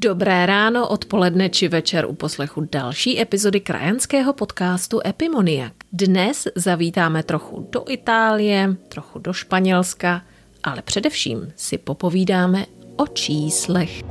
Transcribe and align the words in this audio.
Dobré 0.00 0.48
ráno, 0.48 0.88
odpoledne 0.88 1.52
či 1.52 1.68
večer 1.68 2.08
u 2.08 2.16
poslechu 2.16 2.68
další 2.72 3.20
epizody 3.20 3.60
krajanského 3.60 4.32
podcastu 4.32 5.00
Epimoniak. 5.06 5.72
Dnes 5.92 6.48
zavítáme 6.54 7.22
trochu 7.22 7.68
do 7.72 7.84
Itálie, 7.88 8.76
trochu 8.88 9.18
do 9.18 9.32
Španělska, 9.32 10.22
ale 10.62 10.82
především 10.82 11.52
si 11.56 11.78
popovídáme 11.78 12.66
o 12.96 13.06
číslech. 13.06 14.02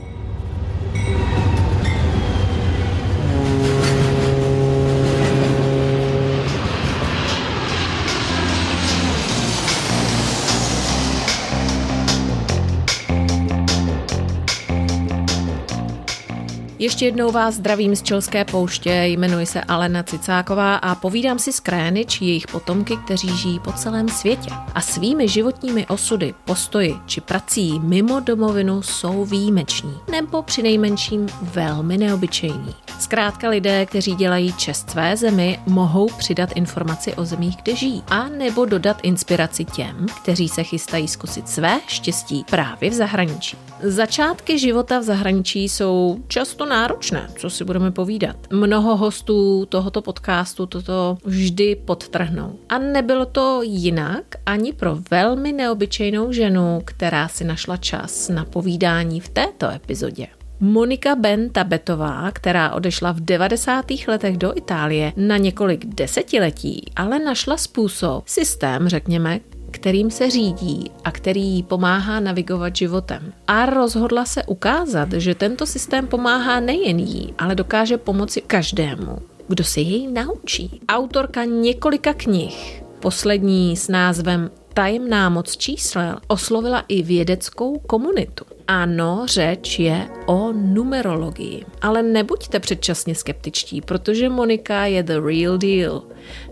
Ještě 16.81 17.05
jednou 17.05 17.31
vás 17.31 17.55
zdravím 17.55 17.95
z 17.95 18.01
Čelské 18.01 18.45
pouště, 18.45 19.03
jmenuji 19.05 19.45
se 19.45 19.61
Alena 19.61 20.03
Cicáková 20.03 20.75
a 20.75 20.95
povídám 20.95 21.39
si 21.39 21.51
s 21.53 21.59
krény 21.59 22.05
či 22.05 22.25
jejich 22.25 22.47
potomky, 22.47 22.97
kteří 22.97 23.37
žijí 23.37 23.59
po 23.59 23.71
celém 23.71 24.09
světě. 24.09 24.49
A 24.75 24.81
svými 24.81 25.27
životními 25.27 25.87
osudy, 25.87 26.33
postoji 26.45 26.95
či 27.05 27.21
prací 27.21 27.79
mimo 27.79 28.19
domovinu 28.19 28.81
jsou 28.81 29.25
výjimeční, 29.25 29.93
nebo 30.11 30.41
přinejmenším 30.41 31.27
velmi 31.41 31.97
neobyčejní. 31.97 32.75
Zkrátka 32.99 33.49
lidé, 33.49 33.85
kteří 33.85 34.15
dělají 34.15 34.53
čest 34.53 34.89
své 34.89 35.17
zemi, 35.17 35.59
mohou 35.67 36.07
přidat 36.17 36.51
informaci 36.55 37.13
o 37.13 37.25
zemích, 37.25 37.55
kde 37.63 37.75
žijí, 37.75 38.03
a 38.07 38.29
nebo 38.29 38.65
dodat 38.65 38.97
inspiraci 39.03 39.65
těm, 39.65 40.05
kteří 40.21 40.49
se 40.49 40.63
chystají 40.63 41.07
zkusit 41.07 41.49
své 41.49 41.79
štěstí 41.87 42.45
právě 42.49 42.89
v 42.89 42.93
zahraničí. 42.93 43.57
Začátky 43.83 44.59
života 44.59 44.99
v 44.99 45.03
zahraničí 45.03 45.69
jsou 45.69 46.19
často 46.27 46.65
náročné, 46.65 47.29
co 47.37 47.49
si 47.49 47.63
budeme 47.65 47.91
povídat. 47.91 48.35
Mnoho 48.51 48.97
hostů 48.97 49.65
tohoto 49.65 50.01
podcastu 50.01 50.65
toto 50.65 51.17
vždy 51.23 51.75
podtrhnou. 51.75 52.59
A 52.69 52.77
nebylo 52.77 53.25
to 53.25 53.61
jinak 53.63 54.23
ani 54.45 54.73
pro 54.73 54.97
velmi 55.11 55.51
neobyčejnou 55.51 56.31
ženu, 56.31 56.81
která 56.85 57.27
si 57.27 57.43
našla 57.43 57.77
čas 57.77 58.29
na 58.29 58.45
povídání 58.45 59.19
v 59.19 59.29
této 59.29 59.69
epizodě. 59.69 60.27
Monika 60.59 61.15
Ben 61.15 61.49
Tabetová, 61.49 62.31
která 62.31 62.73
odešla 62.73 63.11
v 63.11 63.19
90. 63.19 63.85
letech 64.07 64.37
do 64.37 64.57
Itálie 64.57 65.13
na 65.15 65.37
několik 65.37 65.85
desetiletí, 65.85 66.85
ale 66.95 67.19
našla 67.19 67.57
způsob, 67.57 68.27
systém, 68.27 68.89
řekněme, 68.89 69.39
kterým 69.69 70.11
se 70.11 70.29
řídí 70.29 70.91
a 71.03 71.11
který 71.11 71.41
jí 71.41 71.63
pomáhá 71.63 72.19
navigovat 72.19 72.75
životem. 72.75 73.33
A 73.47 73.65
rozhodla 73.65 74.25
se 74.25 74.43
ukázat, 74.43 75.13
že 75.13 75.35
tento 75.35 75.65
systém 75.65 76.07
pomáhá 76.07 76.59
nejen 76.59 76.99
jí, 76.99 77.33
ale 77.37 77.55
dokáže 77.55 77.97
pomoci 77.97 78.41
každému, 78.41 79.17
kdo 79.47 79.63
se 79.63 79.81
jej 79.81 80.07
naučí. 80.07 80.81
Autorka 80.89 81.45
několika 81.45 82.13
knih, 82.13 82.83
poslední 82.99 83.77
s 83.77 83.87
názvem 83.87 84.51
Tajemná 84.73 85.29
moc 85.29 85.57
čísel 85.57 86.15
oslovila 86.27 86.83
i 86.87 87.03
vědeckou 87.03 87.79
komunitu. 87.79 88.45
Ano, 88.71 89.21
řeč 89.25 89.79
je 89.79 90.09
o 90.25 90.51
numerologii. 90.51 91.65
Ale 91.81 92.03
nebuďte 92.03 92.59
předčasně 92.59 93.15
skeptičtí, 93.15 93.81
protože 93.81 94.29
Monika 94.29 94.85
je 94.85 95.03
the 95.03 95.13
real 95.13 95.57
deal. 95.57 96.03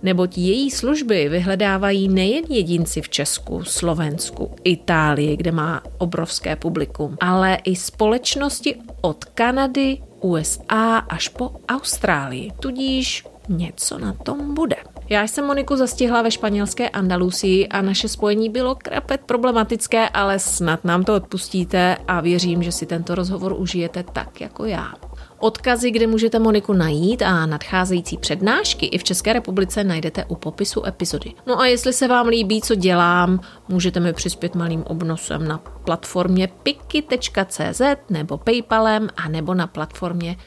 Neboť 0.03 0.37
její 0.37 0.71
služby 0.71 1.29
vyhledávají 1.29 2.07
nejen 2.07 2.43
jedinci 2.49 3.01
v 3.01 3.09
Česku, 3.09 3.63
Slovensku, 3.63 4.55
Itálii, 4.63 5.37
kde 5.37 5.51
má 5.51 5.83
obrovské 5.97 6.55
publikum, 6.55 7.17
ale 7.19 7.57
i 7.63 7.75
společnosti 7.75 8.75
od 9.01 9.25
Kanady, 9.25 9.97
USA 10.21 10.97
až 10.97 11.27
po 11.27 11.51
Austrálii. 11.69 12.51
Tudíž 12.59 13.25
něco 13.49 13.97
na 13.99 14.13
tom 14.13 14.53
bude. 14.53 14.75
Já 15.09 15.23
jsem 15.23 15.45
Moniku 15.45 15.75
zastihla 15.75 16.21
ve 16.21 16.31
španělské 16.31 16.89
Andalusii 16.89 17.67
a 17.67 17.81
naše 17.81 18.07
spojení 18.07 18.49
bylo 18.49 18.75
krapet 18.75 19.21
problematické, 19.25 20.09
ale 20.09 20.39
snad 20.39 20.85
nám 20.85 21.03
to 21.03 21.15
odpustíte 21.15 21.97
a 22.07 22.21
věřím, 22.21 22.63
že 22.63 22.71
si 22.71 22.85
tento 22.85 23.15
rozhovor 23.15 23.55
užijete 23.57 24.03
tak 24.03 24.41
jako 24.41 24.65
já. 24.65 24.93
Odkazy, 25.39 25.91
kde 25.91 26.07
můžete 26.07 26.39
Moniku 26.39 26.73
najít 26.73 27.21
a 27.21 27.45
nadcházející 27.45 28.17
přednášky 28.17 28.85
i 28.85 28.97
v 28.97 29.03
České 29.03 29.33
republice 29.33 29.83
najdete 29.83 30.25
u 30.25 30.35
popisu 30.35 30.85
epizody. 30.85 31.33
No 31.45 31.59
a 31.59 31.65
jestli 31.65 31.93
se 31.93 32.07
vám 32.07 32.27
líbí, 32.27 32.61
co 32.61 32.75
dělám, 32.75 33.39
můžete 33.69 33.99
mi 33.99 34.13
přispět 34.13 34.55
malým 34.55 34.83
obnosem 34.83 35.47
na 35.47 35.57
platformě 35.57 36.49
piky.cz 36.63 37.81
nebo 38.09 38.37
Paypalem 38.37 39.09
a 39.17 39.29
nebo 39.29 39.53
na 39.53 39.67
platformě 39.67 40.37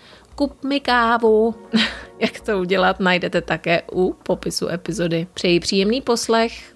kup 0.41 0.65
mi 0.65 0.81
kávu. 0.81 1.55
Jak 2.19 2.41
to 2.41 2.59
udělat, 2.59 3.01
najdete 3.01 3.41
také 3.41 3.83
u 3.93 4.13
popisu 4.13 4.69
epizody. 4.69 5.27
Přeji 5.35 5.61
příjemný 5.61 6.01
poslech. 6.01 6.70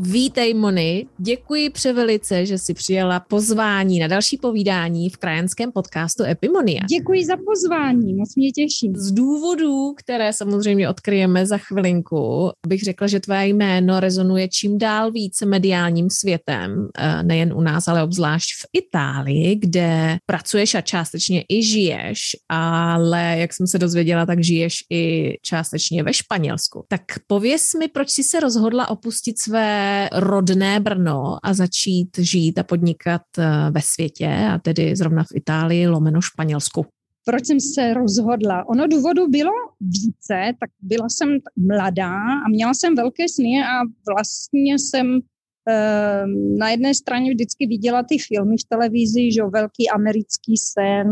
Vítej, 0.00 0.54
Moni. 0.54 1.06
Děkuji 1.18 1.70
převelice, 1.70 2.46
že 2.46 2.58
jsi 2.58 2.74
přijala 2.74 3.20
pozvání 3.20 3.98
na 3.98 4.06
další 4.06 4.36
povídání 4.36 5.10
v 5.10 5.16
krajanském 5.16 5.72
podcastu 5.72 6.24
Epimonia. 6.24 6.80
Děkuji 6.98 7.24
za 7.24 7.36
pozvání, 7.36 8.14
moc 8.14 8.36
mě 8.36 8.52
těší. 8.52 8.92
Z 8.94 9.12
důvodů, 9.12 9.94
které 9.96 10.32
samozřejmě 10.32 10.88
odkryjeme 10.88 11.46
za 11.46 11.58
chvilinku, 11.58 12.50
bych 12.66 12.82
řekla, 12.82 13.06
že 13.06 13.20
tvé 13.20 13.48
jméno 13.48 14.00
rezonuje 14.00 14.48
čím 14.48 14.78
dál 14.78 15.12
více 15.12 15.46
mediálním 15.46 16.10
světem, 16.10 16.88
eh, 16.98 17.22
nejen 17.22 17.52
u 17.52 17.60
nás, 17.60 17.88
ale 17.88 18.02
obzvlášť 18.02 18.50
v 18.54 18.66
Itálii, 18.72 19.56
kde 19.56 20.18
pracuješ 20.26 20.74
a 20.74 20.80
částečně 20.80 21.44
i 21.48 21.62
žiješ, 21.62 22.20
ale 22.48 23.36
jak 23.38 23.54
jsem 23.54 23.66
se 23.66 23.78
dozvěděla, 23.78 24.26
tak 24.26 24.44
žiješ 24.44 24.84
i 24.90 25.34
částečně 25.42 26.02
ve 26.02 26.12
Španělsku. 26.12 26.84
Tak 26.88 27.02
pověs 27.26 27.74
mi, 27.78 27.88
proč 27.88 28.10
jsi 28.10 28.22
se 28.22 28.40
rozhodla 28.40 28.90
opustit 28.90 29.38
své 29.38 29.87
rodné 30.12 30.80
Brno 30.80 31.38
a 31.42 31.54
začít 31.54 32.18
žít 32.18 32.58
a 32.58 32.62
podnikat 32.62 33.22
eh, 33.38 33.70
ve 33.70 33.80
světě 33.82 34.28
a 34.54 34.58
tedy 34.58 34.96
zrovna 34.96 35.24
v 35.24 35.34
Itálii, 35.34 35.88
lomeno 35.88 36.20
Španělsku? 36.20 36.86
Proč 37.24 37.46
jsem 37.46 37.60
se 37.60 37.94
rozhodla? 37.94 38.68
Ono 38.68 38.86
důvodu 38.86 39.28
bylo 39.28 39.50
více, 39.80 40.52
tak 40.60 40.70
byla 40.80 41.06
jsem 41.08 41.28
mladá 41.56 42.14
a 42.46 42.48
měla 42.48 42.74
jsem 42.74 42.94
velké 42.94 43.28
sny 43.28 43.62
a 43.64 43.84
vlastně 44.14 44.74
jsem 44.74 45.20
eh, 45.68 46.24
na 46.58 46.70
jedné 46.70 46.94
straně 46.94 47.30
vždycky 47.30 47.66
viděla 47.66 48.02
ty 48.02 48.18
filmy 48.18 48.56
v 48.56 48.68
televizi, 48.68 49.32
že 49.32 49.42
velký 49.42 49.90
americký 49.90 50.56
sen 50.56 51.06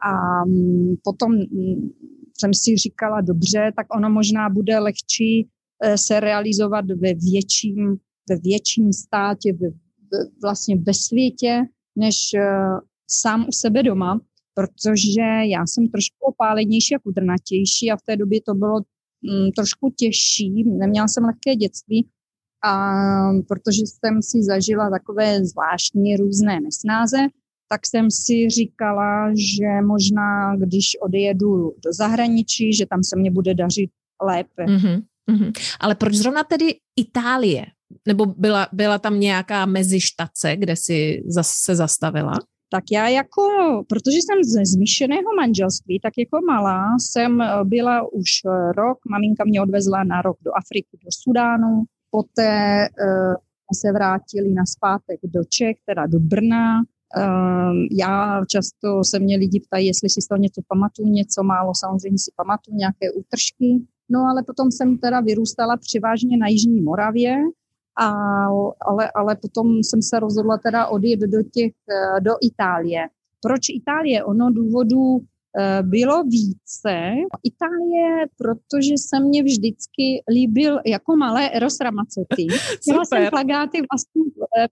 a 0.00 0.44
mm, 0.44 0.94
potom 1.02 1.32
mm, 1.32 1.90
jsem 2.40 2.54
si 2.54 2.76
říkala, 2.76 3.20
dobře, 3.20 3.72
tak 3.76 3.86
ono 3.96 4.10
možná 4.10 4.48
bude 4.48 4.78
lehčí 4.78 5.48
eh, 5.82 5.98
se 5.98 6.20
realizovat 6.20 6.84
ve 6.86 7.14
větším 7.14 7.96
ve 8.30 8.36
větším 8.36 8.92
státě, 8.92 9.52
ve, 9.52 9.68
ve, 10.12 10.18
vlastně 10.42 10.76
ve 10.76 10.94
světě, 10.94 11.62
než 11.96 12.16
uh, 12.34 12.80
sám 13.10 13.46
u 13.48 13.52
sebe 13.52 13.82
doma, 13.82 14.20
protože 14.54 15.22
já 15.50 15.66
jsem 15.66 15.88
trošku 15.88 16.16
opálenější 16.20 16.94
a 16.94 16.98
kudrnatější 16.98 17.90
a 17.90 17.96
v 17.96 18.02
té 18.02 18.16
době 18.16 18.40
to 18.46 18.54
bylo 18.54 18.80
mm, 19.22 19.52
trošku 19.56 19.94
těžší. 19.98 20.64
Neměla 20.64 21.08
jsem 21.08 21.24
lehké 21.24 21.56
dětství, 21.56 22.08
a 22.64 22.92
protože 23.48 23.82
jsem 23.86 24.22
si 24.22 24.42
zažila 24.42 24.90
takové 24.90 25.44
zvláštní 25.44 26.16
různé 26.16 26.60
nesnáze, 26.60 27.18
tak 27.68 27.86
jsem 27.86 28.10
si 28.10 28.50
říkala, 28.50 29.30
že 29.34 29.86
možná, 29.86 30.56
když 30.56 30.96
odjedu 31.02 31.74
do 31.84 31.92
zahraničí, 31.92 32.72
že 32.72 32.86
tam 32.86 33.04
se 33.04 33.16
mě 33.16 33.30
bude 33.30 33.54
dařit 33.54 33.90
lépe. 34.22 34.64
Mm-hmm. 34.64 35.02
Mm-hmm. 35.30 35.52
Ale 35.80 35.94
proč 35.94 36.14
zrovna 36.14 36.44
tedy 36.44 36.74
Itálie? 36.96 37.66
Nebo 38.08 38.26
byla, 38.26 38.68
byla 38.72 38.98
tam 38.98 39.20
nějaká 39.20 39.66
mezištace, 39.66 40.56
kde 40.56 40.76
si 40.76 41.22
se 41.42 41.76
zastavila? 41.76 42.32
Tak 42.70 42.84
já 42.92 43.08
jako, 43.08 43.42
protože 43.88 44.16
jsem 44.16 44.44
ze 44.44 44.60
zmíšeného 44.64 45.34
manželství, 45.36 46.00
tak 46.00 46.12
jako 46.18 46.38
malá 46.46 46.96
jsem 47.00 47.40
eh, 47.40 47.64
byla 47.64 48.12
už 48.12 48.30
eh, 48.46 48.72
rok, 48.72 48.98
maminka 49.10 49.44
mě 49.44 49.62
odvezla 49.62 50.04
na 50.04 50.22
rok 50.22 50.36
do 50.44 50.50
Afriky, 50.56 50.98
do 51.04 51.10
Sudánu, 51.22 51.84
poté 52.10 52.88
uh, 52.88 53.34
se 53.74 53.92
vrátili 53.92 54.52
na 54.52 54.66
zpátek 54.66 55.20
do 55.24 55.44
Čech, 55.48 55.76
teda 55.86 56.06
do 56.06 56.20
Brna. 56.20 56.80
Uh, 56.80 57.74
já 58.00 58.44
často 58.44 59.04
se 59.04 59.18
mě 59.18 59.36
lidi 59.36 59.60
ptají, 59.60 59.86
jestli 59.86 60.08
si 60.10 60.20
z 60.22 60.28
toho 60.28 60.38
něco 60.38 60.60
pamatuju, 60.68 61.08
něco 61.08 61.42
málo, 61.42 61.72
samozřejmě 61.74 62.18
si 62.18 62.30
pamatuju 62.36 62.76
nějaké 62.76 63.12
útržky. 63.12 63.86
No 64.10 64.20
ale 64.30 64.42
potom 64.42 64.70
jsem 64.70 64.98
teda 64.98 65.20
vyrůstala 65.20 65.76
převážně 65.76 66.36
na 66.36 66.48
Jižní 66.48 66.80
Moravě, 66.80 67.36
a, 67.98 68.12
ale, 68.80 69.10
ale 69.14 69.36
potom 69.36 69.82
jsem 69.82 70.02
se 70.02 70.20
rozhodla 70.20 70.58
teda 70.58 70.86
odjet 70.86 71.20
do, 71.20 71.42
těch, 71.42 71.72
eh, 71.90 72.20
do 72.20 72.32
Itálie. 72.42 73.08
Proč 73.42 73.60
Itálie? 73.68 74.24
Ono 74.24 74.50
důvodů 74.50 75.18
eh, 75.58 75.82
bylo 75.82 76.24
více. 76.24 77.12
Itálie, 77.44 78.26
protože 78.38 78.94
se 78.98 79.20
mě 79.20 79.42
vždycky 79.42 80.22
líbil 80.32 80.78
jako 80.86 81.16
malé 81.16 81.50
Eros 81.50 81.76
Ramazzotti. 81.80 82.46
Měla 82.86 83.04
jsem 83.04 83.26
plagáty 83.30 83.78
vlastně 83.78 84.22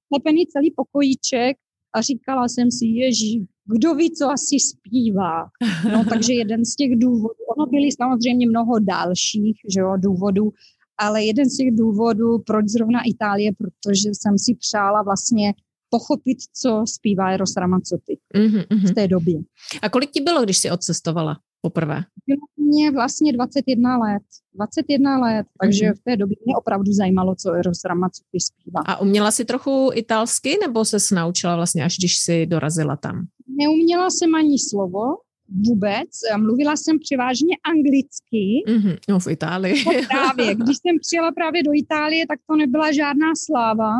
plepený 0.09 0.47
celý 0.47 0.71
pokojíček 0.76 1.56
a 1.94 2.00
říkala 2.00 2.49
jsem 2.49 2.71
si, 2.71 2.87
ježí, 2.87 3.47
kdo 3.65 3.94
ví, 3.94 4.11
co 4.12 4.31
asi 4.31 4.56
zpívá. 4.61 5.47
No, 5.93 6.05
takže 6.05 6.32
jeden 6.32 6.65
z 6.65 6.76
těch 6.76 6.99
důvodů, 6.99 7.35
ono 7.56 7.67
byly 7.67 7.93
samozřejmě 7.93 8.49
mnoho 8.49 8.79
dalších 8.79 9.56
že 9.75 9.81
jo, 9.81 9.97
důvodů, 9.97 10.53
ale 10.99 11.25
jeden 11.25 11.50
z 11.50 11.56
těch 11.56 11.76
důvodů, 11.76 12.38
proč 12.38 12.69
zrovna 12.69 13.00
Itálie, 13.06 13.52
protože 13.52 14.08
jsem 14.12 14.38
si 14.38 14.55
přála 14.55 15.02
vlastně 15.02 15.55
pochopit, 15.91 16.38
co 16.52 16.85
zpívá 16.87 17.31
Eros 17.31 17.56
Ramazzotti 17.56 18.19
mm-hmm. 18.37 18.88
v 18.91 18.94
té 18.94 19.08
době. 19.08 19.41
A 19.82 19.88
kolik 19.88 20.11
ti 20.11 20.20
bylo, 20.20 20.43
když 20.43 20.58
jsi 20.58 20.70
odcestovala 20.70 21.38
poprvé? 21.61 22.05
Bylo 22.26 22.41
mě 22.56 22.91
vlastně 22.91 23.32
21 23.32 23.99
let. 23.99 24.23
21 24.55 25.19
let, 25.19 25.46
takže 25.62 25.87
mm-hmm. 25.87 25.94
v 25.94 26.02
té 26.05 26.17
době 26.17 26.37
mě 26.46 26.56
opravdu 26.56 26.93
zajímalo, 26.93 27.35
co 27.35 27.52
Eros 27.52 27.85
Ramazzotti 27.85 28.40
zpívá. 28.40 28.81
A 28.87 29.00
uměla 29.00 29.31
jsi 29.31 29.44
trochu 29.44 29.90
italsky, 29.94 30.58
nebo 30.62 30.85
se 30.85 31.14
naučila 31.14 31.56
vlastně, 31.56 31.85
až 31.85 31.97
když 31.99 32.19
jsi 32.19 32.47
dorazila 32.47 32.97
tam? 32.97 33.26
Neuměla 33.49 34.11
jsem 34.11 34.35
ani 34.35 34.58
slovo, 34.58 35.00
vůbec. 35.49 36.08
Mluvila 36.37 36.76
jsem 36.76 36.99
převážně 36.99 37.56
anglicky. 37.73 38.44
Mm-hmm, 38.69 38.99
no 39.08 39.19
v 39.20 39.26
Itálii. 39.26 39.85
No 39.87 39.93
právě, 40.08 40.55
když 40.55 40.76
jsem 40.76 40.96
přijela 41.00 41.32
právě 41.32 41.62
do 41.62 41.70
Itálie, 41.75 42.26
tak 42.26 42.38
to 42.50 42.56
nebyla 42.56 42.93
žádná 42.93 43.26
sláva, 43.46 43.93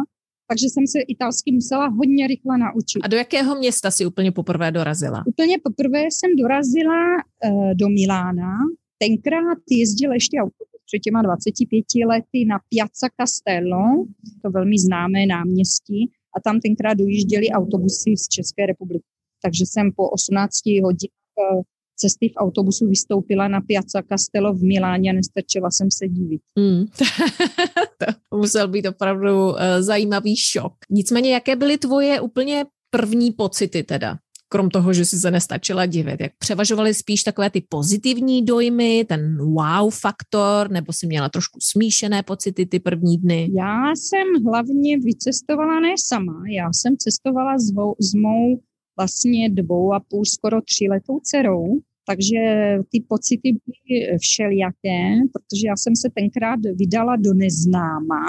takže 0.49 0.67
jsem 0.67 0.87
se 0.87 1.01
italsky 1.01 1.53
musela 1.53 1.87
hodně 1.87 2.27
rychle 2.27 2.59
naučit. 2.59 3.01
A 3.03 3.09
do 3.09 3.17
jakého 3.17 3.59
města 3.59 3.91
si 3.91 4.07
úplně 4.07 4.33
poprvé 4.33 4.73
dorazila? 4.73 5.25
Úplně 5.27 5.57
poprvé 5.65 6.03
jsem 6.03 6.31
dorazila 6.37 7.01
uh, 7.15 7.75
do 7.75 7.89
Milána. 7.89 8.53
Tenkrát 8.99 9.59
jezdil 9.71 10.13
ještě 10.13 10.37
autobus 10.39 10.81
před 10.87 10.99
těma 10.99 11.23
25 11.23 11.85
lety 12.07 12.45
na 12.49 12.59
Piazza 12.69 13.09
Castello, 13.21 14.07
to 14.43 14.51
velmi 14.51 14.79
známé 14.79 15.27
náměstí, 15.27 16.11
a 16.37 16.41
tam 16.41 16.61
tenkrát 16.61 16.95
dojížděly 16.95 17.49
autobusy 17.49 18.17
z 18.17 18.29
České 18.29 18.67
republiky. 18.67 19.05
Takže 19.43 19.65
jsem 19.67 19.93
po 19.97 20.11
18 20.11 20.53
hodinách 20.83 21.24
Eh, 21.24 21.24
cesty 21.97 22.29
v 22.29 22.37
autobusu 22.37 22.87
vystoupila 22.87 23.49
na 23.49 23.61
Piazza 23.61 24.03
Castello 24.09 24.55
v 24.55 24.63
Miláně 24.63 25.11
a 25.11 25.13
nestačila 25.13 25.71
jsem 25.71 25.89
se 25.91 26.09
divit. 26.09 26.41
Mm. 26.59 26.85
to 28.31 28.37
musel 28.37 28.69
být 28.69 28.87
opravdu 28.87 29.49
uh, 29.49 29.57
zajímavý 29.81 30.37
šok. 30.37 30.73
Nicméně, 30.91 31.35
jaké 31.35 31.57
byly 31.57 31.79
tvoje 31.79 32.21
úplně 32.21 32.65
první 32.91 33.33
pocity 33.33 33.83
teda? 33.83 34.19
Krom 34.49 34.71
toho, 34.71 34.93
že 34.93 35.05
si 35.05 35.19
se 35.19 35.31
nestačila 35.31 35.87
divit, 35.87 36.21
jak 36.21 36.33
převažovaly 36.39 36.95
spíš 36.95 37.23
takové 37.23 37.51
ty 37.51 37.65
pozitivní 37.69 38.45
dojmy, 38.45 39.05
ten 39.09 39.39
wow 39.39 39.91
faktor, 39.91 40.71
nebo 40.71 40.93
si 40.93 41.07
měla 41.07 41.29
trošku 41.29 41.59
smíšené 41.63 42.23
pocity 42.23 42.67
ty 42.67 42.81
první 42.81 43.19
dny? 43.19 43.51
Já 43.57 43.91
jsem 43.91 44.45
hlavně 44.45 44.99
vycestovala 44.99 45.81
ne 45.81 45.95
sama, 45.99 46.43
já 46.49 46.73
jsem 46.73 46.97
cestovala 46.97 47.59
s, 47.59 47.73
s 48.01 48.15
mou 48.15 48.61
vlastně 48.97 49.51
dvou 49.51 49.93
a 49.93 50.01
půl, 50.01 50.25
skoro 50.25 50.61
tři 50.63 50.87
letou 50.91 51.21
dcerou, 51.23 51.81
takže 52.07 52.39
ty 52.91 53.05
pocity 53.09 53.53
byly 53.53 54.19
všelijaké, 54.19 55.01
protože 55.33 55.67
já 55.67 55.77
jsem 55.77 55.97
se 55.97 56.09
tenkrát 56.15 56.61
vydala 56.75 57.17
do 57.17 57.35
neznáma. 57.35 58.25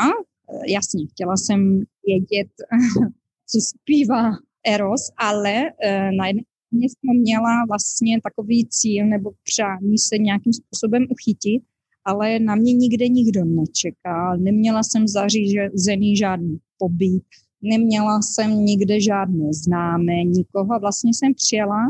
Eh, 0.50 0.72
jasně, 0.72 1.06
chtěla 1.08 1.38
jsem 1.38 1.84
vědět, 2.08 2.52
co 3.48 3.60
zpívá 3.62 4.32
Eros, 4.68 5.12
ale 5.18 5.54
eh, 5.84 6.12
na 6.12 6.28
jedné 6.28 6.44
jsem 6.74 7.22
měla 7.22 7.66
vlastně 7.68 8.22
takový 8.22 8.68
cíl 8.70 9.06
nebo 9.06 9.32
přání 9.44 9.98
se 9.98 10.18
nějakým 10.18 10.54
způsobem 10.54 11.06
uchytit, 11.10 11.64
ale 12.06 12.40
na 12.40 12.56
mě 12.56 12.74
nikde 12.74 13.08
nikdo 13.08 13.46
nečekal. 13.46 14.38
Neměla 14.38 14.84
jsem 14.84 15.08
zařízený 15.08 16.18
žádný 16.18 16.58
pobyt, 16.78 17.24
neměla 17.66 18.22
jsem 18.22 18.66
nikde 18.66 19.02
žádné 19.02 19.54
známé, 19.54 20.24
nikoho 20.24 20.80
vlastně 20.80 21.12
jsem 21.14 21.34
přijela 21.34 21.82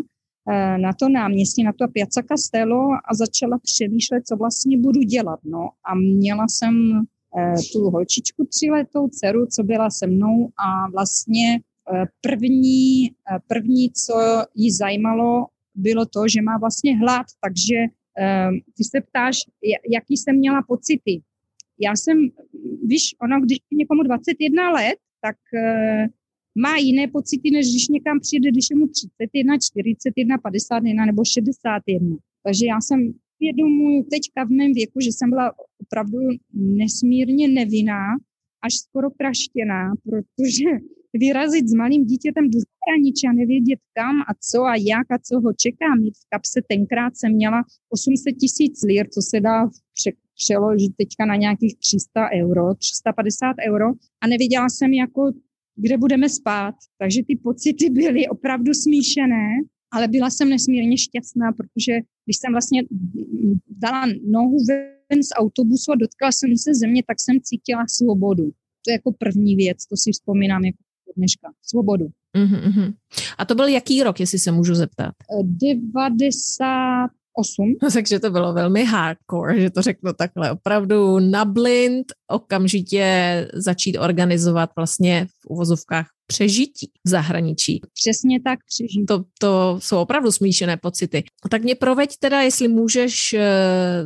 eh, 0.51 0.77
na 0.77 0.93
to 0.93 1.09
náměstí, 1.09 1.63
na 1.63 1.73
to 1.73 1.87
Piazza 1.87 2.21
Castello 2.21 2.89
a 2.91 3.13
začala 3.13 3.59
přemýšlet, 3.63 4.27
co 4.27 4.35
vlastně 4.35 4.77
budu 4.77 4.99
dělat. 4.99 5.39
No 5.43 5.69
a 5.83 5.95
měla 5.95 6.45
jsem 6.47 7.01
eh, 7.39 7.53
tu 7.73 7.79
holčičku 7.89 8.45
tříletou 8.45 9.07
dceru, 9.07 9.45
co 9.45 9.63
byla 9.63 9.89
se 9.89 10.07
mnou 10.07 10.49
a 10.57 10.89
vlastně 10.91 11.59
eh, 11.93 12.05
první, 12.21 13.11
první, 13.47 13.91
co 13.91 14.13
jí 14.55 14.71
zajímalo, 14.71 15.45
bylo 15.75 16.05
to, 16.05 16.27
že 16.27 16.41
má 16.41 16.57
vlastně 16.57 16.97
hlad, 16.97 17.25
takže 17.41 17.75
ty 18.77 18.83
se 18.83 19.01
ptáš, 19.01 19.37
jaký 19.91 20.17
jsem 20.17 20.35
měla 20.35 20.61
pocity. 20.67 21.21
Já 21.79 21.95
jsem, 21.95 22.17
víš, 22.83 23.15
ono, 23.21 23.41
když 23.41 23.57
je 23.71 23.77
někomu 23.77 24.03
21 24.03 24.71
let, 24.71 24.95
tak 25.25 25.37
uh, 25.53 26.05
má 26.65 26.77
jiné 26.77 27.07
pocity, 27.07 27.51
než 27.51 27.65
když 27.71 27.87
někam 27.87 28.19
přijde, 28.19 28.51
když 28.51 28.67
je 28.71 28.75
mu 28.77 28.87
31, 28.87 29.57
41, 29.57 30.37
51 30.37 31.05
nebo 31.05 31.21
61. 31.25 32.17
Takže 32.43 32.65
já 32.65 32.81
jsem 32.81 32.99
vědomuji 33.39 34.03
teďka 34.03 34.43
v 34.45 34.49
mém 34.49 34.71
věku, 34.73 34.99
že 34.99 35.11
jsem 35.11 35.29
byla 35.29 35.47
opravdu 35.83 36.19
nesmírně 36.53 37.47
nevinná, 37.47 38.05
až 38.65 38.73
skoro 38.75 39.07
praštěná, 39.09 39.93
protože 40.03 40.69
vyrazit 41.13 41.67
s 41.69 41.73
malým 41.73 42.05
dítětem 42.05 42.49
do 42.49 42.59
zahraničí 42.67 43.27
a 43.27 43.33
nevědět 43.41 43.79
kam 43.93 44.15
a 44.21 44.31
co 44.49 44.59
a 44.63 44.75
jak 44.75 45.07
a 45.11 45.17
co 45.27 45.39
ho 45.39 45.53
čeká. 45.53 45.95
Mít 45.95 46.15
v 46.17 46.25
kapse 46.29 46.61
tenkrát 46.67 47.17
jsem 47.17 47.31
měla 47.31 47.63
800 47.89 48.35
tisíc 48.37 48.83
lír, 48.83 49.07
co 49.09 49.21
se 49.21 49.39
dá 49.39 49.69
přeložit 50.35 50.91
teďka 50.97 51.25
na 51.25 51.35
nějakých 51.35 51.77
300 51.77 52.29
euro, 52.41 52.75
350 52.75 53.55
euro 53.67 53.85
a 54.21 54.27
nevěděla 54.27 54.69
jsem 54.69 54.93
jako, 54.93 55.31
kde 55.75 55.97
budeme 55.97 56.29
spát. 56.29 56.75
Takže 56.97 57.21
ty 57.27 57.35
pocity 57.43 57.89
byly 57.89 58.27
opravdu 58.27 58.73
smíšené, 58.73 59.47
ale 59.91 60.07
byla 60.07 60.29
jsem 60.29 60.49
nesmírně 60.49 60.97
šťastná, 60.97 61.51
protože 61.51 61.93
když 62.25 62.37
jsem 62.37 62.51
vlastně 62.51 62.83
dala 63.67 64.05
nohu 64.27 64.57
ven 65.09 65.23
z 65.23 65.29
autobusu 65.35 65.91
a 65.91 65.95
dotkla 65.95 66.31
jsem 66.31 66.57
se 66.57 66.73
země, 66.73 67.03
tak 67.07 67.17
jsem 67.19 67.41
cítila 67.41 67.83
svobodu. 67.89 68.45
To 68.85 68.91
je 68.91 68.93
jako 68.93 69.11
první 69.11 69.55
věc, 69.55 69.85
to 69.85 69.97
si 69.97 70.11
vzpomínám 70.11 70.65
jako 70.65 70.77
dneška. 71.17 71.53
Svobodu. 71.61 72.05
Uh-huh. 72.37 72.93
A 73.37 73.45
to 73.45 73.55
byl 73.55 73.67
jaký 73.67 74.03
rok, 74.03 74.19
jestli 74.19 74.39
se 74.39 74.51
můžu 74.51 74.75
zeptat? 74.75 75.13
90, 75.43 77.09
8. 77.35 77.73
Takže 77.93 78.19
to 78.19 78.29
bylo 78.31 78.53
velmi 78.53 78.85
hardcore, 78.85 79.61
že 79.61 79.69
to 79.69 79.81
řeknu 79.81 80.13
takhle. 80.13 80.51
Opravdu 80.51 81.19
na 81.19 81.45
blind 81.45 82.05
okamžitě 82.27 83.47
začít 83.53 83.97
organizovat 83.97 84.69
vlastně 84.75 85.25
v 85.25 85.45
uvozovkách 85.49 86.07
přežití 86.27 86.91
v 87.05 87.09
zahraničí. 87.09 87.81
Přesně 87.93 88.41
tak 88.41 88.59
přežití. 88.67 89.05
To, 89.05 89.23
to 89.39 89.77
jsou 89.81 89.97
opravdu 89.97 90.31
smíšené 90.31 90.77
pocity. 90.77 91.23
Tak 91.49 91.63
mě 91.63 91.75
proveď 91.75 92.17
teda, 92.19 92.41
jestli 92.41 92.67
můžeš 92.67 93.33
eh, 93.33 94.03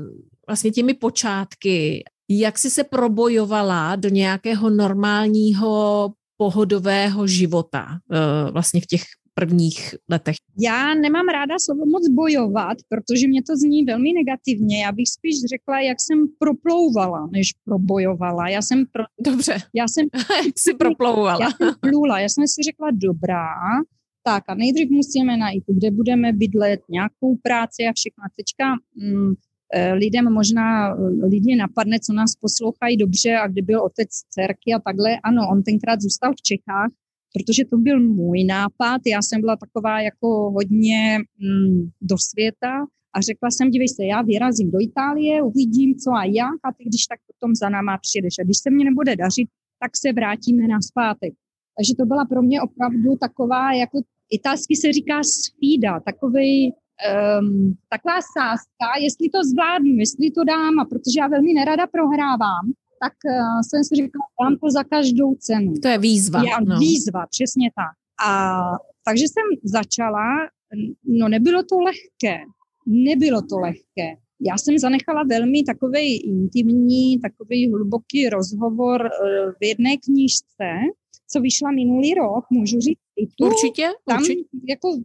vlastně 0.48 0.72
těmi 0.72 0.94
počátky, 0.94 2.04
jak 2.30 2.58
jsi 2.58 2.70
se 2.70 2.84
probojovala 2.84 3.96
do 3.96 4.10
nějakého 4.10 4.70
normálního 4.70 6.12
pohodového 6.38 7.28
života 7.28 7.88
eh, 7.92 8.52
vlastně 8.52 8.82
v 8.82 8.86
těch 8.86 9.02
prvních 9.40 9.96
letech? 10.10 10.36
Já 10.60 10.94
nemám 10.94 11.28
ráda 11.28 11.56
slovo 11.60 11.86
moc 11.86 12.08
bojovat, 12.10 12.78
protože 12.90 13.28
mě 13.28 13.42
to 13.44 13.56
zní 13.56 13.84
velmi 13.84 14.14
negativně. 14.14 14.84
Já 14.84 14.92
bych 14.92 15.08
spíš 15.18 15.36
řekla, 15.50 15.80
jak 15.80 15.98
jsem 16.02 16.28
proplouvala, 16.40 17.30
než 17.32 17.48
probojovala. 17.66 18.50
Já 18.50 18.62
jsem 18.62 18.86
pro... 18.94 19.04
Dobře. 19.26 19.58
Já 19.76 19.88
jsem... 19.88 20.06
jak 20.46 20.60
jsi 20.60 20.74
proplouvala? 20.74 21.40
Já 21.42 21.50
jsem 21.52 21.74
plula. 21.82 22.20
Já 22.20 22.30
jsem 22.30 22.48
si 22.48 22.64
řekla, 22.64 22.88
dobrá, 22.94 23.48
tak 24.24 24.44
a 24.48 24.56
nejdřív 24.56 24.90
musíme 24.90 25.38
najít, 25.38 25.64
kde 25.68 25.92
budeme 25.92 26.34
bydlet, 26.34 26.80
nějakou 26.90 27.36
práci 27.36 27.84
a 27.90 27.94
všechno. 27.96 28.24
Teďka 28.36 28.66
mm, 28.96 29.34
eh, 29.74 29.94
lidem 29.94 30.34
možná 30.34 30.92
eh, 30.92 31.26
lidi 31.26 31.56
napadne, 31.56 32.00
co 32.00 32.14
nás 32.14 32.36
poslouchají 32.36 32.98
dobře 32.98 33.32
a 33.36 33.48
kdy 33.48 33.62
byl 33.62 33.84
otec 33.84 34.10
dcerky 34.30 34.74
a 34.76 34.80
takhle. 34.80 35.20
Ano, 35.24 35.42
on 35.52 35.64
tenkrát 35.64 36.02
zůstal 36.02 36.34
v 36.34 36.42
Čechách, 36.42 36.92
protože 37.34 37.66
to 37.66 37.78
byl 37.78 38.00
můj 38.00 38.44
nápad. 38.44 39.02
Já 39.06 39.22
jsem 39.22 39.42
byla 39.42 39.56
taková 39.56 40.02
jako 40.02 40.28
hodně 40.52 41.18
mm, 41.18 41.90
do 42.02 42.16
světa 42.30 42.74
a 43.16 43.22
řekla 43.22 43.50
jsem, 43.52 43.70
dívej 43.70 43.88
se, 43.88 44.06
já 44.06 44.22
vyrazím 44.22 44.72
do 44.72 44.78
Itálie, 44.82 45.44
uvidím, 45.44 45.96
co 45.96 46.12
a 46.12 46.24
jak 46.26 46.60
a 46.64 46.70
ty 46.78 46.84
když 46.84 47.06
tak 47.06 47.20
potom 47.28 47.56
za 47.56 47.70
náma 47.70 47.98
přijdeš. 47.98 48.36
A 48.40 48.44
když 48.44 48.58
se 48.58 48.70
mě 48.70 48.86
nebude 48.86 49.16
dařit, 49.16 49.48
tak 49.80 49.92
se 49.98 50.14
vrátíme 50.14 50.68
na 50.68 50.82
zpátek. 50.82 51.34
Takže 51.78 51.94
to 52.00 52.06
byla 52.06 52.26
pro 52.26 52.42
mě 52.42 52.62
opravdu 52.62 53.16
taková, 53.20 53.74
jako 53.74 53.98
italsky 54.30 54.76
se 54.76 54.94
říká 54.94 55.24
sfída, 55.24 56.00
takový 56.00 56.72
um, 56.72 57.78
taková 57.90 58.20
sázka, 58.38 58.88
jestli 59.06 59.30
to 59.30 59.40
zvládnu, 59.52 59.94
jestli 60.04 60.32
to 60.32 60.44
dám, 60.44 60.80
a 60.80 60.86
protože 60.86 61.18
já 61.20 61.28
velmi 61.28 61.54
nerada 61.54 61.88
prohrávám, 61.88 62.66
tak 63.04 63.14
uh, 63.26 63.62
jsem 63.68 63.84
si 63.84 63.96
říkala, 63.96 64.26
dám 64.42 64.58
to 64.58 64.72
za 64.72 64.84
každou 64.84 65.36
cenu. 65.36 65.74
To 65.82 65.88
je 65.88 65.98
výzva. 65.98 66.44
Já, 66.44 66.60
no. 66.60 66.80
Výzva, 66.80 67.28
přesně 67.30 67.72
tak. 67.76 67.96
A 68.30 68.62
takže 69.06 69.24
jsem 69.24 69.46
začala, 69.64 70.26
no 71.04 71.30
nebylo 71.30 71.64
to 71.64 71.80
lehké, 71.80 72.38
nebylo 72.86 73.42
to 73.42 73.60
lehké. 73.60 74.08
Já 74.42 74.58
jsem 74.58 74.78
zanechala 74.78 75.24
velmi 75.24 75.64
takový 75.64 76.24
intimní, 76.24 77.20
takový 77.20 77.72
hluboký 77.72 78.30
rozhovor 78.30 79.06
eh, 79.06 79.52
v 79.62 79.66
jedné 79.66 79.98
knížce 79.98 80.66
co 81.32 81.42
vyšla 81.42 81.72
minulý 81.72 82.14
rok, 82.14 82.46
můžu 82.52 82.80
říct 82.80 83.00
i 83.16 83.28
tu. 83.28 83.46
Určitě, 83.46 83.88
tam 84.08 84.22
určitě. 84.22 84.44
Jako, 84.70 84.98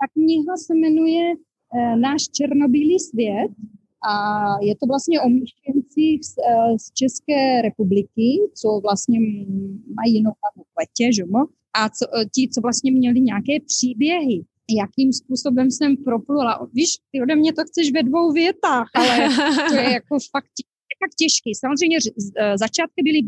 ta 0.00 0.06
kniha 0.12 0.56
se 0.56 0.74
jmenuje 0.74 1.32
e, 1.32 1.96
Náš 1.96 2.22
černobílý 2.28 2.98
svět 2.98 3.50
a 4.08 4.14
je 4.62 4.74
to 4.76 4.86
vlastně 4.86 5.20
o 5.20 5.28
myšlencích 5.28 6.24
z, 6.24 6.34
e, 6.38 6.78
z 6.78 6.92
České 6.92 7.62
republiky, 7.62 8.28
co 8.54 8.80
vlastně 8.82 9.20
mají 9.94 10.14
jinou 10.14 10.30
v 10.30 10.78
letě, 10.80 11.12
že 11.12 11.24
mo? 11.24 11.38
A 11.74 11.88
co, 11.88 12.04
e, 12.16 12.24
ti, 12.34 12.48
co 12.54 12.60
vlastně 12.60 12.92
měli 12.92 13.20
nějaké 13.20 13.52
příběhy 13.66 14.44
jakým 14.80 15.12
způsobem 15.12 15.70
jsem 15.70 15.96
proplula. 15.96 16.68
Víš, 16.72 16.90
ty 17.12 17.22
ode 17.22 17.36
mě 17.36 17.52
to 17.52 17.62
chceš 17.64 17.92
ve 17.92 18.02
dvou 18.02 18.32
větách, 18.32 18.88
ale 18.94 19.28
to 19.68 19.74
je 19.74 19.92
jako 19.92 20.18
fakt 20.30 20.52
fakt 21.02 21.14
těžký. 21.18 21.54
Samozřejmě 21.54 21.96
e, 22.36 22.58
začátky 22.58 23.02
byly 23.04 23.20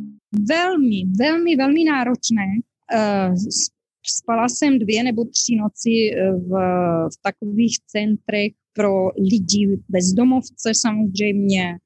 velmi, 0.48 1.04
velmi, 1.18 1.56
velmi 1.56 1.84
náročné. 1.84 2.46
Spala 4.06 4.48
jsem 4.48 4.78
dvě 4.78 5.02
nebo 5.02 5.24
tři 5.24 5.56
noci 5.56 5.90
e, 5.90 6.32
v, 6.32 6.50
v 7.14 7.22
takových 7.22 7.76
centrech 7.86 8.52
pro 8.72 9.08
lidi 9.30 9.78
bezdomovce 9.88 10.72
samozřejmě. 10.74 11.78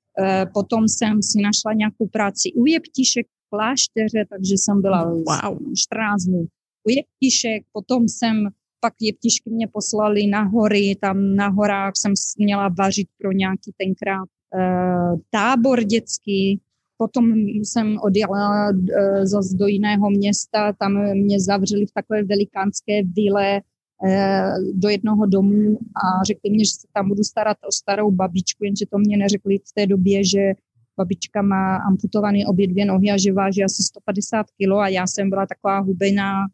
Potom 0.54 0.88
jsem 0.88 1.22
si 1.22 1.42
našla 1.42 1.72
nějakou 1.72 2.06
práci 2.06 2.52
u 2.52 2.66
jeptišek 2.66 3.26
v 3.26 3.50
klášteře, 3.50 4.24
takže 4.30 4.54
jsem 4.54 4.82
byla 4.82 5.04
wow. 5.04 5.58
14 5.76 6.24
dnů 6.24 6.46
u 6.84 6.90
jeptišek. 6.90 7.62
Potom 7.72 8.08
jsem 8.08 8.48
pak 8.80 8.94
jeptišky 9.00 9.50
mě 9.50 9.68
poslali 9.68 10.26
na 10.26 10.42
hory, 10.42 10.96
tam 11.00 11.36
na 11.36 11.48
horách 11.48 11.92
jsem 11.96 12.12
měla 12.38 12.68
vařit 12.68 13.08
pro 13.18 13.32
nějaký 13.32 13.72
tenkrát 13.76 14.28
Eh, 14.54 15.16
tábor 15.30 15.84
dětský, 15.84 16.60
potom 16.98 17.32
jsem 17.36 17.98
odjela 18.02 18.70
eh, 18.70 19.26
zase 19.26 19.56
do 19.56 19.66
jiného 19.66 20.10
města, 20.10 20.72
tam 20.72 21.14
mě 21.14 21.40
zavřeli 21.40 21.86
v 21.86 21.92
takové 21.92 22.22
velikánské 22.22 23.02
vile 23.02 23.60
eh, 24.06 24.52
do 24.74 24.88
jednoho 24.88 25.26
domu 25.26 25.78
a 25.78 26.24
řekli 26.24 26.50
mě, 26.50 26.64
že 26.64 26.70
se 26.70 26.86
tam 26.92 27.08
budu 27.08 27.22
starat 27.22 27.56
o 27.68 27.72
starou 27.72 28.10
babičku, 28.10 28.64
jenže 28.64 28.86
to 28.86 28.98
mě 28.98 29.16
neřekli 29.16 29.58
v 29.58 29.72
té 29.74 29.86
době, 29.86 30.24
že 30.24 30.52
babička 30.98 31.42
má 31.42 31.76
amputované 31.76 32.38
obě 32.46 32.66
dvě 32.68 32.84
nohy 32.84 33.10
a 33.10 33.16
že 33.18 33.32
váží 33.32 33.64
asi 33.64 33.82
150 33.82 34.46
kilo 34.58 34.78
a 34.78 34.88
já 34.88 35.06
jsem 35.06 35.30
byla 35.30 35.46
taková 35.46 35.78
hubená 35.78 36.46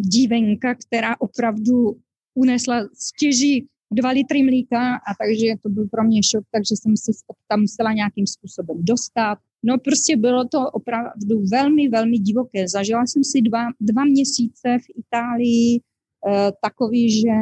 dívenka, 0.00 0.74
která 0.74 1.20
opravdu 1.20 1.96
unesla 2.34 2.88
stěží 2.94 3.66
dva 3.92 4.10
litry 4.10 4.42
mlíka 4.42 4.94
a 4.94 5.10
takže 5.20 5.46
to 5.62 5.68
byl 5.68 5.88
pro 5.90 6.04
mě 6.04 6.20
šok, 6.30 6.44
takže 6.50 6.74
jsem 6.76 6.96
se 6.96 7.12
tam 7.48 7.60
musela 7.60 7.92
nějakým 7.92 8.26
způsobem 8.26 8.76
dostat. 8.80 9.38
No 9.62 9.78
prostě 9.78 10.16
bylo 10.16 10.44
to 10.44 10.70
opravdu 10.70 11.42
velmi, 11.52 11.88
velmi 11.88 12.18
divoké. 12.18 12.68
Zažila 12.68 13.06
jsem 13.06 13.24
si 13.24 13.42
dva, 13.42 13.64
dva 13.80 14.04
měsíce 14.04 14.78
v 14.78 14.98
Itálii 14.98 15.80
eh, 16.28 16.52
takový, 16.62 17.20
že 17.20 17.34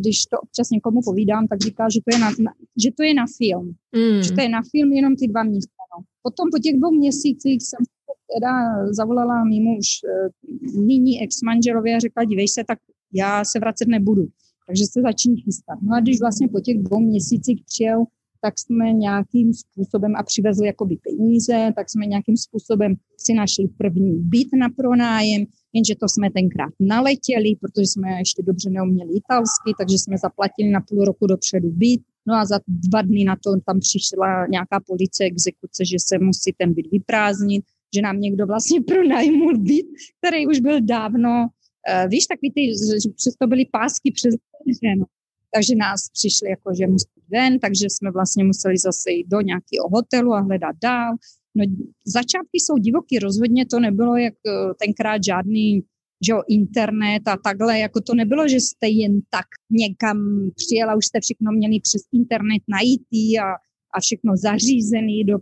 když 0.00 0.26
to 0.26 0.38
občas 0.40 0.70
někomu 0.70 1.00
povídám, 1.04 1.46
tak 1.46 1.60
říká, 1.60 1.86
že 1.92 2.00
to 2.04 2.16
je 2.16 2.18
na, 2.18 2.30
na, 2.30 2.52
že 2.84 2.90
to 2.96 3.02
je 3.02 3.14
na 3.14 3.24
film. 3.36 3.74
Mm. 3.96 4.22
Že 4.22 4.32
to 4.32 4.40
je 4.40 4.48
na 4.48 4.62
film 4.70 4.92
jenom 4.92 5.16
ty 5.16 5.28
dva 5.28 5.42
měsíce. 5.42 5.82
No. 5.96 6.04
Potom 6.22 6.48
po 6.52 6.58
těch 6.58 6.76
dvou 6.76 6.90
měsících 6.90 7.62
jsem 7.62 7.84
teda 8.34 8.52
zavolala 8.92 9.44
mimo 9.44 9.78
už 9.78 9.88
eh, 10.04 10.28
nyní 10.80 11.22
ex-manželově 11.22 11.96
a 11.96 11.98
řekla, 11.98 12.24
dívej 12.24 12.48
se, 12.48 12.64
tak 12.66 12.78
já 13.12 13.44
se 13.44 13.58
vracet 13.58 13.88
nebudu 13.88 14.28
takže 14.68 14.84
se 14.92 15.00
začíní 15.02 15.40
chystat. 15.40 15.78
No 15.82 15.96
a 15.96 16.00
když 16.00 16.20
vlastně 16.20 16.48
po 16.48 16.60
těch 16.60 16.78
dvou 16.82 17.00
měsících 17.00 17.62
přijel, 17.64 18.04
tak 18.40 18.58
jsme 18.58 18.92
nějakým 18.92 19.54
způsobem 19.54 20.16
a 20.16 20.22
přivezli 20.22 20.66
jakoby 20.66 20.96
peníze, 20.96 21.72
tak 21.76 21.90
jsme 21.90 22.06
nějakým 22.06 22.36
způsobem 22.36 22.94
si 23.16 23.34
našli 23.34 23.68
první 23.78 24.18
byt 24.18 24.48
na 24.58 24.68
pronájem, 24.76 25.44
jenže 25.72 25.94
to 26.00 26.08
jsme 26.08 26.30
tenkrát 26.30 26.72
naletěli, 26.80 27.56
protože 27.60 27.86
jsme 27.86 28.18
ještě 28.18 28.42
dobře 28.42 28.70
neuměli 28.70 29.10
italsky, 29.16 29.70
takže 29.78 29.98
jsme 29.98 30.18
zaplatili 30.18 30.70
na 30.70 30.80
půl 30.80 31.04
roku 31.04 31.26
dopředu 31.26 31.70
byt. 31.70 32.00
No 32.26 32.34
a 32.34 32.44
za 32.44 32.58
dva 32.68 33.02
dny 33.02 33.24
na 33.24 33.36
to 33.44 33.50
tam 33.66 33.80
přišla 33.80 34.46
nějaká 34.46 34.80
policie 34.86 35.26
exekuce, 35.26 35.84
že 35.84 35.96
se 36.08 36.18
musí 36.18 36.52
ten 36.58 36.74
byt 36.74 36.86
vyprázdnit, 36.92 37.64
že 37.94 38.02
nám 38.02 38.20
někdo 38.20 38.46
vlastně 38.46 38.80
pronajmul 38.90 39.58
byt, 39.58 39.86
který 40.18 40.46
už 40.46 40.60
byl 40.60 40.80
dávno 40.80 41.48
Uh, 41.88 42.08
víš, 42.10 42.26
takový 42.26 42.50
ty, 42.52 42.60
že 43.02 43.10
přesto 43.16 43.46
byly 43.46 43.64
pásky 43.72 44.10
přes 44.10 44.34
no. 44.98 45.04
Takže 45.54 45.74
nás 45.74 46.00
přišli 46.12 46.50
jako, 46.50 46.74
že 46.78 46.86
musí 46.86 47.20
ven, 47.30 47.58
takže 47.58 47.86
jsme 47.90 48.10
vlastně 48.10 48.44
museli 48.44 48.78
zase 48.78 49.10
jít 49.10 49.26
do 49.28 49.40
nějakého 49.40 49.88
hotelu 49.92 50.32
a 50.32 50.40
hledat 50.40 50.76
dál. 50.82 51.14
No, 51.54 51.64
začátky 52.06 52.54
jsou 52.54 52.78
divoký, 52.78 53.18
rozhodně 53.18 53.66
to 53.66 53.80
nebylo 53.80 54.16
jak 54.16 54.34
eh, 54.46 54.74
tenkrát 54.84 55.24
žádný 55.24 55.82
že 56.26 56.32
jo, 56.32 56.42
internet 56.48 57.28
a 57.28 57.36
takhle, 57.36 57.78
jako 57.78 58.00
to 58.00 58.14
nebylo, 58.14 58.48
že 58.48 58.56
jste 58.56 58.88
jen 58.88 59.20
tak 59.30 59.46
někam 59.70 60.18
přijela, 60.56 60.96
už 60.96 61.06
jste 61.06 61.20
všechno 61.20 61.52
měli 61.52 61.80
přes 61.80 62.02
internet 62.12 62.62
najít 62.68 63.02
a, 63.42 63.54
a 63.94 64.00
všechno 64.00 64.32
zařízený 64.36 65.24
do 65.24 65.38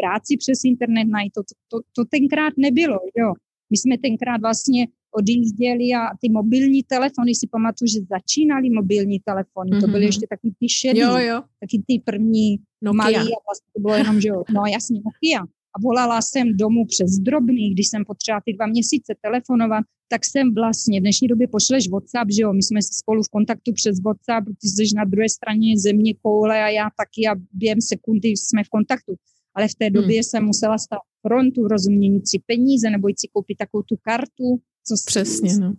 práci 0.00 0.36
přes 0.36 0.64
internet 0.64 1.04
najít, 1.04 1.32
to, 1.32 1.42
to, 1.42 1.54
to, 1.68 1.82
to 1.96 2.04
tenkrát 2.10 2.52
nebylo, 2.56 2.98
jo. 3.16 3.32
My 3.70 3.76
jsme 3.76 3.98
tenkrát 3.98 4.40
vlastně 4.40 4.86
odjížděli 5.18 5.86
a 5.94 6.16
ty 6.20 6.28
mobilní 6.28 6.82
telefony, 6.82 7.34
si 7.34 7.46
pamatuju, 7.50 7.88
že 7.88 8.00
začínaly 8.14 8.70
mobilní 8.70 9.20
telefony, 9.20 9.70
mm-hmm. 9.70 9.80
to 9.80 9.86
byly 9.86 10.04
mhm. 10.04 10.10
ještě 10.12 10.26
takový 10.30 10.52
ty 10.60 10.68
šedý, 10.68 11.00
jo, 11.00 11.16
jo. 11.18 11.42
taky 11.60 11.82
ty 11.86 12.02
první 12.04 12.58
Nokia. 12.82 13.02
malý 13.02 13.16
a 13.16 13.38
vlastně 13.48 13.68
to 13.76 13.80
bylo 13.80 13.94
jenom, 13.94 14.20
že 14.20 14.28
jo, 14.28 14.42
no 14.54 14.62
jasně 14.72 15.00
Nokia. 15.04 15.42
A 15.74 15.80
volala 15.80 16.22
jsem 16.22 16.56
domů 16.56 16.84
přes 16.86 17.10
drobný, 17.10 17.70
když 17.70 17.88
jsem 17.88 18.04
potřebovala 18.04 18.42
ty 18.44 18.52
dva 18.52 18.66
měsíce 18.66 19.14
telefonovat, 19.20 19.84
tak 20.08 20.24
jsem 20.24 20.54
vlastně, 20.54 21.00
v 21.00 21.02
dnešní 21.02 21.28
době 21.28 21.48
pošleš 21.48 21.88
WhatsApp, 21.88 22.30
že 22.30 22.42
jo, 22.42 22.52
my 22.52 22.62
jsme 22.62 22.80
spolu 22.82 23.22
v 23.22 23.28
kontaktu 23.28 23.72
přes 23.72 24.00
WhatsApp, 24.00 24.44
protože 24.46 24.68
jsi 24.68 24.96
na 24.96 25.04
druhé 25.04 25.28
straně 25.28 25.78
země 25.78 26.14
koule 26.22 26.62
a 26.62 26.68
já 26.68 26.86
taky 26.96 27.20
a 27.28 27.32
během 27.52 27.80
sekundy 27.80 28.28
jsme 28.28 28.64
v 28.64 28.68
kontaktu. 28.68 29.12
Ale 29.54 29.68
v 29.68 29.74
té 29.74 29.90
době 29.90 30.16
hmm. 30.16 30.22
jsem 30.22 30.44
musela 30.44 30.78
stát 30.78 31.04
frontu, 31.26 31.68
rozumění 31.68 32.20
si 32.24 32.38
peníze 32.46 32.90
nebo 32.90 33.08
jít 33.08 33.20
si 33.20 33.28
koupit 33.32 33.58
takovou 33.58 33.82
tu 33.82 33.96
kartu, 34.02 34.60
co 34.84 34.94
Přesně, 35.06 35.56
no. 35.56 35.74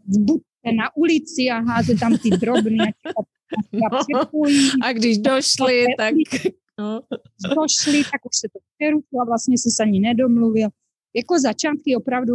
na 0.77 0.95
ulici 0.95 1.49
a 1.51 1.59
házet 1.59 1.99
tam 1.99 2.17
ty 2.17 2.29
drobné 2.29 2.93
no. 3.73 3.99
A 4.83 4.93
když 4.93 5.17
došli, 5.17 5.85
tak... 5.97 6.13
No. 6.79 7.01
Došli, 7.55 8.03
tak 8.03 8.25
už 8.25 8.35
se 8.35 8.47
to 8.53 8.59
přerušilo 8.77 9.21
a 9.21 9.25
vlastně 9.25 9.57
se 9.57 9.83
ani 9.83 9.99
nedomluvil. 9.99 10.69
Jako 11.15 11.39
začátky 11.39 11.95
opravdu, 11.95 12.33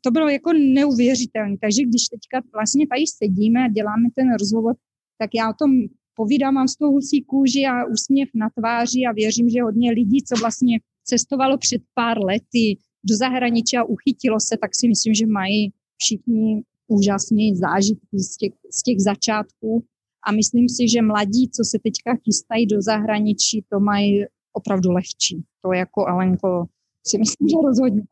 to 0.00 0.10
bylo 0.10 0.28
jako 0.28 0.52
neuvěřitelné. 0.52 1.56
Takže 1.60 1.82
když 1.82 2.02
teďka 2.08 2.48
vlastně 2.54 2.86
tady 2.86 3.04
sedíme 3.06 3.64
a 3.64 3.68
děláme 3.68 4.08
ten 4.14 4.26
rozhovor, 4.40 4.74
tak 5.18 5.30
já 5.34 5.50
o 5.50 5.54
tom 5.54 5.70
povídám, 6.14 6.54
mám 6.54 6.68
z 6.68 6.76
toho 6.76 6.92
husí 6.92 7.24
kůži 7.24 7.66
a 7.66 7.84
úsměv 7.84 8.28
na 8.34 8.50
tváři 8.58 9.00
a 9.08 9.12
věřím, 9.12 9.48
že 9.48 9.62
hodně 9.62 9.92
lidí, 9.92 10.22
co 10.22 10.34
vlastně 10.40 10.80
cestovalo 11.04 11.58
před 11.58 11.82
pár 11.94 12.24
lety 12.24 12.78
do 13.04 13.16
zahraničí 13.16 13.76
a 13.76 13.84
uchytilo 13.84 14.36
se, 14.40 14.56
tak 14.60 14.70
si 14.74 14.88
myslím, 14.88 15.14
že 15.14 15.26
mají 15.26 15.72
všichni 15.96 16.62
úžasné 16.88 17.44
zážitky 17.54 18.18
z 18.18 18.36
těch, 18.36 18.52
z 18.72 18.82
těch 18.82 19.00
začátků. 19.00 19.84
A 20.26 20.32
myslím 20.32 20.68
si, 20.68 20.88
že 20.88 21.02
mladí, 21.02 21.50
co 21.50 21.62
se 21.64 21.78
teďka 21.78 22.10
chystají 22.24 22.66
do 22.66 22.82
zahraničí, 22.82 23.64
to 23.72 23.80
mají 23.80 24.24
opravdu 24.52 24.90
lehčí. 24.90 25.44
To 25.62 25.72
jako 25.72 26.06
Alenko 26.06 26.66
si 27.06 27.18
myslím, 27.18 27.48
že 27.48 27.56
rozhodně. 27.66 28.02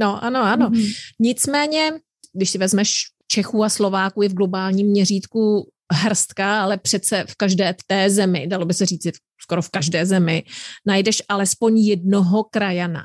No, 0.00 0.24
ano, 0.24 0.40
ano. 0.40 0.70
Mm-hmm. 0.70 0.94
Nicméně, 1.20 1.90
když 2.32 2.50
si 2.50 2.58
vezmeš 2.58 3.04
Čechů 3.28 3.64
a 3.64 3.68
Slováků 3.68 4.22
je 4.22 4.28
v 4.28 4.34
globálním 4.34 4.86
měřítku 4.86 5.70
hrstka, 5.92 6.62
ale 6.62 6.78
přece 6.78 7.24
v 7.28 7.34
každé 7.34 7.76
té 7.86 8.10
zemi, 8.10 8.46
dalo 8.46 8.66
by 8.66 8.74
se 8.74 8.86
říct 8.86 9.06
skoro 9.42 9.62
v 9.62 9.70
každé 9.70 10.06
zemi, 10.06 10.44
najdeš 10.86 11.22
alespoň 11.28 11.78
jednoho 11.78 12.44
krajana, 12.44 13.02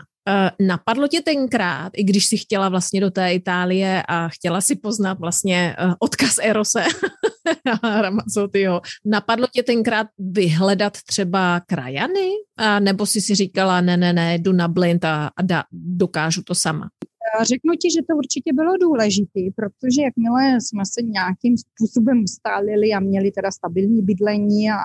napadlo 0.61 1.07
tě 1.07 1.21
tenkrát, 1.21 1.91
i 1.95 2.03
když 2.03 2.25
si 2.25 2.37
chtěla 2.37 2.69
vlastně 2.69 3.01
do 3.01 3.11
té 3.11 3.33
Itálie 3.33 4.03
a 4.07 4.27
chtěla 4.27 4.61
si 4.61 4.75
poznat 4.75 5.19
vlastně 5.19 5.75
uh, 5.85 5.93
odkaz 5.99 6.37
Erose 6.41 6.83
a 7.83 8.01
napadlo 9.05 9.47
tě 9.53 9.63
tenkrát 9.63 10.07
vyhledat 10.19 10.97
třeba 11.07 11.59
krajany? 11.59 12.29
A 12.57 12.79
nebo 12.79 13.05
si 13.05 13.21
si 13.21 13.35
říkala, 13.35 13.81
ne, 13.81 13.97
ne, 13.97 14.13
ne, 14.13 14.35
jdu 14.35 14.53
na 14.53 14.67
blind 14.67 15.05
a, 15.05 15.29
a 15.37 15.41
da, 15.41 15.63
dokážu 15.71 16.41
to 16.43 16.55
sama? 16.55 16.89
Řeknu 17.41 17.73
ti, 17.73 17.87
že 17.95 18.01
to 18.09 18.15
určitě 18.17 18.53
bylo 18.53 18.77
důležité, 18.77 19.41
protože 19.55 20.01
jakmile 20.01 20.61
jsme 20.61 20.83
se 20.85 21.01
nějakým 21.01 21.55
způsobem 21.57 22.23
ustálili 22.23 22.93
a 22.93 22.99
měli 22.99 23.31
teda 23.31 23.51
stabilní 23.51 24.01
bydlení 24.01 24.71
a 24.71 24.77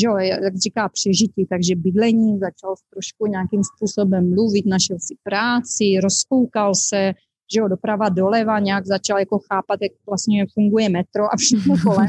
že 0.00 0.06
jo, 0.06 0.16
jak 0.16 0.56
říká 0.56 0.88
přežití, 0.88 1.46
takže 1.46 1.76
bydlení, 1.76 2.38
začal 2.38 2.74
trošku 2.90 3.26
nějakým 3.26 3.62
způsobem 3.64 4.30
mluvit, 4.34 4.66
našel 4.66 4.96
si 5.00 5.14
práci, 5.22 6.00
rozkoukal 6.02 6.74
se, 6.74 7.12
že 7.54 7.60
jo, 7.60 7.68
doprava 7.68 8.08
doleva, 8.08 8.58
nějak 8.58 8.86
začal 8.86 9.18
jako 9.18 9.38
chápat, 9.38 9.78
jak 9.82 9.92
vlastně 10.06 10.46
funguje 10.54 10.88
metro 10.88 11.24
a 11.32 11.36
všechno 11.36 11.74
kolem, 11.84 12.08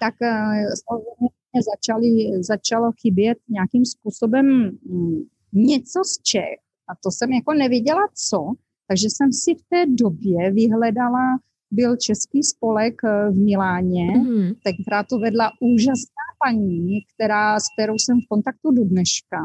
tak 0.00 0.14
uh, 0.22 1.28
začali, 1.72 2.42
začalo 2.42 2.92
chybět 3.02 3.38
nějakým 3.48 3.84
způsobem 3.84 4.78
um, 4.90 5.28
něco 5.52 6.00
z 6.04 6.22
Čech. 6.22 6.58
A 6.88 6.92
to 7.02 7.10
jsem 7.10 7.32
jako 7.32 7.54
nevěděla 7.54 8.00
co, 8.14 8.54
Takže 8.88 9.06
jsem 9.10 9.32
si 9.32 9.54
v 9.54 9.62
té 9.68 9.86
době 9.86 10.52
vyhledala, 10.52 11.38
byl 11.70 11.96
český 11.96 12.42
spolek 12.42 12.94
eh, 13.04 13.30
v 13.30 13.36
Miláně, 13.36 14.06
mm-hmm. 14.06 14.54
tenkrát 14.64 15.06
to 15.10 15.18
vedla 15.18 15.50
úžasná 15.60 16.24
paní, 16.44 17.00
která, 17.14 17.60
s 17.60 17.64
kterou 17.78 17.94
jsem 17.94 18.20
v 18.20 18.28
kontaktu 18.28 18.70
do 18.70 18.84
dneška, 18.84 19.38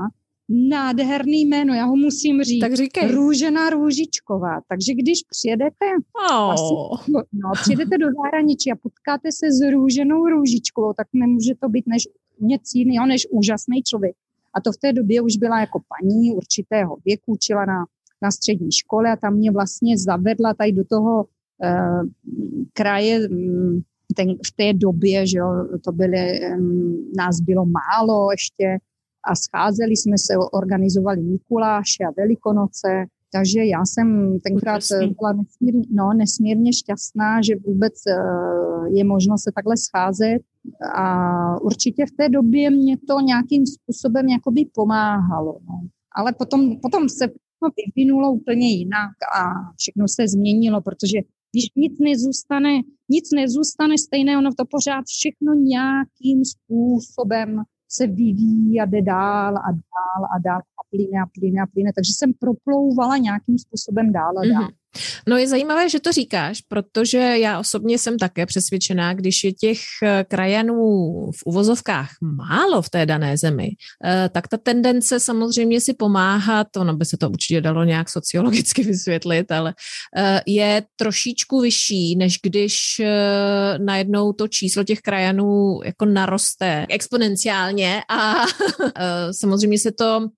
nádherný 0.50 1.46
jméno, 1.46 1.74
já 1.74 1.86
ho 1.86 1.96
musím 1.96 2.44
říct. 2.44 2.62
Tak 2.62 2.74
říkej. 2.74 3.12
Růžena 3.12 3.70
Růžičková. 3.70 4.62
Takže 4.68 4.94
když 4.94 5.20
přijedete, 5.30 5.86
oh. 6.32 6.52
asi, 6.52 6.74
no, 7.34 7.52
přijedete 7.62 7.98
do 7.98 8.08
zahraničí 8.24 8.72
a 8.72 8.76
potkáte 8.76 9.32
se 9.32 9.52
s 9.52 9.72
Růženou 9.72 10.26
Růžičkovou, 10.26 10.94
tak 10.94 11.08
nemůže 11.14 11.54
to 11.62 11.70
být 11.70 11.88
než 11.88 12.04
nic 12.42 12.62
jiného, 12.76 13.06
než 13.06 13.28
úžasný 13.32 13.84
člověk. 13.84 14.16
A 14.54 14.62
to 14.62 14.72
v 14.72 14.78
té 14.78 14.94
době 14.94 15.22
už 15.22 15.38
byla 15.38 15.60
jako 15.60 15.80
paní 16.00 16.34
určitého 16.34 16.98
věku, 17.06 17.24
učila 17.32 17.66
na, 17.66 17.86
na 18.22 18.32
střední 18.32 18.72
škole 18.72 19.12
a 19.12 19.16
tam 19.16 19.34
mě 19.34 19.52
vlastně 19.52 19.98
zavedla 19.98 20.54
tady 20.54 20.72
do 20.72 20.84
toho 20.86 21.26
kraje, 22.74 23.30
um, 23.30 23.82
ten, 24.16 24.30
v 24.30 24.52
té 24.56 24.74
době, 24.74 25.28
že 25.28 25.38
jo, 25.38 25.48
to 25.84 25.92
byly, 25.92 26.40
nás 27.18 27.40
bylo 27.40 27.66
málo 27.66 28.32
ještě, 28.32 28.78
a 29.24 29.36
scházeli 29.36 29.98
jsme 29.98 30.18
se, 30.18 30.34
organizovali 30.52 31.22
Mikuláše 31.22 32.04
a 32.04 32.14
Velikonoce, 32.18 33.06
takže 33.32 33.66
já 33.66 33.86
jsem 33.86 34.40
tenkrát 34.40 34.82
byla 35.20 35.34
nesmírně, 35.34 35.84
no, 35.92 36.14
nesmírně 36.14 36.74
šťastná, 36.74 37.42
že 37.42 37.56
vůbec 37.56 37.94
eh, 38.08 38.90
je 38.90 39.04
možno 39.04 39.38
se 39.38 39.52
takhle 39.56 39.78
scházet 39.78 40.42
a 40.96 41.62
určitě 41.62 42.06
v 42.06 42.12
té 42.12 42.30
době 42.30 42.70
mě 42.70 42.98
to 42.98 43.20
nějakým 43.20 43.66
způsobem 43.66 44.28
jakoby 44.28 44.66
pomáhalo. 44.74 45.60
No. 45.70 45.88
Ale 46.16 46.34
potom, 46.34 46.80
potom 46.82 47.10
se 47.10 47.28
vyvinulo 47.78 48.32
úplně 48.32 48.68
jinak 48.68 49.12
a 49.36 49.44
všechno 49.78 50.08
se 50.08 50.28
změnilo, 50.28 50.82
protože 50.82 51.20
když 51.52 51.66
nic 51.76 52.00
nezůstane, 52.00 52.74
nic 53.10 53.32
nezůstane 53.36 53.98
stejné, 53.98 54.38
ono 54.38 54.50
to 54.58 54.66
pořád 54.66 55.06
všechno 55.06 55.54
nějakým 55.54 56.46
způsobem 56.46 57.62
se 57.92 58.08
vyvíjí 58.08 58.82
a 58.82 58.86
jde 58.86 59.02
dál 59.02 59.58
a 59.58 59.72
dál 59.72 60.22
a 60.36 60.40
dál 60.40 60.60
a 60.60 60.82
plyne 60.90 61.22
a 61.24 61.28
plyne 61.40 61.62
a 61.62 61.68
plyne. 61.74 61.92
Takže 61.96 62.14
jsem 62.18 62.34
proplouvala 62.34 63.18
nějakým 63.18 63.58
způsobem 63.58 64.12
dál 64.12 64.38
a 64.40 64.46
dál. 64.54 64.64
Mm-hmm. 64.64 64.74
No 65.28 65.38
je 65.38 65.48
zajímavé, 65.48 65.90
že 65.90 66.00
to 66.00 66.12
říkáš, 66.12 66.62
protože 66.62 67.18
já 67.18 67.60
osobně 67.60 67.98
jsem 67.98 68.18
také 68.18 68.46
přesvědčená, 68.46 69.14
když 69.14 69.44
je 69.44 69.54
těch 69.54 69.80
eh, 70.04 70.26
krajanů 70.28 70.84
v 71.32 71.46
uvozovkách 71.46 72.10
málo 72.22 72.82
v 72.82 72.90
té 72.90 73.06
dané 73.06 73.38
zemi, 73.38 73.70
eh, 74.06 74.30
tak 74.34 74.48
ta 74.48 74.58
tendence 74.58 75.20
samozřejmě 75.20 75.82
si 75.82 75.94
pomáhat, 75.94 76.68
ono 76.78 76.94
by 76.94 77.06
se 77.06 77.18
to 77.18 77.30
určitě 77.30 77.62
dalo 77.62 77.84
nějak 77.84 78.10
sociologicky 78.10 78.84
vysvětlit, 78.90 79.52
ale 79.52 79.74
eh, 80.18 80.42
je 80.48 80.84
trošičku 80.96 81.62
vyšší, 81.62 82.16
než 82.16 82.40
když 82.44 83.02
najednou 83.78 84.34
to 84.34 84.48
číslo 84.48 84.84
těch 84.84 85.00
krajanů 85.00 85.80
jako 85.86 86.06
naroste 86.06 86.86
exponenciálně 86.90 88.02
a 88.10 88.34
samozřejmě 89.32 89.80
se 89.80 89.92
to 89.92 90.30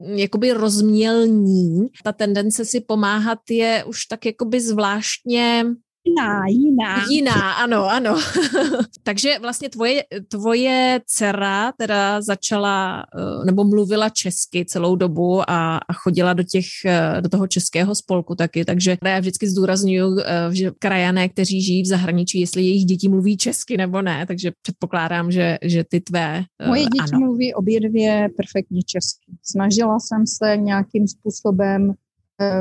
jakoby 0.00 0.52
rozmělní. 0.52 1.86
Ta 2.04 2.12
tendence 2.12 2.64
si 2.64 2.80
pomáhat 2.80 3.38
je 3.50 3.84
už 3.84 4.06
tak 4.06 4.26
jakoby 4.26 4.60
zvláštně 4.60 5.64
jiná, 6.06 6.46
jiná. 6.48 7.04
Jiná, 7.10 7.52
ano, 7.52 7.90
ano. 7.90 8.18
Takže 9.02 9.38
vlastně 9.40 9.68
tvoje, 9.68 10.04
tvoje 10.28 11.00
dcera 11.06 11.72
teda 11.72 12.22
začala, 12.22 13.06
eh, 13.18 13.44
nebo 13.44 13.64
mluvila 13.64 14.08
česky 14.08 14.64
celou 14.64 14.96
dobu 14.96 15.50
a, 15.50 15.76
a 15.76 15.92
chodila 15.92 16.32
do 16.32 16.42
těch, 16.42 16.64
eh, 16.86 17.20
do 17.20 17.28
toho 17.28 17.46
českého 17.46 17.94
spolku 17.94 18.34
taky, 18.34 18.64
takže 18.64 18.96
já 19.04 19.20
vždycky 19.20 19.48
zdůraznuju, 19.48 20.18
eh, 20.18 20.54
že 20.54 20.70
krajané, 20.78 21.28
kteří 21.28 21.62
žijí 21.62 21.82
v 21.82 21.86
zahraničí, 21.86 22.40
jestli 22.40 22.62
jejich 22.62 22.84
děti 22.84 23.08
mluví 23.08 23.36
česky 23.36 23.76
nebo 23.76 24.02
ne, 24.02 24.26
takže 24.26 24.52
předpokládám, 24.62 25.30
že, 25.30 25.58
že 25.62 25.84
ty 25.84 26.00
tvé, 26.00 26.44
Moje 26.66 26.82
děti 26.82 27.12
ano. 27.12 27.20
mluví 27.20 27.54
obě 27.54 27.80
dvě 27.80 28.28
perfektně 28.36 28.82
česky. 28.82 29.32
Snažila 29.42 29.98
jsem 30.00 30.26
se 30.26 30.56
nějakým 30.56 31.08
způsobem 31.08 31.94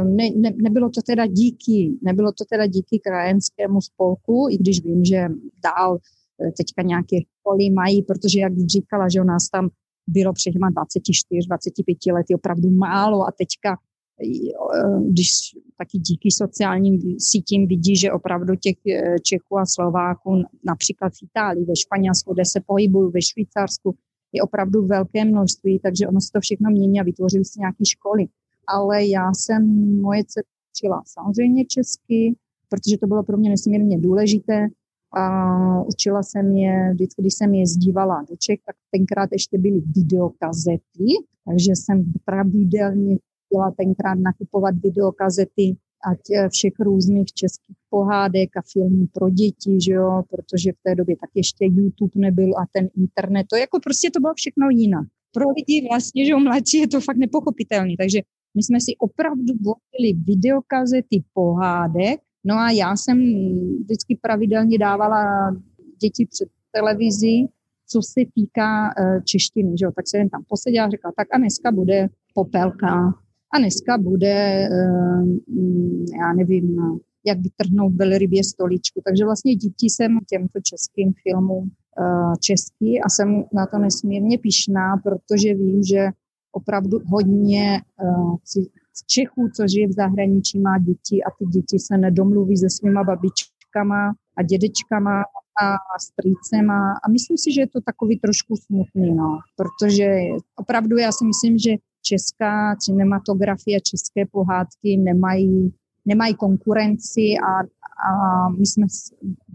ne, 0.03 0.29
ne, 0.35 0.51
nebylo 0.61 0.89
to 0.89 1.01
teda 1.01 1.27
díky, 1.27 1.97
nebylo 2.01 2.31
to 2.31 2.45
teda 2.49 2.67
díky 2.67 2.99
krajenskému 2.99 3.81
spolku, 3.81 4.47
i 4.51 4.57
když 4.57 4.83
vím, 4.83 5.05
že 5.05 5.27
dál 5.63 5.97
eh, 5.97 6.51
teďka 6.51 6.81
nějaké 6.81 7.17
školy 7.39 7.69
mají, 7.69 8.01
protože 8.01 8.39
jak 8.39 8.53
říkala, 8.57 9.09
že 9.09 9.21
u 9.21 9.23
nás 9.23 9.49
tam 9.49 9.69
bylo 10.07 10.33
před 10.33 10.51
těma 10.51 10.69
24, 10.69 11.47
25 11.47 11.97
lety 12.13 12.35
opravdu 12.35 12.69
málo 12.69 13.21
a 13.27 13.31
teďka 13.38 13.77
eh, 14.21 15.09
když 15.09 15.29
taky 15.77 15.97
díky 15.97 16.31
sociálním 16.31 17.19
sítím 17.19 17.67
vidí, 17.67 17.95
že 17.95 18.11
opravdu 18.11 18.55
těch 18.55 18.77
eh, 18.88 19.15
Čechů 19.19 19.57
a 19.57 19.65
Slováků 19.65 20.43
například 20.65 21.13
v 21.13 21.23
Itálii, 21.23 21.65
ve 21.65 21.75
Španělsku, 21.75 22.33
kde 22.33 22.43
se 22.45 22.59
pohybují, 22.65 23.11
ve 23.13 23.21
Švýcarsku, 23.21 23.95
je 24.31 24.41
opravdu 24.43 24.88
velké 24.88 25.25
množství, 25.25 25.79
takže 25.79 26.07
ono 26.07 26.21
se 26.21 26.29
to 26.33 26.39
všechno 26.41 26.71
mění 26.71 26.99
a 26.99 27.03
vytvořili 27.03 27.45
si 27.45 27.59
nějaké 27.59 27.85
školy 27.85 28.27
ale 28.67 29.06
já 29.06 29.34
jsem 29.34 29.62
moje 30.01 30.23
učila 30.71 31.04
samozřejmě 31.06 31.65
česky, 31.65 32.36
protože 32.69 32.97
to 32.97 33.08
bylo 33.08 33.23
pro 33.23 33.38
mě 33.38 33.49
nesmírně 33.49 33.99
důležité. 33.99 34.67
A 35.17 35.84
učila 35.84 36.23
jsem 36.23 36.56
je, 36.56 36.91
vždycky, 36.93 37.21
když 37.21 37.34
jsem 37.34 37.54
je 37.54 37.67
zdívala 37.67 38.25
do 38.30 38.36
Čech, 38.39 38.60
tak 38.65 38.75
tenkrát 38.91 39.30
ještě 39.32 39.58
byly 39.58 39.82
videokazety, 39.95 41.10
takže 41.45 41.71
jsem 41.75 42.13
pravidelně 42.25 43.17
chtěla 43.45 43.71
tenkrát 43.71 44.15
nakupovat 44.15 44.75
videokazety 44.84 45.78
ať 46.12 46.49
všech 46.49 46.73
různých 46.80 47.34
českých 47.34 47.78
pohádek 47.89 48.58
a 48.58 48.62
filmů 48.73 49.08
pro 49.13 49.30
děti, 49.30 49.78
že 49.86 49.91
jo, 49.91 50.23
protože 50.30 50.71
v 50.71 50.80
té 50.84 50.95
době 50.95 51.15
tak 51.21 51.30
ještě 51.36 51.65
YouTube 51.65 52.12
nebyl 52.15 52.58
a 52.58 52.65
ten 52.71 52.89
internet, 52.97 53.47
to 53.49 53.56
jako 53.56 53.80
prostě 53.80 54.12
to 54.12 54.19
bylo 54.19 54.34
všechno 54.36 54.69
jinak. 54.69 55.08
Pro 55.34 55.49
lidi 55.49 55.88
vlastně, 55.89 56.25
že 56.25 56.32
jo, 56.32 56.39
mladší 56.39 56.78
je 56.78 56.88
to 56.88 57.01
fakt 57.01 57.17
nepochopitelný, 57.17 57.97
takže 57.97 58.19
my 58.56 58.63
jsme 58.63 58.80
si 58.82 58.91
opravdu 59.00 59.54
volili 59.63 60.20
videokazety 60.28 61.24
pohádek, 61.34 62.20
no 62.44 62.56
a 62.56 62.72
já 62.72 62.96
jsem 62.96 63.18
vždycky 63.84 64.20
pravidelně 64.22 64.78
dávala 64.78 65.52
děti 66.02 66.28
před 66.32 66.50
televizi, 66.72 67.48
co 67.88 68.02
se 68.02 68.22
týká 68.36 68.88
uh, 68.88 69.22
češtiny, 69.24 69.76
že 69.80 69.86
jo? 69.86 69.91
tak 69.96 70.08
jsem 70.08 70.30
tam 70.30 70.44
poseděla 70.48 70.86
a 70.86 70.89
řekla, 70.89 71.12
tak 71.18 71.28
a 71.34 71.38
dneska 71.38 71.72
bude 71.72 72.10
popelka, 72.34 73.13
a 73.54 73.58
dneska 73.60 73.98
bude, 73.98 74.68
uh, 74.72 75.28
já 76.20 76.34
nevím, 76.34 76.78
jak 77.26 77.39
vytrhnout 77.39 77.94
velrybě 77.94 78.44
stoličku. 78.44 79.02
Takže 79.06 79.26
vlastně 79.26 79.56
díky 79.56 79.89
jsem 79.89 80.20
těmto 80.30 80.60
českým 80.63 81.13
filmům 81.24 81.72
uh, 82.00 82.34
český 82.39 83.02
a 83.02 83.10
jsem 83.10 83.44
na 83.54 83.65
to 83.65 83.78
nesmírně 83.78 84.38
pišná, 84.38 84.98
protože 85.04 85.54
vím, 85.54 85.84
že 85.84 86.10
opravdu 86.56 87.00
hodně 87.06 87.82
uh, 88.04 88.36
Čechů, 89.08 89.50
co 89.56 89.68
žije 89.68 89.88
v 89.88 89.91
zahraničí, 89.91 90.60
má 90.60 90.78
děti 90.80 91.24
a 91.24 91.30
ty 91.38 91.46
děti 91.46 91.80
se 91.80 91.98
nedomluví 91.98 92.58
se 92.58 92.70
svýma 92.70 93.04
babičkama 93.04 94.13
a 94.38 94.44
dědečkama 94.44 95.24
a 95.63 95.65
strýcema. 96.08 96.80
A 97.04 97.06
myslím 97.12 97.38
si, 97.38 97.54
že 97.54 97.62
je 97.62 97.68
to 97.68 97.80
takový 97.82 98.20
trošku 98.20 98.56
smutný, 98.56 99.15
no, 99.15 99.39
protože 99.56 100.08
opravdu 100.56 100.98
já 100.98 101.12
si 101.12 101.26
myslím, 101.26 101.58
že 101.58 101.72
česká 102.02 102.76
cinematografie, 102.76 103.82
české 103.82 104.26
pohádky 104.32 104.98
nemají, 104.98 105.74
nemají 106.06 106.34
konkurenci 106.36 107.26
a, 107.50 107.52
a 108.10 108.10
my 108.50 108.65
jsme 108.65 108.86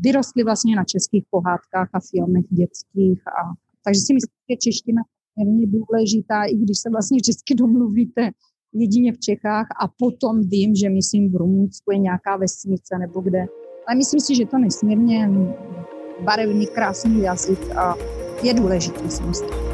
vyrostli 0.05 0.45
vlastně 0.45 0.77
na 0.77 0.85
českých 0.85 1.25
pohádkách 1.31 1.89
a 1.93 2.01
filmech 2.11 2.45
dětských 2.51 3.23
a 3.29 3.41
takže 3.85 4.01
si 4.01 4.15
myslím, 4.15 4.37
že 4.51 4.57
čeština 4.57 5.03
nesmírně 5.45 5.67
důležitá, 5.67 6.45
i 6.45 6.57
když 6.57 6.79
se 6.79 6.91
vlastně 6.91 7.21
česky 7.21 7.55
domluvíte 7.55 8.31
jedině 8.73 9.13
v 9.13 9.19
Čechách 9.19 9.67
a 9.83 9.89
potom 9.99 10.41
vím, 10.41 10.75
že 10.75 10.91
myslím 10.91 11.33
v 11.33 11.37
Rumunsku 11.37 11.93
je 11.93 11.99
nějaká 11.99 12.37
vesnice 12.37 12.99
nebo 12.99 13.21
kde. 13.21 13.47
Ale 13.89 13.97
myslím 13.97 14.21
si, 14.21 14.35
že 14.35 14.47
to 14.47 14.59
nesmírně 14.59 15.31
barevný, 16.25 16.67
krásný 16.67 17.23
jazyk 17.23 17.71
a 17.77 17.95
je 18.43 18.55
důležitý, 18.55 19.11
si 19.11 19.70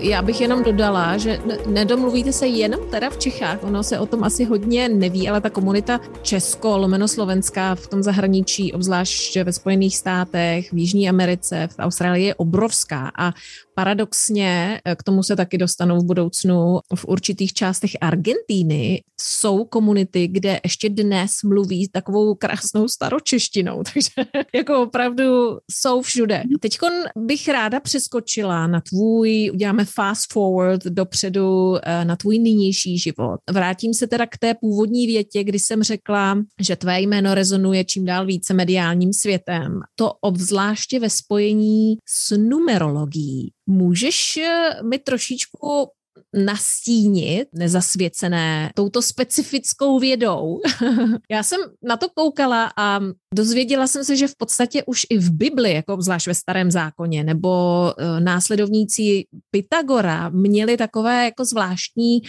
Já 0.00 0.22
bych 0.22 0.40
jenom 0.40 0.64
dodala, 0.64 1.16
že 1.16 1.40
nedomluvíte 1.66 2.32
se 2.32 2.46
jenom 2.46 2.80
teda 2.90 3.10
v 3.10 3.18
Čechách, 3.18 3.64
ono 3.64 3.82
se 3.82 3.98
o 3.98 4.06
tom 4.06 4.24
asi 4.24 4.44
hodně 4.44 4.88
neví, 4.88 5.28
ale 5.28 5.40
ta 5.40 5.50
komunita 5.50 6.00
Česko, 6.22 6.78
lomeno 6.78 7.08
Slovenská 7.08 7.74
v 7.74 7.86
tom 7.86 8.02
zahraničí, 8.02 8.72
obzvlášť 8.72 9.36
ve 9.44 9.52
Spojených 9.52 9.96
státech, 9.96 10.72
v 10.72 10.78
Jižní 10.78 11.08
Americe, 11.08 11.68
v 11.72 11.78
Austrálii 11.78 12.24
je 12.24 12.34
obrovská 12.34 13.12
a 13.18 13.32
paradoxně, 13.80 14.80
k 14.96 15.02
tomu 15.02 15.22
se 15.22 15.36
taky 15.36 15.58
dostanou 15.58 16.00
v 16.00 16.04
budoucnu, 16.04 16.78
v 16.94 17.04
určitých 17.04 17.52
částech 17.52 17.90
Argentíny 18.00 19.02
jsou 19.20 19.64
komunity, 19.64 20.28
kde 20.28 20.60
ještě 20.64 20.88
dnes 20.88 21.30
mluví 21.44 21.88
takovou 21.88 22.34
krásnou 22.34 22.88
staročeštinou, 22.88 23.82
takže 23.92 24.10
jako 24.54 24.82
opravdu 24.82 25.24
jsou 25.70 26.02
všude. 26.02 26.42
Teď 26.60 26.78
bych 27.16 27.48
ráda 27.48 27.80
přeskočila 27.80 28.66
na 28.66 28.80
tvůj, 28.80 29.50
uděláme 29.54 29.84
fast 29.84 30.32
forward 30.32 30.84
dopředu 30.84 31.76
eh, 31.82 32.04
na 32.04 32.16
tvůj 32.16 32.38
nynější 32.38 32.98
život. 32.98 33.40
Vrátím 33.50 33.94
se 33.94 34.06
teda 34.06 34.26
k 34.26 34.38
té 34.38 34.54
původní 34.54 35.06
větě, 35.06 35.44
kdy 35.44 35.58
jsem 35.58 35.82
řekla, 35.82 36.38
že 36.60 36.76
tvé 36.76 37.00
jméno 37.00 37.34
rezonuje 37.34 37.84
čím 37.84 38.04
dál 38.04 38.26
více 38.26 38.54
mediálním 38.54 39.12
světem. 39.12 39.80
To 39.94 40.12
obzvláště 40.20 41.00
ve 41.00 41.10
spojení 41.10 41.96
s 42.08 42.36
numerologií. 42.36 43.52
Můžeš 43.70 44.36
eh, 44.36 44.82
mi 44.82 44.98
trošičku 44.98 45.90
nastínit 46.34 47.48
nezasvěcené 47.54 48.70
touto 48.74 49.02
specifickou 49.02 49.98
vědou. 49.98 50.60
Já 51.30 51.42
jsem 51.42 51.60
na 51.82 51.96
to 51.96 52.08
koukala 52.08 52.72
a 52.76 53.00
dozvěděla 53.34 53.86
jsem 53.86 54.04
se, 54.04 54.16
že 54.16 54.28
v 54.28 54.36
podstatě 54.36 54.82
už 54.86 55.00
i 55.10 55.18
v 55.18 55.30
Bibli, 55.30 55.74
jako 55.74 56.02
zvlášť 56.02 56.26
ve 56.26 56.34
starém 56.34 56.70
zákoně, 56.70 57.24
nebo 57.24 57.50
uh, 57.98 58.20
následovníci 58.20 59.24
Pythagora 59.50 60.28
měli 60.28 60.76
takové 60.76 61.24
jako 61.24 61.44
zvláštní, 61.44 62.22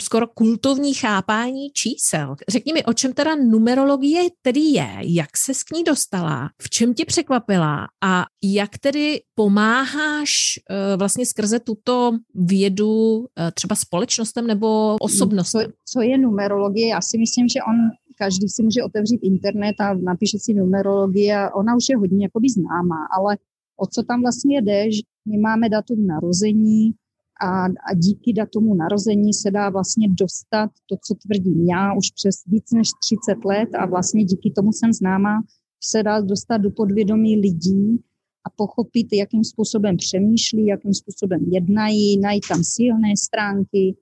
skoro 0.00 0.26
kultovní 0.26 0.94
chápání 0.94 1.70
čísel. 1.70 2.36
Řekni 2.48 2.72
mi, 2.72 2.84
o 2.84 2.92
čem 2.92 3.12
teda 3.12 3.34
numerologie 3.34 4.22
tedy 4.42 4.60
je, 4.60 4.96
jak 5.00 5.36
se 5.36 5.52
k 5.52 5.76
ní 5.76 5.84
dostala, 5.84 6.50
v 6.62 6.70
čem 6.70 6.94
tě 6.94 7.04
překvapila 7.04 7.88
a 8.04 8.24
jak 8.42 8.78
tedy 8.78 9.20
pomáháš 9.34 10.32
uh, 10.70 10.98
vlastně 10.98 11.26
skrze 11.26 11.60
tuto 11.60 12.12
vědu 12.34 13.26
Eh, 13.38 13.50
třeba 13.52 13.74
společnostem 13.74 14.46
nebo 14.46 14.96
osobnostem? 15.00 15.66
Co, 15.66 15.72
co 15.84 16.00
je 16.02 16.18
numerologie? 16.18 16.88
Já 16.88 17.00
si 17.00 17.18
myslím, 17.18 17.48
že 17.48 17.60
on 17.68 17.76
každý 18.22 18.48
si 18.48 18.62
může 18.62 18.82
otevřít 18.82 19.20
internet 19.22 19.76
a 19.80 19.94
napíše 19.94 20.38
si 20.38 20.54
numerologii 20.54 21.32
a 21.32 21.54
ona 21.54 21.76
už 21.76 21.84
je 21.90 21.96
hodně 21.96 22.24
jakoby 22.24 22.48
známá, 22.48 23.00
ale 23.16 23.36
o 23.76 23.86
co 23.86 24.02
tam 24.02 24.20
vlastně 24.20 24.62
jde, 24.62 24.92
že 24.92 25.02
my 25.28 25.38
máme 25.38 25.68
datum 25.68 26.06
narození 26.06 26.94
a, 27.42 27.64
a 27.64 27.94
díky 27.94 28.32
datumu 28.32 28.74
narození 28.74 29.34
se 29.34 29.50
dá 29.50 29.70
vlastně 29.70 30.08
dostat 30.08 30.70
to, 30.86 30.96
co 31.06 31.14
tvrdím 31.14 31.68
já 31.68 31.94
už 31.94 32.10
přes 32.10 32.34
víc 32.46 32.72
než 32.72 32.88
30 33.04 33.44
let 33.44 33.68
a 33.78 33.86
vlastně 33.86 34.24
díky 34.24 34.50
tomu 34.50 34.72
jsem 34.72 34.92
známá, 34.92 35.42
se 35.84 36.02
dá 36.02 36.20
dostat 36.20 36.58
do 36.58 36.70
podvědomí 36.70 37.36
lidí 37.36 37.98
a 38.46 38.50
pochopit, 38.56 39.06
jakým 39.12 39.44
způsobem 39.44 39.96
přemýšlí, 39.96 40.66
jakým 40.66 40.94
způsobem 40.94 41.40
jednají, 41.50 42.20
najít 42.20 42.44
tam 42.48 42.64
silné 42.64 43.12
stránky, 43.24 43.96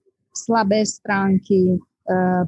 slabé 0.45 0.87
stránky, 0.87 1.79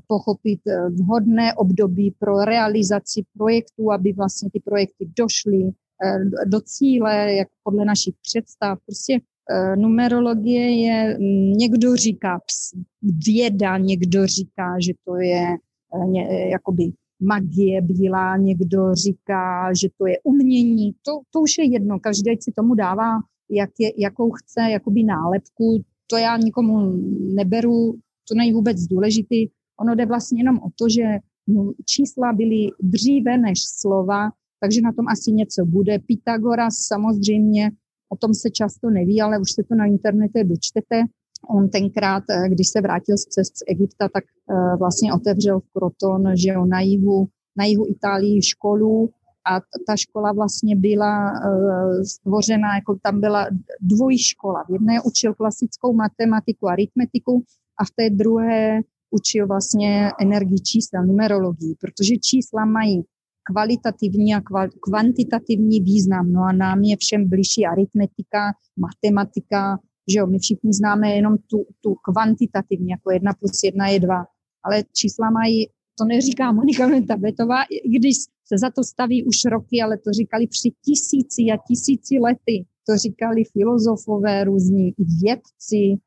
pochopit 0.06 0.60
eh, 0.66 0.88
vhodné 0.88 1.54
období 1.54 2.14
pro 2.18 2.44
realizaci 2.44 3.22
projektů, 3.38 3.92
aby 3.92 4.12
vlastně 4.12 4.50
ty 4.52 4.60
projekty 4.60 5.10
došly 5.18 5.62
eh, 6.04 6.46
do 6.46 6.60
cíle, 6.60 7.34
jak 7.34 7.48
podle 7.62 7.84
našich 7.84 8.14
představ. 8.22 8.78
Prostě 8.86 9.20
numerologie 9.76 10.86
je, 10.86 11.18
mm, 11.18 11.52
někdo 11.52 11.96
říká 11.96 12.40
věda, 13.26 13.78
někdo 13.78 14.26
říká, 14.26 14.76
že 14.80 14.92
to 15.04 15.16
je 15.16 15.56
jakoby 16.50 16.92
magie 17.20 17.82
bílá, 17.82 18.36
někdo 18.36 18.94
říká, 18.94 19.74
že 19.80 19.88
to 19.98 20.06
je 20.06 20.16
umění, 20.24 20.92
to, 21.02 21.20
to 21.30 21.40
už 21.40 21.58
je 21.58 21.64
jedno, 21.64 22.00
každý 22.00 22.36
si 22.40 22.52
tomu 22.52 22.74
dává, 22.74 23.18
jak 23.50 23.70
je, 23.78 23.92
jakou 23.98 24.30
chce 24.30 24.60
jakoby 24.60 25.02
nálepku, 25.02 25.82
to 26.06 26.16
já 26.16 26.36
nikomu 26.36 26.92
neberu, 27.34 27.94
to 28.30 28.34
není 28.34 28.52
vůbec 28.52 28.76
důležitý, 28.80 29.46
ono 29.80 29.94
jde 29.94 30.06
vlastně 30.06 30.40
jenom 30.40 30.56
o 30.56 30.68
to, 30.78 30.88
že 30.88 31.04
čísla 31.86 32.32
byly 32.32 32.68
dříve 32.80 33.38
než 33.38 33.58
slova, 33.80 34.30
takže 34.60 34.80
na 34.80 34.92
tom 34.92 35.08
asi 35.08 35.32
něco 35.32 35.64
bude. 35.64 35.98
Pythagoras 35.98 36.74
samozřejmě, 36.92 37.70
o 38.08 38.16
tom 38.16 38.34
se 38.34 38.50
často 38.50 38.90
neví, 38.90 39.20
ale 39.20 39.38
už 39.38 39.52
se 39.52 39.62
to 39.68 39.74
na 39.74 39.84
internetu 39.84 40.38
dočtete, 40.44 40.96
On 41.48 41.68
tenkrát, 41.68 42.24
eh, 42.30 42.48
když 42.48 42.68
se 42.68 42.80
vrátil 42.80 43.16
z 43.16 43.24
cest 43.24 43.56
z 43.56 43.62
Egypta, 43.68 44.08
tak 44.08 44.24
eh, 44.24 44.76
vlastně 44.76 45.14
otevřel 45.14 45.60
v 45.60 45.72
Kroton, 45.72 46.36
že 46.36 46.48
jo, 46.48 46.66
na 46.66 46.80
jihu, 46.80 47.28
na 47.56 47.64
jihu 47.64 47.86
Itálii 47.88 48.42
školu 48.42 49.10
a 49.46 49.60
ta 49.86 49.96
škola 49.96 50.32
vlastně 50.32 50.76
byla 50.76 51.32
eh, 51.32 52.04
stvořena, 52.04 52.74
jako 52.74 52.98
tam 53.02 53.20
byla 53.20 53.46
dvojí 53.80 54.18
škola. 54.18 54.64
V 54.68 54.72
jedné 54.72 55.02
učil 55.02 55.34
klasickou 55.34 55.92
matematiku, 55.92 56.68
aritmetiku 56.68 57.44
a 57.80 57.84
v 57.84 57.90
té 57.96 58.10
druhé 58.10 58.80
učil 59.10 59.46
vlastně 59.46 60.10
energii 60.20 60.60
čísel, 60.60 61.06
numerologii, 61.06 61.74
protože 61.80 62.14
čísla 62.16 62.64
mají 62.64 63.02
kvalitativní 63.52 64.34
a 64.34 64.40
kvantitativní 64.80 65.80
význam. 65.80 66.32
No 66.32 66.40
a 66.42 66.52
nám 66.52 66.82
je 66.82 66.96
všem 66.96 67.28
blížší 67.28 67.66
aritmetika, 67.66 68.52
matematika, 68.76 69.78
že 70.12 70.18
jo, 70.18 70.26
my 70.26 70.38
všichni 70.38 70.72
známe 70.72 71.10
jenom 71.10 71.36
tu, 71.38 71.66
tu 71.80 71.94
kvantitativní, 71.94 72.90
jako 72.90 73.10
jedna 73.10 73.32
plus 73.40 73.62
jedna 73.64 73.88
je 73.88 74.00
dva, 74.00 74.24
ale 74.64 74.84
čísla 74.96 75.30
mají, 75.30 75.68
to 75.98 76.04
neříká 76.04 76.52
Monika 76.52 76.88
Tabetová, 77.08 77.56
když 77.98 78.16
se 78.44 78.58
za 78.58 78.70
to 78.70 78.84
staví 78.84 79.24
už 79.24 79.36
roky, 79.50 79.82
ale 79.82 79.98
to 79.98 80.10
říkali 80.12 80.46
při 80.46 80.70
tisíci 80.84 81.42
a 81.42 81.56
tisíci 81.68 82.18
lety, 82.18 82.66
to 82.88 82.96
říkali 82.96 83.44
filozofové 83.44 84.44
různí, 84.44 84.88
i 84.88 85.04
vědci, 85.22 86.00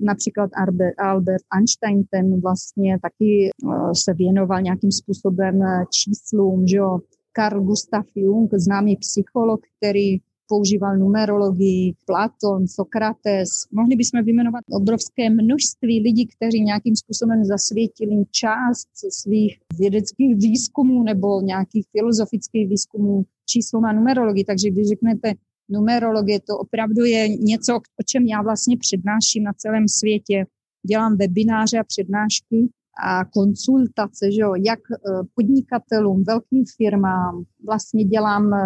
například 0.00 0.50
Albert 0.98 1.42
Einstein, 1.56 2.04
ten 2.10 2.40
vlastně 2.40 2.98
taky 3.02 3.50
eh, 3.50 3.94
se 3.94 4.14
věnoval 4.14 4.62
nějakým 4.62 4.92
způsobem 4.92 5.62
eh, 5.62 5.84
číslům, 5.90 6.66
že 6.66 6.76
jo. 6.76 6.98
Carl 7.36 7.60
Gustav 7.60 8.06
Jung, 8.14 8.50
známý 8.54 8.96
psycholog, 8.96 9.60
který 9.76 10.18
používal 10.48 10.98
numerologii, 10.98 11.94
Platon, 12.06 12.68
Sokrates. 12.68 13.48
Mohli 13.72 13.96
bychom 13.96 14.24
vyjmenovat 14.24 14.64
obrovské 14.70 15.30
množství 15.30 16.02
lidí, 16.02 16.26
kteří 16.26 16.60
nějakým 16.60 16.96
způsobem 16.96 17.44
zasvětili 17.44 18.24
část 18.30 18.88
svých 19.20 19.58
vědeckých 19.78 20.36
výzkumů 20.36 21.02
nebo 21.02 21.40
nějakých 21.40 21.86
filozofických 21.92 22.68
výzkumů 22.68 23.24
číslům 23.46 23.84
a 23.84 23.92
numerologii. 23.92 24.44
Takže 24.44 24.70
když 24.70 24.88
řeknete 24.88 25.32
numerologie, 25.72 26.40
to 26.40 26.58
opravdu 26.58 27.04
je 27.04 27.28
něco, 27.28 27.76
o 27.76 28.02
čem 28.06 28.26
já 28.26 28.42
vlastně 28.42 28.76
přednáším 28.76 29.42
na 29.44 29.52
celém 29.52 29.88
světě. 29.88 30.46
Dělám 30.88 31.16
webináře 31.16 31.78
a 31.78 31.84
přednášky 31.84 32.68
a 33.04 33.24
konsultace, 33.24 34.32
že 34.32 34.40
jo, 34.40 34.54
jak 34.54 34.78
eh, 34.92 34.96
podnikatelům, 35.34 36.24
velkým 36.24 36.64
firmám, 36.76 37.44
vlastně 37.66 38.04
dělám 38.04 38.54
eh, 38.54 38.58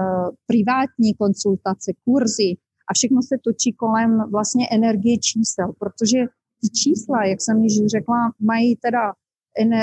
privátní 0.47 1.15
konsultace, 1.19 1.93
kurzy 2.05 2.51
a 2.91 2.95
všechno 2.95 3.23
se 3.23 3.37
točí 3.45 3.73
kolem 3.73 4.11
vlastně 4.31 4.69
energie 4.73 5.19
čísel, 5.19 5.73
protože 5.79 6.19
ty 6.61 6.69
čísla, 6.69 7.25
jak 7.25 7.41
jsem 7.41 7.63
již 7.63 7.87
řekla, 7.87 8.31
mají 8.41 8.77
teda 8.77 9.13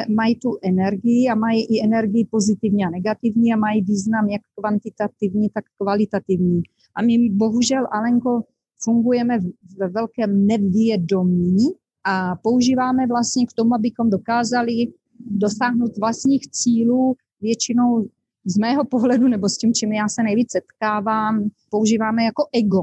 mají 0.09 0.35
tu 0.35 0.57
energii 0.61 1.29
a 1.29 1.35
mají 1.35 1.65
i 1.65 1.83
energii 1.83 2.27
pozitivní 2.31 2.85
a 2.85 2.89
negativní 2.89 3.53
a 3.53 3.57
mají 3.57 3.81
význam 3.81 4.29
jak 4.29 4.41
kvantitativní, 4.55 5.49
tak 5.49 5.63
kvalitativní. 5.81 6.61
A 6.95 7.01
my 7.01 7.29
bohužel, 7.29 7.87
Alenko, 7.91 8.43
fungujeme 8.83 9.39
ve 9.77 9.87
velkém 9.89 10.47
nevědomí 10.47 11.57
a 12.03 12.35
používáme 12.35 13.07
vlastně 13.07 13.45
k 13.45 13.53
tomu, 13.53 13.75
abychom 13.75 14.09
dokázali 14.09 14.73
dosáhnout 15.19 15.97
vlastních 15.97 16.47
cílů 16.51 17.15
většinou 17.41 18.07
z 18.45 18.57
mého 18.57 18.85
pohledu, 18.85 19.27
nebo 19.27 19.49
s 19.49 19.57
tím, 19.57 19.73
čím 19.73 19.93
já 19.93 20.07
se 20.07 20.23
nejvíc 20.23 20.51
setkávám, 20.51 21.49
používáme 21.69 22.23
jako 22.23 22.43
ego, 22.53 22.81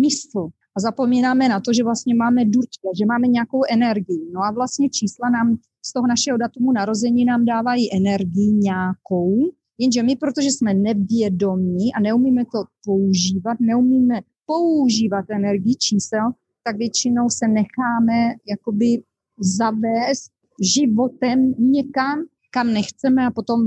mysl. 0.00 0.48
A 0.76 0.80
zapomínáme 0.80 1.48
na 1.48 1.60
to, 1.60 1.72
že 1.72 1.84
vlastně 1.84 2.14
máme 2.14 2.44
duště, 2.44 2.88
že 2.98 3.06
máme 3.06 3.28
nějakou 3.28 3.62
energii. 3.70 4.30
No 4.34 4.40
a 4.44 4.50
vlastně 4.50 4.90
čísla 4.90 5.30
nám 5.30 5.58
z 5.86 5.92
toho 5.92 6.06
našeho 6.06 6.38
datumu 6.38 6.72
narození 6.72 7.24
nám 7.24 7.44
dávají 7.44 7.94
energii 7.96 8.52
nějakou, 8.52 9.30
jenže 9.78 10.02
my, 10.02 10.16
protože 10.16 10.48
jsme 10.48 10.74
nevědomí 10.74 11.94
a 11.94 12.00
neumíme 12.00 12.44
to 12.44 12.64
používat, 12.84 13.56
neumíme 13.60 14.20
používat 14.46 15.24
energii 15.30 15.74
čísel, 15.74 16.30
tak 16.64 16.76
většinou 16.76 17.28
se 17.28 17.48
necháme 17.48 18.34
jakoby 18.48 19.02
zavést 19.38 20.30
životem 20.74 21.54
někam, 21.58 22.18
kam 22.50 22.72
nechceme 22.72 23.26
a 23.26 23.30
potom 23.30 23.60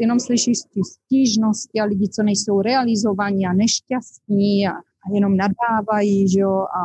jenom 0.00 0.20
slyšíš 0.20 0.58
ty 0.74 0.80
stížnosti 0.92 1.80
a 1.80 1.84
lidi, 1.84 2.08
co 2.08 2.22
nejsou 2.22 2.60
realizovaní 2.60 3.46
a 3.46 3.52
nešťastní 3.52 4.68
a, 4.68 4.72
a 4.72 5.14
jenom 5.14 5.36
nadávají, 5.36 6.28
že 6.28 6.40
jo, 6.40 6.50
a, 6.50 6.82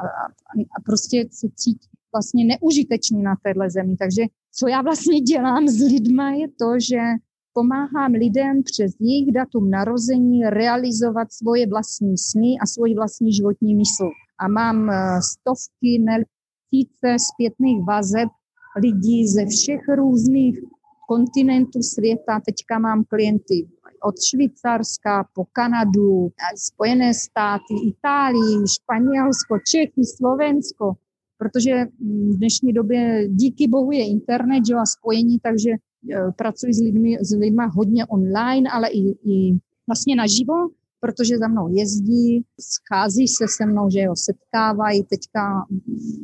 a, 0.00 0.02
a, 0.02 0.60
a 0.76 0.80
prostě 0.84 1.28
se 1.30 1.48
cítí 1.54 1.88
vlastně 2.16 2.44
neužiteční 2.44 3.22
na 3.22 3.34
téhle 3.42 3.70
zemi. 3.70 3.96
Takže 3.96 4.22
co 4.58 4.68
já 4.68 4.82
vlastně 4.82 5.20
dělám 5.20 5.68
s 5.68 5.78
lidma 5.92 6.30
je 6.30 6.48
to, 6.48 6.68
že 6.88 7.00
pomáhám 7.52 8.12
lidem 8.12 8.62
přes 8.62 8.92
jejich 9.00 9.32
datum 9.32 9.70
narození 9.70 10.44
realizovat 10.44 11.32
svoje 11.32 11.66
vlastní 11.66 12.18
sny 12.18 12.50
a 12.62 12.66
svoji 12.66 12.94
vlastní 12.94 13.32
životní 13.32 13.74
mysl. 13.74 14.08
A 14.38 14.48
mám 14.48 14.90
eh, 14.90 14.94
stovky, 15.32 15.98
ne 15.98 16.24
tisíce 16.70 17.16
zpětných 17.32 17.84
vazeb 17.86 18.28
lidí 18.82 19.28
ze 19.28 19.46
všech 19.46 19.80
různých 19.96 20.60
kontinentů 21.08 21.82
světa. 21.82 22.40
Teďka 22.46 22.78
mám 22.78 23.04
klienty 23.04 23.68
od 24.02 24.14
Švýcarska 24.28 25.28
po 25.34 25.44
Kanadu, 25.52 26.30
Spojené 26.56 27.14
státy, 27.14 27.74
Itálii, 27.86 28.68
Španělsko, 28.68 29.58
Čechy, 29.70 30.04
Slovensko, 30.16 30.94
protože 31.38 31.84
v 32.00 32.36
dnešní 32.36 32.72
době 32.72 33.28
díky 33.28 33.68
bohu 33.68 33.92
je 33.92 34.08
internet 34.08 34.66
že 34.68 34.74
a 34.74 34.86
spojení, 34.86 35.38
takže 35.42 35.70
e, 35.70 35.76
pracuji 36.36 36.74
s 36.74 36.80
lidmi, 36.80 37.18
s 37.20 37.36
lidmi 37.36 37.62
hodně 37.72 38.06
online, 38.06 38.70
ale 38.70 38.88
i, 38.88 39.00
i 39.30 39.58
vlastně 39.86 40.16
naživo, 40.16 40.54
protože 41.00 41.38
za 41.38 41.48
mnou 41.48 41.68
jezdí, 41.68 42.44
schází 42.60 43.28
se 43.28 43.44
se 43.56 43.66
mnou, 43.66 43.90
že 43.90 44.00
jo, 44.00 44.12
setkávají. 44.16 45.04
Teďka 45.04 45.66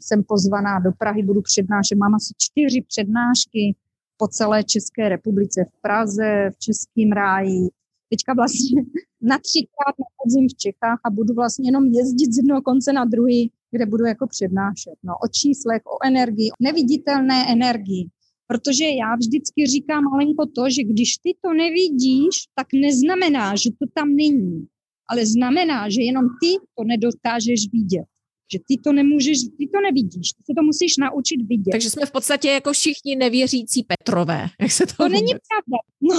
jsem 0.01 0.25
pozvaná 0.25 0.79
do 0.79 0.92
Prahy, 0.98 1.22
budu 1.22 1.42
přednášet, 1.42 1.96
mám 1.98 2.14
asi 2.14 2.35
čtyři 2.38 2.83
přednášky 2.88 3.77
po 4.16 4.29
celé 4.29 4.64
České 4.64 5.09
republice, 5.09 5.64
v 5.68 5.81
Praze, 5.83 6.51
v 6.55 6.59
Českém 6.59 7.12
ráji. 7.12 7.68
Teďka 8.11 8.35
vlastně 8.35 8.83
na 9.20 9.38
třikrát 9.38 9.94
na 9.98 10.07
podzim 10.18 10.48
v 10.48 10.57
Čechách 10.57 11.01
a 11.05 11.11
budu 11.11 11.35
vlastně 11.35 11.68
jenom 11.68 11.85
jezdit 11.85 12.33
z 12.33 12.37
jednoho 12.37 12.62
konce 12.62 12.92
na 12.92 13.05
druhý, 13.05 13.53
kde 13.72 13.87
budu 13.87 14.04
jako 14.04 14.26
přednášet. 14.26 14.94
No, 15.02 15.12
o 15.24 15.28
číslech, 15.28 15.82
o 15.87 16.06
energii, 16.06 16.50
o 16.50 16.58
neviditelné 16.61 17.52
energii. 17.52 18.04
Protože 18.46 18.85
já 18.85 19.16
vždycky 19.16 19.66
říkám 19.66 20.04
malinko 20.04 20.46
to, 20.46 20.70
že 20.70 20.82
když 20.85 21.11
ty 21.16 21.30
to 21.44 21.54
nevidíš, 21.54 22.35
tak 22.54 22.66
neznamená, 22.74 23.56
že 23.56 23.70
to 23.70 23.87
tam 23.94 24.08
není. 24.16 24.66
Ale 25.11 25.26
znamená, 25.26 25.88
že 25.90 26.02
jenom 26.02 26.24
ty 26.40 26.50
to 26.76 26.85
nedokážeš 26.85 27.61
vidět 27.72 28.06
že 28.52 28.58
ty 28.68 28.74
to 28.85 28.92
nemůžeš, 28.92 29.38
ty 29.58 29.64
to 29.74 29.80
nevidíš, 29.80 30.28
ty 30.37 30.42
se 30.46 30.52
to 30.56 30.62
musíš 30.62 30.96
naučit 30.96 31.40
vidět. 31.48 31.72
Takže 31.72 31.90
jsme 31.90 32.06
v 32.06 32.12
podstatě 32.12 32.48
jako 32.48 32.72
všichni 32.72 33.16
nevěřící 33.16 33.82
Petrové, 33.82 34.46
jak 34.61 34.72
se 34.72 34.87
to 34.87 34.92
To 34.96 35.02
vůbec... 35.04 35.20
není 35.20 35.32
pravda. 35.48 35.78
No, 36.08 36.16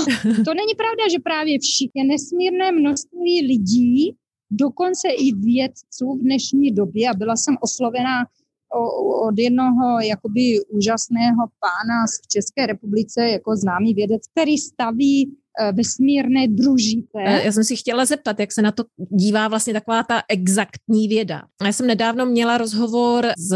to 0.48 0.54
není 0.54 0.74
pravda, 0.84 1.04
že 1.12 1.20
právě 1.20 1.60
všichni 1.60 2.04
nesmírné 2.04 2.72
množství 2.72 3.48
lidí, 3.48 4.16
dokonce 4.56 5.08
i 5.10 5.36
vědců 5.36 6.14
v 6.14 6.22
dnešní 6.22 6.72
době, 6.72 7.10
a 7.10 7.14
byla 7.14 7.36
jsem 7.36 7.58
oslovená 7.62 8.26
od 9.30 9.40
jednoho 9.40 10.00
jakoby 10.00 10.60
úžasného 10.70 11.48
pána 11.60 12.06
v 12.24 12.28
České 12.28 12.66
republice 12.68 13.30
jako 13.30 13.56
známý 13.56 13.94
vědec, 13.94 14.22
který 14.28 14.58
staví 14.58 15.38
vesmírné 15.74 16.48
družité. 16.48 17.42
Já 17.46 17.52
jsem 17.52 17.64
si 17.64 17.76
chtěla 17.76 18.06
zeptat, 18.06 18.40
jak 18.40 18.52
se 18.52 18.62
na 18.62 18.72
to 18.72 18.84
dívá 18.98 19.48
vlastně 19.48 19.74
taková 19.74 20.04
ta 20.04 20.22
exaktní 20.30 21.08
věda. 21.08 21.42
Já 21.64 21.74
jsem 21.74 21.88
nedávno 21.88 22.26
měla 22.26 22.58
rozhovor 22.58 23.28
s 23.38 23.56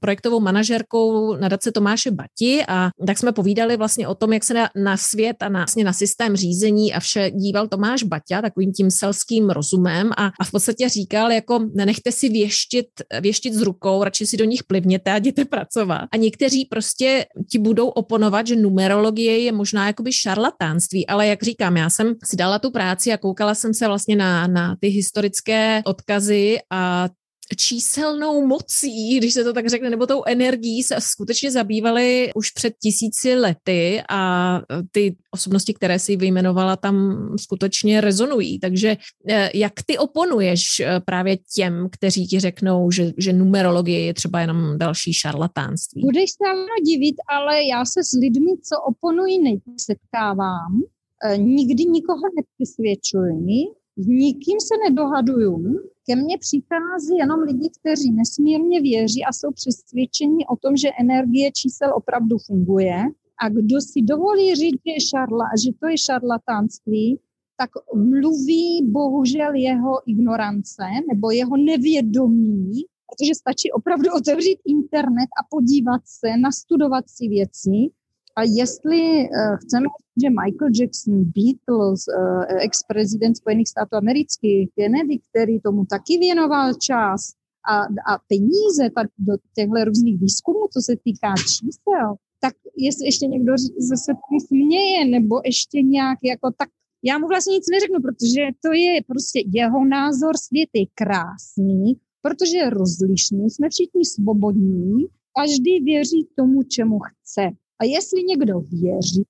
projektovou 0.00 0.40
manažerkou 0.40 1.36
nadace 1.36 1.72
Tomáše 1.72 2.10
Bati 2.10 2.64
a 2.68 2.90
tak 3.06 3.18
jsme 3.18 3.32
povídali 3.32 3.76
vlastně 3.76 4.08
o 4.08 4.14
tom, 4.14 4.32
jak 4.32 4.44
se 4.44 4.54
na, 4.54 4.70
na 4.76 4.96
svět 4.96 5.36
a 5.40 5.48
na, 5.48 5.60
vlastně 5.60 5.84
na 5.84 5.92
systém 5.92 6.36
řízení 6.36 6.94
a 6.94 7.00
vše 7.00 7.30
díval 7.30 7.68
Tomáš 7.68 8.02
Baťa 8.02 8.42
takovým 8.42 8.72
tím 8.72 8.90
selským 8.90 9.50
rozumem 9.50 10.10
a, 10.16 10.26
a 10.40 10.44
v 10.44 10.50
podstatě 10.50 10.88
říkal, 10.88 11.32
jako 11.32 11.58
nenechte 11.74 12.12
si 12.12 12.28
věštit, 12.28 12.86
věštit 13.20 13.54
z 13.54 13.62
rukou, 13.62 14.04
radši 14.04 14.26
si 14.26 14.36
do 14.36 14.44
nich 14.44 14.64
plivněte 14.64 15.12
a 15.12 15.16
jděte 15.16 15.44
pracovat. 15.44 16.08
A 16.12 16.16
někteří 16.16 16.64
prostě 16.64 17.26
ti 17.50 17.58
budou 17.58 17.88
oponovat, 17.88 18.46
že 18.46 18.56
numerologie 18.56 19.38
je 19.38 19.52
možná 19.52 19.86
jakoby 19.86 20.12
šarlatánství, 20.12 21.06
ale 21.06 21.23
ale 21.24 21.30
jak 21.30 21.42
říkám, 21.42 21.76
já 21.76 21.90
jsem 21.90 22.14
si 22.24 22.36
dala 22.36 22.58
tu 22.58 22.70
práci 22.70 23.12
a 23.12 23.16
koukala 23.16 23.54
jsem 23.54 23.74
se 23.74 23.86
vlastně 23.86 24.16
na, 24.16 24.46
na 24.46 24.76
ty 24.80 24.88
historické 24.88 25.82
odkazy 25.84 26.58
a 26.70 27.08
číselnou 27.56 28.46
mocí, 28.46 29.18
když 29.18 29.34
se 29.34 29.44
to 29.44 29.52
tak 29.52 29.68
řekne, 29.68 29.90
nebo 29.90 30.06
tou 30.06 30.22
energií 30.26 30.82
se 30.82 30.96
skutečně 30.98 31.50
zabývali 31.50 32.30
už 32.34 32.50
před 32.50 32.74
tisíci 32.82 33.34
lety 33.34 34.02
a 34.08 34.60
ty 34.92 35.16
osobnosti, 35.30 35.74
které 35.74 35.98
si 35.98 36.16
vyjmenovala, 36.16 36.76
tam 36.76 37.28
skutečně 37.40 38.00
rezonují. 38.00 38.58
Takže 38.58 38.96
eh, 39.28 39.50
jak 39.54 39.72
ty 39.86 39.98
oponuješ 39.98 40.80
eh, 40.80 41.00
právě 41.00 41.36
těm, 41.56 41.88
kteří 41.92 42.26
ti 42.26 42.40
řeknou, 42.40 42.90
že, 42.90 43.12
že 43.18 43.32
numerologie 43.32 44.04
je 44.04 44.14
třeba 44.14 44.40
jenom 44.40 44.78
další 44.78 45.12
šarlatánství? 45.12 46.02
Budeš 46.02 46.30
se 46.30 46.82
divit, 46.86 47.16
ale 47.28 47.64
já 47.64 47.84
se 47.84 48.04
s 48.04 48.12
lidmi, 48.20 48.50
co 48.62 48.76
oponují, 48.88 49.42
nesetkávám. 49.42 50.82
E, 51.24 51.38
nikdy 51.38 51.84
nikoho 51.84 52.22
nepřesvědčuji, 52.36 53.74
s 53.96 54.06
nikým 54.06 54.58
se 54.60 54.74
nedohaduju. 54.88 55.80
Ke 56.06 56.16
mně 56.16 56.38
přichází 56.38 57.16
jenom 57.18 57.40
lidi, 57.40 57.70
kteří 57.80 58.10
nesmírně 58.12 58.80
věří 58.80 59.24
a 59.24 59.32
jsou 59.32 59.50
přesvědčeni 59.52 60.46
o 60.46 60.56
tom, 60.56 60.76
že 60.76 60.88
energie 61.00 61.52
čísel 61.52 61.90
opravdu 61.96 62.36
funguje. 62.46 62.96
A 63.42 63.48
kdo 63.48 63.80
si 63.80 64.02
dovolí 64.02 64.54
říct, 64.54 64.80
že, 64.86 64.92
je 64.92 65.00
šarla, 65.10 65.46
že 65.64 65.70
to 65.80 65.86
je 65.88 65.98
šarlatánství, 65.98 67.20
tak 67.56 67.70
mluví 67.94 68.86
bohužel 68.86 69.54
jeho 69.54 70.10
ignorance 70.10 70.84
nebo 71.12 71.30
jeho 71.30 71.56
nevědomí, 71.56 72.72
protože 73.08 73.34
stačí 73.34 73.72
opravdu 73.72 74.08
otevřít 74.16 74.58
internet 74.66 75.30
a 75.40 75.42
podívat 75.50 76.02
se, 76.04 76.36
nastudovat 76.36 77.04
si 77.08 77.28
věci 77.28 77.90
a 78.36 78.42
jestli 78.42 79.00
uh, 79.00 79.56
chceme, 79.56 79.86
že 80.22 80.28
Michael 80.30 80.70
Jackson, 80.80 81.24
Beatles, 81.36 82.00
uh, 82.08 82.44
ex-prezident 82.66 83.36
Spojených 83.36 83.68
států 83.68 83.96
amerických, 83.96 84.68
Kennedy, 84.74 85.18
který 85.30 85.60
tomu 85.60 85.84
taky 85.84 86.18
věnoval 86.18 86.74
čas 86.74 87.20
a, 87.68 87.80
a 87.82 88.12
peníze 88.28 88.90
tady 88.94 89.08
do 89.18 89.34
těchto 89.54 89.84
různých 89.84 90.20
výzkumů, 90.20 90.64
co 90.72 90.80
se 90.80 90.92
týká 91.04 91.34
čísel, 91.36 92.14
tak 92.40 92.54
jestli 92.76 93.06
ještě 93.06 93.26
někdo 93.26 93.52
zase 93.78 94.12
směje, 94.46 95.04
nebo 95.04 95.40
ještě 95.44 95.82
nějak 95.82 96.18
jako 96.22 96.50
tak 96.58 96.68
já 97.06 97.18
mu 97.18 97.26
vlastně 97.28 97.54
nic 97.54 97.64
neřeknu, 97.70 98.02
protože 98.02 98.40
to 98.62 98.72
je 98.72 99.02
prostě 99.06 99.42
jeho 99.46 99.84
názor, 99.84 100.36
svět 100.36 100.68
je 100.72 100.84
krásný, 100.94 101.96
protože 102.22 102.56
je 102.56 102.70
rozlišný, 102.70 103.50
jsme 103.50 103.68
všichni 103.70 104.04
svobodní, 104.04 105.06
každý 105.38 105.80
věří 105.80 106.28
tomu, 106.36 106.62
čemu 106.62 106.98
chce. 106.98 107.50
A 107.80 107.84
jestli 107.84 108.22
někdo 108.22 108.60
věří, 108.60 109.24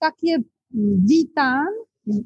tak 0.00 0.14
je 0.22 0.38
mm, 0.70 1.04
vítán 1.06 1.72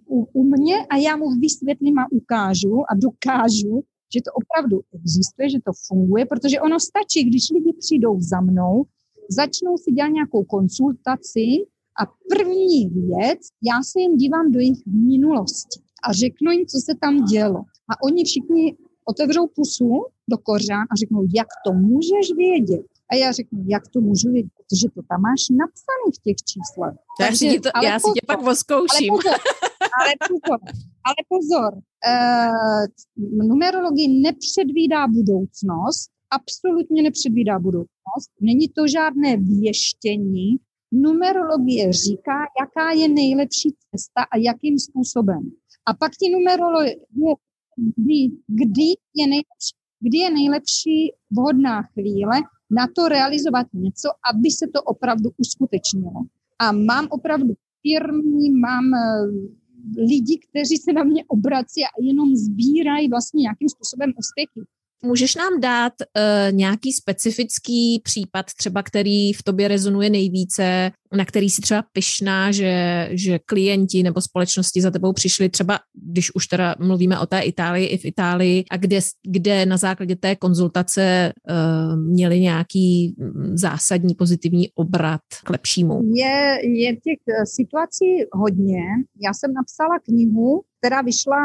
u, 0.07 0.29
u 0.33 0.45
mě 0.45 0.87
a 0.87 0.97
já 0.97 1.17
mu 1.17 1.31
vysvětlím 1.31 1.99
a 1.99 2.07
ukážu 2.13 2.83
a 2.91 2.95
dokážu, 2.95 3.85
že 4.15 4.21
to 4.25 4.31
opravdu 4.41 4.81
existuje, 4.95 5.51
že 5.51 5.59
to 5.65 5.73
funguje, 5.89 6.27
protože 6.27 6.61
ono 6.61 6.81
stačí, 6.81 7.25
když 7.25 7.51
lidi 7.51 7.73
přijdou 7.79 8.21
za 8.21 8.41
mnou, 8.41 8.85
začnou 9.31 9.77
si 9.77 9.93
dělat 9.93 10.09
nějakou 10.09 10.45
konsultaci 10.45 11.47
a 12.01 12.07
první 12.31 12.89
věc, 12.89 13.41
já 13.63 13.83
se 13.83 14.01
jim 14.01 14.17
dívám 14.17 14.53
do 14.53 14.59
jejich 14.59 14.87
minulosti 14.87 15.81
a 16.09 16.13
řeknu 16.13 16.51
jim, 16.53 16.67
co 16.67 16.79
se 16.85 16.93
tam 17.01 17.25
dělo. 17.25 17.59
A 17.91 18.03
oni 18.03 18.25
všichni 18.25 18.77
otevřou 19.05 19.47
pusu 19.47 20.05
do 20.31 20.39
kořán 20.39 20.87
a 20.91 20.97
řeknou, 21.01 21.27
jak 21.37 21.47
to 21.67 21.73
můžeš 21.73 22.27
vědět. 22.37 22.87
A 23.13 23.15
já 23.15 23.33
řeknu, 23.33 23.65
jak 23.69 23.89
to 23.89 24.01
můžu 24.01 24.33
vědět, 24.33 24.53
protože 24.57 24.87
to 24.95 25.01
tam 25.09 25.21
máš 25.21 25.43
napsané 25.63 26.07
v 26.17 26.23
těch 26.27 26.37
číslech. 26.51 26.95
Já 27.21 27.27
Takže, 27.27 27.51
si, 27.51 27.61
to, 27.61 27.71
ale 27.75 27.87
já 27.87 27.95
pozor, 27.95 28.11
si 28.11 28.15
tě 28.15 28.27
pak 28.27 28.43
voskouším. 28.43 29.11
Ale 29.13 29.21
pozor, 29.21 29.39
ale 30.01 30.13
pozor, 30.29 30.59
ale 31.07 31.21
pozor 31.29 31.71
uh, 31.75 33.47
numerologie 33.49 34.09
nepředvídá 34.09 35.07
budoucnost, 35.09 36.11
absolutně 36.31 37.03
nepředvídá 37.03 37.59
budoucnost, 37.59 38.31
není 38.41 38.69
to 38.69 38.89
žádné 38.89 39.37
věštění, 39.37 40.57
numerologie 40.93 41.93
říká, 41.93 42.39
jaká 42.61 42.93
je 42.93 43.09
nejlepší 43.09 43.75
cesta 43.91 44.23
a 44.33 44.37
jakým 44.37 44.79
způsobem. 44.79 45.51
A 45.87 45.95
pak 45.95 46.13
ti 46.13 46.31
numerologie, 46.31 46.97
kdy, 47.97 48.21
kdy, 48.47 48.89
je 49.15 49.27
nejlepší, 49.27 49.75
kdy 50.01 50.19
je 50.19 50.31
nejlepší 50.31 51.13
vhodná 51.31 51.83
chvíle, 51.83 52.37
na 52.71 52.87
to 52.97 53.09
realizovat 53.09 53.67
něco, 53.73 54.09
aby 54.33 54.51
se 54.51 54.67
to 54.75 54.83
opravdu 54.83 55.31
uskutečnilo. 55.37 56.23
A 56.59 56.73
mám 56.73 57.07
opravdu 57.11 57.55
firmy, 57.83 58.51
mám 58.51 58.95
eh, 58.95 59.27
lidi, 59.99 60.41
kteří 60.51 60.77
se 60.77 60.93
na 60.93 61.05
mě 61.05 61.25
obrací 61.29 61.85
a 61.85 61.89
jenom 62.01 62.37
sbírají 62.37 63.09
vlastně 63.09 63.43
nějakým 63.43 63.69
způsobem 63.69 64.13
úspěchy. 64.19 64.61
Můžeš 65.05 65.35
nám 65.35 65.61
dát 65.61 65.93
uh, 65.93 66.57
nějaký 66.57 66.93
specifický 66.93 68.01
případ, 68.05 68.47
třeba 68.59 68.83
který 68.83 69.33
v 69.33 69.43
tobě 69.43 69.69
rezonuje 69.69 70.11
nejvíce, 70.11 70.91
na 71.17 71.25
který 71.25 71.51
si 71.51 71.63
třeba 71.63 71.85
pyšná, 71.93 72.53
že, 72.53 73.09
že 73.13 73.39
klienti 73.39 74.03
nebo 74.03 74.21
společnosti 74.21 74.83
za 74.83 74.91
tebou 74.91 75.13
přišli 75.13 75.49
třeba, 75.49 75.79
když 75.95 76.35
už 76.35 76.47
teda 76.47 76.75
mluvíme 76.79 77.19
o 77.19 77.27
té 77.27 77.41
Itálii 77.41 77.87
i 77.87 77.99
v 77.99 78.05
Itálii, 78.05 78.65
a 78.71 78.77
kde, 78.77 78.99
kde 79.29 79.67
na 79.67 79.77
základě 79.77 80.17
té 80.17 80.37
konzultace 80.37 81.33
uh, 81.51 82.01
měli 82.01 82.41
nějaký 82.41 83.15
mm, 83.19 83.57
zásadní 83.57 84.15
pozitivní 84.15 84.69
obrat 84.75 85.21
k 85.45 85.51
lepšímu? 85.51 86.03
Je, 86.15 86.59
je 86.63 86.97
těch 86.97 87.21
eh, 87.29 87.47
situací 87.47 88.07
hodně. 88.33 88.83
Já 89.25 89.35
jsem 89.35 89.53
napsala 89.53 89.99
knihu, 90.05 90.63
která 90.81 91.03
vyšla 91.03 91.37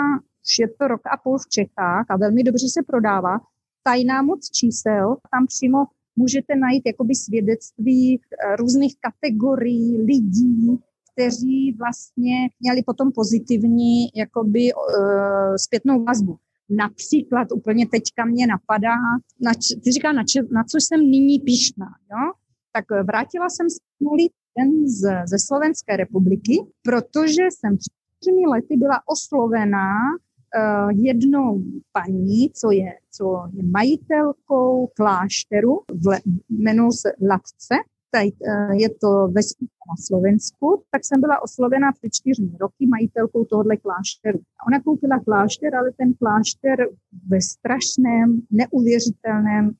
už 0.46 0.60
je 0.60 0.68
to 0.68 0.88
rok 0.88 1.02
a 1.14 1.18
půl 1.24 1.38
v 1.38 1.50
Čechách 1.50 2.06
a 2.10 2.18
velmi 2.18 2.44
dobře 2.44 2.68
se 2.70 2.82
prodává. 2.88 3.40
Tajná 3.84 4.22
moc 4.22 4.50
čísel, 4.50 5.16
tam 5.32 5.48
přímo 5.48 5.78
můžete 6.16 6.56
najít 6.56 6.84
jakoby 6.86 7.16
svědectví 7.16 8.20
eh, 8.20 8.56
různých 8.56 8.96
kategorií 9.00 9.98
lidí, 10.02 10.80
kteří 11.14 11.76
vlastně 11.80 12.50
měli 12.60 12.84
potom 12.86 13.12
pozitivní 13.12 14.08
jakoby 14.16 14.74
uh, 14.74 15.56
zpětnou 15.56 16.04
vazbu. 16.04 16.38
Například 16.70 17.48
úplně 17.52 17.88
teďka 17.88 18.26
mě 18.26 18.48
napadá, 18.48 18.96
na, 19.42 19.52
ty 19.84 19.92
říká, 19.92 20.12
na, 20.12 20.24
če, 20.24 20.40
na 20.52 20.64
co 20.64 20.78
jsem 20.78 21.00
nyní 21.00 21.40
pišná, 21.40 21.90
jo? 22.12 22.34
Tak 22.74 22.86
vrátila 23.04 23.50
jsem 23.50 23.70
se 23.70 23.78
minulý 24.00 24.32
den 24.58 24.88
z, 24.88 25.02
ze 25.26 25.38
Slovenské 25.40 25.98
republiky, 25.98 26.56
protože 26.82 27.44
jsem 27.52 27.78
před 27.78 27.94
čtyřmi 28.22 28.48
lety 28.48 28.78
byla 28.78 29.00
oslovená 29.06 29.94
jednou 30.92 31.64
paní, 31.92 32.52
co 32.54 32.72
je, 32.72 32.92
co 33.12 33.44
je 33.54 33.64
majitelkou 33.64 34.88
klášteru, 34.96 35.80
v, 35.92 36.20
jmenuji 36.50 36.92
se 36.92 37.12
Latce, 37.30 37.76
tady, 38.12 38.32
uh, 38.32 38.72
je 38.72 38.90
to 38.90 39.28
vesnice 39.28 39.76
na 39.92 39.96
Slovensku, 40.08 40.84
tak 40.92 41.02
jsem 41.06 41.22
byla 41.22 41.44
oslovena 41.44 41.92
před 41.92 42.14
čtyřmi 42.14 42.52
roky 42.62 42.88
majitelkou 42.88 43.46
tohohle 43.46 43.78
klášteru. 43.78 44.40
Ona 44.68 44.80
koupila 44.80 45.20
klášter, 45.20 45.76
ale 45.76 45.92
ten 45.98 46.14
klášter 46.14 46.78
ve 47.28 47.42
strašném, 47.42 48.42
neuvěřitelném 48.52 49.72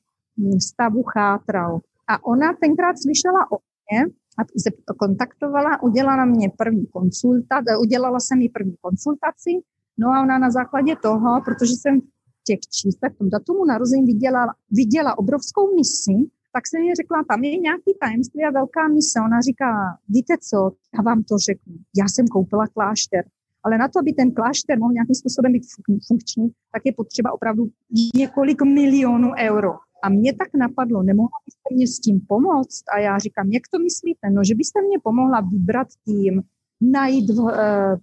stavu 0.58 1.02
chátral. 1.02 1.80
A 2.08 2.24
ona 2.24 2.52
tenkrát 2.60 2.96
slyšela 3.02 3.52
o 3.52 3.56
mě 3.90 4.04
a 4.38 4.94
kontaktovala, 4.94 5.82
udělala 5.82 6.24
mě 6.24 6.50
první 6.58 6.86
konsultaci, 6.86 7.64
udělala 7.80 8.20
jsem 8.20 8.38
mi 8.38 8.48
první 8.48 8.76
konsultaci 8.80 9.50
No 9.98 10.08
a 10.08 10.22
ona 10.22 10.38
na 10.38 10.50
základě 10.50 10.96
toho, 10.96 11.40
protože 11.44 11.72
jsem 11.72 12.00
v 12.00 12.44
těch 12.44 12.60
číslech, 12.60 13.12
v 13.14 13.18
tom 13.18 13.30
datumu 13.30 13.64
narození 13.64 14.06
viděla, 14.06 14.46
viděla 14.70 15.18
obrovskou 15.18 15.74
misi, 15.76 16.30
tak 16.52 16.66
jsem 16.66 16.80
mi 16.80 16.94
řekla, 16.94 17.24
tam 17.28 17.44
je 17.44 17.58
nějaký 17.58 17.90
tajemství 18.00 18.44
a 18.44 18.50
velká 18.50 18.88
mise. 18.88 19.20
Ona 19.20 19.40
říká, 19.40 19.98
víte 20.08 20.34
co, 20.48 20.70
já 20.96 21.02
vám 21.02 21.22
to 21.22 21.38
řeknu. 21.38 21.74
Já 21.96 22.08
jsem 22.08 22.26
koupila 22.28 22.66
klášter, 22.66 23.24
ale 23.62 23.78
na 23.78 23.88
to, 23.88 23.98
aby 23.98 24.12
ten 24.12 24.32
klášter 24.32 24.78
mohl 24.78 24.92
nějakým 24.92 25.14
způsobem 25.14 25.52
být 25.52 25.66
funkční, 26.08 26.48
tak 26.72 26.82
je 26.84 26.92
potřeba 26.92 27.32
opravdu 27.32 27.68
několik 28.14 28.62
milionů 28.62 29.30
euro. 29.38 29.72
A 30.04 30.08
mě 30.08 30.32
tak 30.34 30.48
napadlo, 30.54 31.02
nemohla 31.02 31.38
byste 31.46 31.74
mě 31.74 31.86
s 31.86 31.98
tím 31.98 32.20
pomoct? 32.28 32.82
A 32.94 32.98
já 32.98 33.18
říkám, 33.18 33.48
jak 33.48 33.62
to 33.70 33.78
myslíte? 33.78 34.30
No, 34.30 34.44
že 34.44 34.54
byste 34.54 34.82
mě 34.82 34.98
pomohla 35.02 35.40
vybrat 35.40 35.88
tým, 36.04 36.42
najít 36.80 37.30
Eh, 37.30 37.96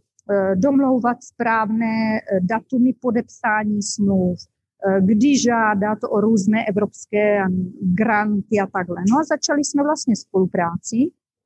domlouvat 0.56 1.24
správné 1.24 2.20
eh, 2.20 2.40
datumy 2.42 2.94
podepsání 2.94 3.82
smluv, 3.82 4.38
eh, 4.40 5.02
kdy 5.02 5.38
žádat 5.38 5.98
o 6.10 6.22
různé 6.22 6.66
evropské 6.66 7.44
granty 7.82 8.60
a 8.64 8.68
takhle. 8.68 9.04
No 9.12 9.20
a 9.20 9.24
začali 9.24 9.66
jsme 9.66 9.84
vlastně 9.84 10.16
spolupráci. 10.16 10.98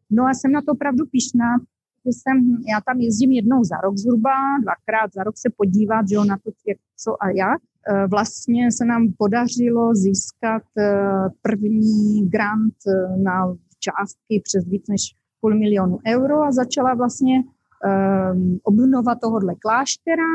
No 0.10 0.24
a 0.24 0.34
jsem 0.34 0.52
na 0.52 0.62
to 0.62 0.72
opravdu 0.72 1.06
pišná, 1.06 1.60
že 2.06 2.12
jsem, 2.12 2.38
já 2.72 2.82
tam 2.86 3.00
jezdím 3.00 3.32
jednou 3.32 3.63
za 3.63 3.76
rok 3.84 3.98
zhruba, 3.98 4.32
dvakrát 4.62 5.13
za 5.13 5.24
rok 5.24 5.38
se 5.38 5.50
podívat, 5.58 6.10
že 6.10 6.15
jo, 6.15 6.24
na 6.24 6.38
to, 6.38 6.52
jak, 6.67 6.78
co 6.98 7.24
a 7.24 7.30
jak. 7.30 7.62
Vlastně 8.12 8.72
se 8.72 8.86
nám 8.86 9.13
podařilo 9.17 9.96
získat 9.96 10.63
první 11.41 12.30
grant 12.30 12.76
na 13.24 13.56
částky 13.80 14.41
přes 14.43 14.65
víc 14.67 14.88
než 14.89 15.02
půl 15.41 15.60
milionu 15.60 16.00
euro 16.08 16.43
a 16.43 16.52
začala 16.52 16.93
vlastně 16.93 17.43
um, 17.84 18.60
obnova 18.63 19.15
tohohle 19.15 19.56
kláštera. 19.56 20.30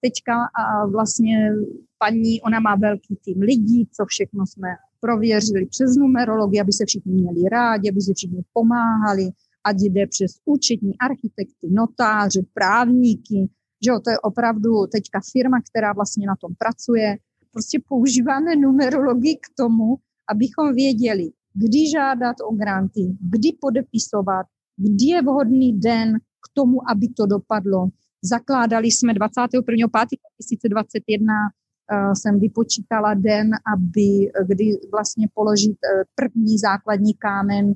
Teďka 0.00 0.34
a 0.34 0.86
vlastně 0.86 1.52
paní, 1.98 2.42
ona 2.42 2.60
má 2.60 2.76
velký 2.76 3.16
tým 3.24 3.40
lidí, 3.40 3.88
co 3.92 4.04
všechno 4.06 4.46
jsme 4.46 4.68
prověřili 5.00 5.66
přes 5.66 5.96
numerologii, 5.96 6.60
aby 6.60 6.72
se 6.72 6.84
všichni 6.86 7.12
měli 7.12 7.48
rádi, 7.48 7.90
aby 7.90 8.00
se 8.00 8.12
všichni 8.16 8.42
pomáhali, 8.52 9.30
ať 9.64 9.76
jde 9.80 10.06
přes 10.06 10.32
účetní 10.44 10.98
architekty, 10.98 11.66
notáře, 11.70 12.40
právníky, 12.54 13.48
že 13.84 13.90
jo, 13.90 14.00
to 14.04 14.10
je 14.10 14.18
opravdu 14.20 14.86
teďka 14.92 15.20
firma, 15.32 15.58
která 15.70 15.92
vlastně 15.92 16.26
na 16.26 16.36
tom 16.40 16.52
pracuje. 16.58 17.16
Prostě 17.52 17.80
používáme 17.88 18.56
numerologii 18.56 19.36
k 19.36 19.48
tomu, 19.56 19.96
abychom 20.28 20.74
věděli, 20.74 21.30
kdy 21.54 21.90
žádat 21.90 22.36
o 22.48 22.54
granty, 22.54 23.16
kdy 23.20 23.48
podepisovat, 23.60 24.46
kdy 24.76 25.06
je 25.06 25.22
vhodný 25.22 25.80
den, 25.80 26.18
k 26.44 26.46
tomu, 26.54 26.90
aby 26.90 27.08
to 27.08 27.26
dopadlo. 27.26 27.88
Zakládali 28.22 28.88
jsme 28.88 29.12
21.5.2021 29.12 31.50
uh, 31.92 32.12
jsem 32.12 32.40
vypočítala 32.40 33.14
den, 33.14 33.50
aby, 33.74 34.30
kdy 34.46 34.64
vlastně 34.92 35.28
položit 35.34 35.70
uh, 35.70 36.02
první 36.14 36.58
základní 36.58 37.14
kámen 37.14 37.66
uh, 37.66 37.74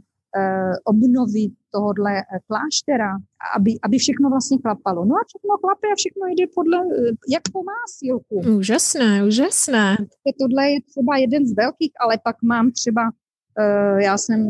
obnovy 0.84 1.48
tohohle 1.70 2.12
kláštera, 2.46 3.10
aby, 3.56 3.78
aby 3.82 3.98
všechno 3.98 4.30
vlastně 4.30 4.58
klapalo. 4.58 5.04
No 5.04 5.14
a 5.14 5.24
všechno 5.28 5.58
klape 5.62 5.86
a 5.92 5.96
všechno 5.96 6.26
jde 6.26 6.44
podle, 6.54 6.78
jak 7.34 7.42
po 7.52 7.60
másilku. 7.72 8.36
Úžasné, 8.58 9.24
úžasné. 9.24 9.96
Tohle 10.40 10.70
je 10.70 10.78
třeba 10.90 11.16
jeden 11.16 11.46
z 11.46 11.56
velkých, 11.56 11.92
ale 12.00 12.18
pak 12.24 12.36
mám 12.42 12.70
třeba, 12.70 13.02
já 13.98 14.18
jsem 14.18 14.40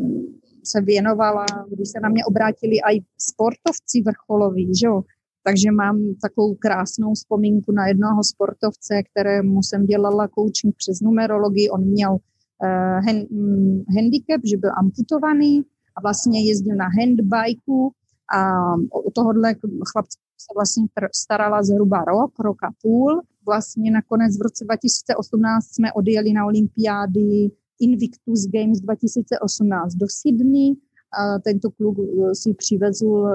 se 0.64 0.81
věnovala, 0.81 1.47
když 1.71 1.88
se 1.88 2.01
na 2.01 2.09
mě 2.09 2.25
obrátili 2.25 2.77
i 2.92 3.01
sportovci 3.18 4.03
vrcholoví, 4.07 4.75
že 4.75 4.87
jo? 4.87 5.03
Takže 5.44 5.71
mám 5.71 5.99
takovou 6.23 6.55
krásnou 6.55 7.14
vzpomínku 7.14 7.73
na 7.73 7.87
jednoho 7.87 8.25
sportovce, 8.25 9.03
kterému 9.11 9.62
jsem 9.62 9.87
dělala 9.87 10.29
coaching 10.29 10.75
přes 10.77 11.01
numerologii. 11.01 11.71
On 11.71 11.85
měl 11.85 12.12
uh, 12.12 13.07
hen, 13.07 13.27
um, 13.31 13.85
handicap, 13.94 14.40
že 14.44 14.57
byl 14.57 14.71
amputovaný 14.79 15.62
a 15.97 16.01
vlastně 16.01 16.49
jezdil 16.49 16.77
na 16.77 16.88
handbajku 16.99 17.92
a 18.35 18.73
o 18.92 19.11
tohohle 19.11 19.55
chlapce 19.92 20.18
se 20.40 20.53
vlastně 20.55 20.87
starala 21.14 21.62
zhruba 21.62 22.05
rok, 22.05 22.38
rok 22.38 22.62
a 22.62 22.71
půl. 22.83 23.23
Vlastně 23.47 23.90
nakonec 23.90 24.38
v 24.38 24.42
roce 24.42 24.64
2018 24.64 25.64
jsme 25.64 25.92
odjeli 25.92 26.33
na 26.33 26.47
olympiády 26.47 27.51
Invictus 27.81 28.47
Games 28.47 28.81
2018 28.81 29.95
do 29.95 30.07
Sydney. 30.09 30.75
A 31.21 31.38
tento 31.38 31.71
kluk 31.71 31.99
eh, 31.99 32.35
si 32.35 32.55
přivezl 32.55 33.07
uh, 33.07 33.33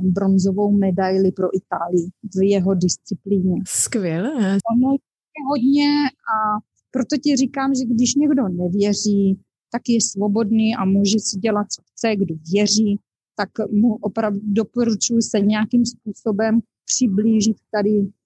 bronzovou 0.00 0.72
medaili 0.72 1.32
pro 1.32 1.48
Itálii 1.56 2.08
v 2.34 2.42
jeho 2.42 2.74
disciplíně. 2.74 3.56
Skvěle. 3.66 4.30
Ono 4.72 4.92
je 4.92 5.42
hodně 5.48 5.90
a 6.34 6.62
proto 6.90 7.16
ti 7.16 7.36
říkám, 7.36 7.74
že 7.74 7.84
když 7.84 8.14
někdo 8.14 8.48
nevěří, 8.48 9.40
tak 9.72 9.82
je 9.88 9.98
svobodný 10.00 10.76
a 10.76 10.84
může 10.84 11.18
si 11.18 11.38
dělat, 11.38 11.66
co 11.72 11.82
chce, 11.82 12.16
kdo 12.16 12.34
věří, 12.52 13.00
tak 13.36 13.48
mu 13.70 13.94
opravdu 13.94 14.40
doporučuji 14.42 15.22
se 15.22 15.40
nějakým 15.40 15.84
způsobem 15.86 16.60
přiblížit 16.84 17.56
tady 17.70 17.90
Eh, 17.90 18.17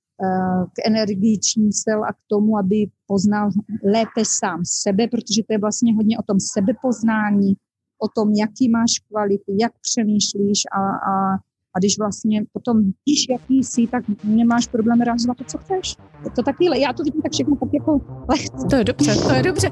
k 0.72 0.87
energii 0.87 1.38
čísel 1.38 2.04
a 2.04 2.12
k 2.12 2.16
tomu, 2.26 2.58
aby 2.58 2.87
poznal 3.06 3.50
lépe 3.85 4.22
sám 4.24 4.61
sebe, 4.64 5.08
protože 5.08 5.42
to 5.46 5.52
je 5.52 5.58
vlastně 5.58 5.94
hodně 5.94 6.18
o 6.18 6.22
tom 6.22 6.37
sebepoznání, 6.40 7.54
o 7.98 8.08
tom, 8.08 8.32
jaký 8.32 8.68
máš 8.68 8.92
kvality, 9.08 9.52
jak 9.61 9.72
přemýšlíš 9.80 10.61
a, 10.72 10.80
a, 10.80 11.35
a 11.74 11.78
když 11.78 11.98
vlastně 11.98 12.44
potom 12.52 12.82
víš, 13.06 13.26
jaký 13.30 13.64
jsi, 13.64 13.87
tak 13.87 14.04
nemáš 14.24 14.66
problém 14.66 15.00
realizovat 15.00 15.37
to, 15.37 15.44
co 15.44 15.58
chceš. 15.58 15.96
To 16.37 16.42
taky, 16.42 16.80
já 16.80 16.92
to 16.92 17.02
vidím 17.02 17.22
tak 17.22 17.32
všechno 17.32 17.56
tak 17.56 17.68
jako 17.74 18.00
lehce. 18.28 18.66
To 18.70 18.76
je 18.76 18.85
dobře, 18.85 19.16
to 19.16 19.35
je 19.35 19.42
dobře. 19.42 19.68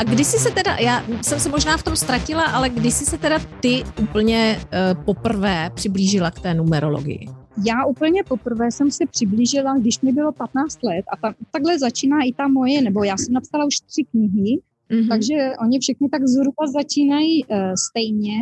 A 0.00 0.04
kdy 0.04 0.24
jsi 0.24 0.38
se 0.38 0.50
teda, 0.50 0.76
já 0.76 1.04
jsem 1.22 1.40
se 1.40 1.48
možná 1.48 1.76
v 1.76 1.82
tom 1.82 1.96
ztratila, 1.96 2.42
ale 2.42 2.68
kdy 2.68 2.90
jsi 2.90 3.04
se 3.04 3.18
teda 3.18 3.38
ty 3.60 3.82
úplně 4.02 4.58
uh, 4.60 5.04
poprvé 5.04 5.70
přiblížila 5.74 6.30
k 6.30 6.40
té 6.40 6.54
numerologii? 6.54 7.28
Já 7.66 7.84
úplně 7.86 8.24
poprvé 8.24 8.70
jsem 8.70 8.90
se 8.90 9.06
přiblížila, 9.06 9.78
když 9.78 10.00
mi 10.00 10.12
bylo 10.12 10.32
15 10.32 10.82
let 10.82 11.04
a 11.12 11.16
ta, 11.16 11.34
takhle 11.50 11.78
začíná 11.78 12.16
i 12.24 12.32
ta 12.32 12.48
moje, 12.48 12.82
nebo 12.82 13.04
já 13.04 13.16
jsem 13.16 13.34
napsala 13.34 13.64
už 13.64 13.74
tři 13.76 14.04
knihy 14.10 14.60
Mm-hmm. 14.90 15.08
Takže 15.08 15.34
oni 15.62 15.78
všichni 15.78 16.08
tak 16.08 16.26
zhruba 16.26 16.66
začínají 16.66 17.44
uh, 17.44 17.56
stejně. 17.88 18.34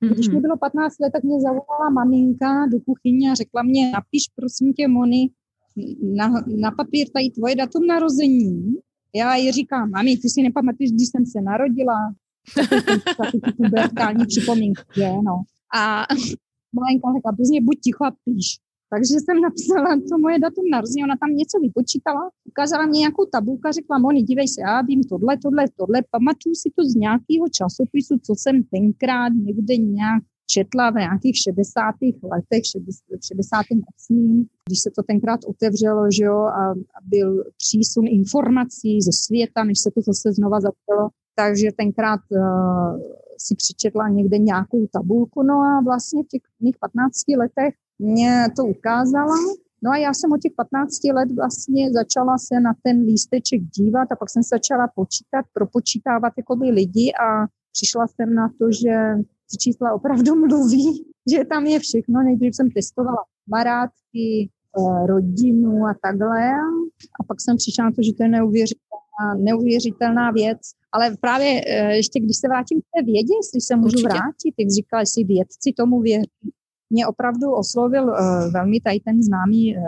Když 0.00 0.28
mi 0.28 0.40
bylo 0.40 0.56
15 0.56 0.98
let, 1.00 1.10
tak 1.12 1.24
mě 1.24 1.40
zavolala 1.40 1.90
maminka 1.90 2.66
do 2.72 2.80
kuchyně 2.80 3.30
a 3.30 3.34
řekla 3.34 3.62
mě, 3.62 3.90
napiš 3.90 4.22
prosím 4.36 4.72
tě, 4.72 4.88
Moni, 4.88 5.30
na, 6.02 6.28
na 6.46 6.70
papír 6.70 7.06
tady 7.12 7.30
tvoje 7.30 7.56
datum 7.56 7.86
narození. 7.86 8.74
Já 9.14 9.36
ji 9.36 9.52
říkám, 9.52 9.90
mami, 9.90 10.16
ty 10.16 10.28
si 10.28 10.42
nepamatuješ, 10.42 10.92
když 10.92 11.08
jsem 11.08 11.26
se 11.26 11.40
narodila? 11.40 12.14
Pubertální 13.56 14.26
připomínky, 14.26 15.00
no. 15.00 15.42
A 15.76 16.06
malenka 16.74 17.08
řekla, 17.16 17.32
prostě 17.32 17.60
buď 17.62 17.78
ticho 17.80 18.04
a 18.04 18.12
píš. 18.24 18.58
Takže 18.90 19.14
jsem 19.20 19.40
napsala 19.40 19.96
to 20.08 20.18
moje 20.18 20.38
datum 20.38 20.64
narození, 20.70 21.04
ona 21.04 21.16
tam 21.20 21.30
něco 21.30 21.58
vypočítala, 21.58 22.30
ukázala 22.44 22.86
mě 22.86 22.98
nějakou 22.98 23.24
tabulku 23.26 23.68
a 23.68 23.72
řekla, 23.72 23.98
Moni, 23.98 24.22
dívej 24.22 24.48
se, 24.48 24.60
já 24.60 24.82
vím 24.82 25.02
tohle, 25.02 25.38
tohle, 25.38 25.64
tohle, 25.76 25.98
pamatuju 26.10 26.54
si 26.54 26.68
to 26.76 26.82
z 26.84 26.94
nějakého 26.94 27.46
časopisu, 27.58 28.14
co 28.26 28.32
jsem 28.38 28.62
tenkrát 28.62 29.32
někde 29.46 29.76
nějak 29.76 30.22
četla 30.46 30.90
v 30.90 30.94
nějakých 30.94 31.36
60. 31.36 31.82
letech, 32.22 32.62
68. 32.64 34.46
když 34.68 34.80
se 34.80 34.90
to 34.90 35.02
tenkrát 35.02 35.40
otevřelo, 35.46 36.10
že 36.10 36.24
jo, 36.24 36.38
a, 36.38 36.74
byl 37.02 37.44
přísun 37.56 38.06
informací 38.06 39.02
ze 39.02 39.12
světa, 39.12 39.64
než 39.64 39.78
se 39.78 39.90
to 39.90 40.00
zase 40.00 40.32
znova 40.32 40.60
zapělo, 40.60 41.08
takže 41.34 41.68
tenkrát 41.76 42.20
uh, 42.30 43.00
si 43.38 43.54
přečetla 43.54 44.08
někde 44.08 44.38
nějakou 44.38 44.86
tabulku, 44.86 45.42
no 45.42 45.54
a 45.54 45.80
vlastně 45.84 46.22
v 46.22 46.28
těch 46.28 46.42
mých 46.60 46.76
15 46.80 47.12
letech 47.38 47.74
mě 47.98 48.46
to 48.56 48.64
ukázala. 48.64 49.34
No 49.82 49.90
a 49.90 49.96
já 49.96 50.14
jsem 50.14 50.32
od 50.32 50.40
těch 50.40 50.52
15 50.56 51.04
let 51.14 51.28
vlastně 51.36 51.92
začala 51.92 52.38
se 52.38 52.60
na 52.60 52.72
ten 52.82 53.00
lísteček 53.00 53.62
dívat 53.62 54.12
a 54.12 54.16
pak 54.16 54.30
jsem 54.30 54.42
se 54.42 54.48
začala 54.52 54.88
počítat, 54.94 55.44
propočítávat 55.52 56.32
jakoby 56.36 56.70
lidi 56.70 57.12
a 57.12 57.46
přišla 57.72 58.06
jsem 58.06 58.34
na 58.34 58.48
to, 58.58 58.72
že 58.72 58.94
ty 59.50 59.56
čísla 59.56 59.92
opravdu 59.92 60.34
mluví, 60.34 61.04
že 61.32 61.44
tam 61.44 61.66
je 61.66 61.78
všechno. 61.78 62.22
Nejdřív 62.22 62.56
jsem 62.56 62.70
testovala 62.70 63.24
marátky, 63.46 64.50
eh, 64.78 65.06
rodinu 65.06 65.86
a 65.86 65.94
takhle. 66.02 66.52
A 67.20 67.24
pak 67.28 67.40
jsem 67.40 67.56
přišla 67.56 67.84
na 67.84 67.90
to, 67.90 68.02
že 68.02 68.12
to 68.12 68.22
je 68.22 68.28
neuvěřitelná, 68.28 69.34
neuvěřitelná 69.38 70.30
věc. 70.30 70.58
Ale 70.92 71.16
právě 71.20 71.60
eh, 71.66 71.96
ještě, 71.96 72.20
když 72.20 72.36
se 72.36 72.48
vrátím 72.48 72.80
k 72.80 72.84
té 72.94 73.04
vědě, 73.04 73.32
jestli 73.42 73.60
se 73.60 73.76
můžu 73.76 73.86
Určitě. 73.86 74.08
vrátit, 74.08 74.54
jak 74.58 74.70
říkala, 74.70 75.00
jestli 75.00 75.24
vědci 75.24 75.72
tomu 75.76 76.00
věří. 76.00 76.50
Mě 76.90 77.06
opravdu 77.06 77.52
oslovil 77.52 78.04
uh, 78.04 78.52
velmi 78.52 78.80
tady 78.80 79.00
ten 79.00 79.22
známý 79.22 79.76
uh, 79.76 79.82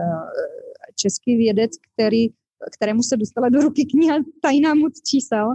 český 0.97 1.37
vědec, 1.37 1.71
který, 1.93 2.29
kterému 2.77 3.03
se 3.03 3.17
dostala 3.17 3.49
do 3.49 3.61
ruky 3.61 3.87
kniha 3.87 4.17
Tajná 4.43 4.75
moc 4.75 5.03
čísel. 5.03 5.47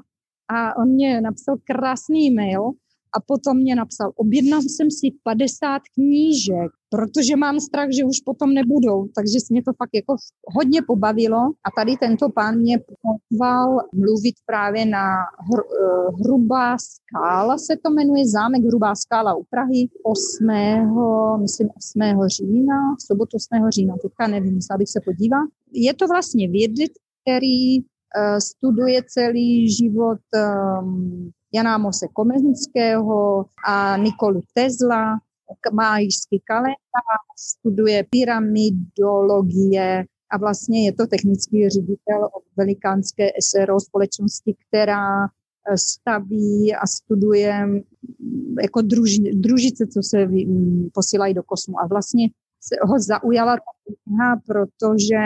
A 0.48 0.78
on 0.78 0.90
mě 0.90 1.22
napsal 1.22 1.56
krásný 1.64 2.28
e-mail, 2.28 2.72
a 3.16 3.20
potom 3.28 3.58
mě 3.58 3.76
napsal, 3.76 4.12
objednal 4.16 4.62
jsem 4.62 4.92
si 4.92 5.08
50 5.24 5.82
knížek, 5.96 6.72
protože 6.90 7.36
mám 7.36 7.60
strach, 7.60 7.90
že 7.92 8.04
už 8.04 8.20
potom 8.26 8.54
nebudou, 8.54 9.08
takže 9.16 9.38
mě 9.50 9.64
to 9.64 9.72
fakt 9.74 9.90
jako 9.94 10.16
hodně 10.56 10.82
pobavilo 10.82 11.38
a 11.38 11.72
tady 11.78 11.98
tento 11.98 12.30
pán 12.30 12.60
mě 12.60 12.80
pozval 13.02 13.78
mluvit 13.94 14.36
právě 14.46 14.86
na 14.86 15.06
hr, 15.50 15.60
eh, 15.60 16.24
Hrubá 16.24 16.78
skála, 16.78 17.58
se 17.58 17.74
to 17.84 17.90
jmenuje, 17.92 18.28
zámek 18.28 18.64
Hrubá 18.64 18.96
skála 18.96 19.36
u 19.36 19.44
Prahy 19.44 19.90
8. 20.04 20.48
myslím 21.42 21.70
8. 21.78 22.28
října, 22.28 22.96
v 23.00 23.02
sobotu 23.02 23.38
8. 23.38 23.70
října, 23.70 23.96
teďka 24.02 24.28
nevím, 24.28 24.54
musela 24.54 24.78
bych 24.78 24.90
se 24.90 25.00
podívat. 25.06 25.48
Je 25.72 25.94
to 25.94 26.08
vlastně 26.08 26.50
vědec, 26.50 26.92
který 27.22 27.80
uh, 27.80 27.86
studuje 28.38 29.02
celý 29.08 29.70
život 29.70 30.20
um, 30.82 31.32
Jana 31.56 31.78
Mose 31.78 32.08
Komenského 32.14 33.46
a 33.68 33.98
Nikolu 33.98 34.42
Tesla, 34.54 35.20
májský 35.72 36.42
kalendář, 36.46 36.78
studuje 37.38 38.06
pyramidologie 38.10 40.06
a 40.32 40.38
vlastně 40.38 40.86
je 40.86 40.94
to 40.94 41.08
technický 41.08 41.70
ředitel 41.70 42.30
velikánské 42.58 43.30
SRO 43.42 43.80
společnosti, 43.80 44.56
která 44.68 45.26
eh, 45.26 45.78
staví 45.78 46.76
a 46.76 46.88
studuje 46.88 47.66
mm, 47.66 47.82
jako 48.62 48.82
druž, 48.82 49.18
družice, 49.34 49.88
co 49.88 50.04
se 50.04 50.26
mm, 50.26 50.90
posílají 50.94 51.34
do 51.34 51.44
kosmu. 51.44 51.80
A 51.80 51.88
vlastně 51.88 52.30
se 52.62 52.76
ho 52.82 53.00
zaujala 53.00 53.56
ta 53.56 53.72
kniha, 53.86 54.36
protože 54.48 55.20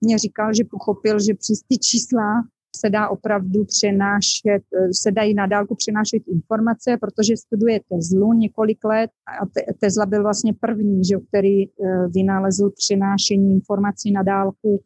mě 0.00 0.18
říkal, 0.18 0.54
že 0.54 0.64
pochopil, 0.64 1.20
že 1.20 1.34
přes 1.34 1.58
ty 1.68 1.78
čísla 1.78 2.42
se 2.80 2.90
dá 2.90 3.08
opravdu 3.08 3.64
přenášet, 3.64 4.62
eh, 4.74 4.88
se 5.02 5.10
dají 5.12 5.34
na 5.34 5.46
dálku 5.46 5.74
přenášet 5.74 6.22
informace, 6.28 6.96
protože 7.00 7.36
studuje 7.36 7.80
Teslu 7.88 8.32
několik 8.32 8.84
let 8.84 9.10
a 9.42 9.44
Tesla 9.80 10.06
byl 10.06 10.22
vlastně 10.22 10.52
první, 10.60 11.04
že, 11.04 11.16
který 11.28 11.64
eh, 11.64 11.70
vynalezl 12.14 12.70
přenášení 12.70 13.52
informací 13.54 14.12
na 14.12 14.22
dálku. 14.22 14.82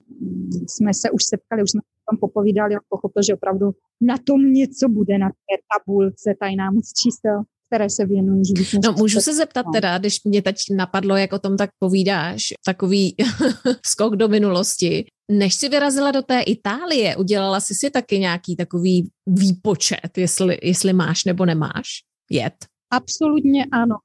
Jsme 0.68 0.94
se 0.94 1.10
už 1.10 1.22
setkali, 1.24 1.62
už 1.62 1.70
jsme 1.70 1.80
tam 2.10 2.18
popovídali, 2.18 2.74
on 2.74 2.80
pochopil, 2.88 3.22
že 3.22 3.34
opravdu 3.34 3.70
na 4.00 4.16
tom 4.18 4.52
něco 4.52 4.88
bude, 4.88 5.18
na 5.18 5.28
té 5.28 5.54
tabulce 5.70 6.34
tajná 6.40 6.70
moc 6.70 6.92
čísel 7.02 7.42
které 7.70 7.90
se 7.90 8.06
věnují 8.06 8.44
životní 8.44 8.80
No 8.84 8.92
můžu 8.92 9.20
se 9.20 9.34
zeptat 9.34 9.66
teda, 9.72 9.98
když 9.98 10.24
mě 10.24 10.42
teď 10.42 10.56
napadlo, 10.76 11.16
jak 11.16 11.32
o 11.32 11.38
tom 11.38 11.56
tak 11.56 11.70
povídáš, 11.78 12.42
takový 12.66 13.16
skok 13.86 14.16
do 14.16 14.28
minulosti. 14.28 15.04
Než 15.32 15.54
jsi 15.54 15.68
vyrazila 15.68 16.10
do 16.10 16.22
té 16.22 16.40
Itálie, 16.40 17.16
udělala 17.16 17.60
jsi 17.60 17.74
si 17.74 17.90
taky 17.90 18.18
nějaký 18.18 18.56
takový 18.56 19.10
výpočet, 19.26 20.18
jestli, 20.18 20.58
jestli 20.62 20.92
máš 20.92 21.24
nebo 21.24 21.46
nemáš 21.46 21.86
jet? 22.30 22.54
Absolutně 22.92 23.64
ano, 23.72 23.96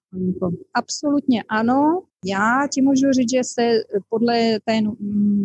Absolutně 0.74 1.44
ano. 1.50 2.02
Já 2.26 2.68
ti 2.74 2.82
můžu 2.82 3.12
říct, 3.12 3.32
že 3.32 3.42
se 3.44 3.72
podle, 4.10 4.60
té, 4.66 4.82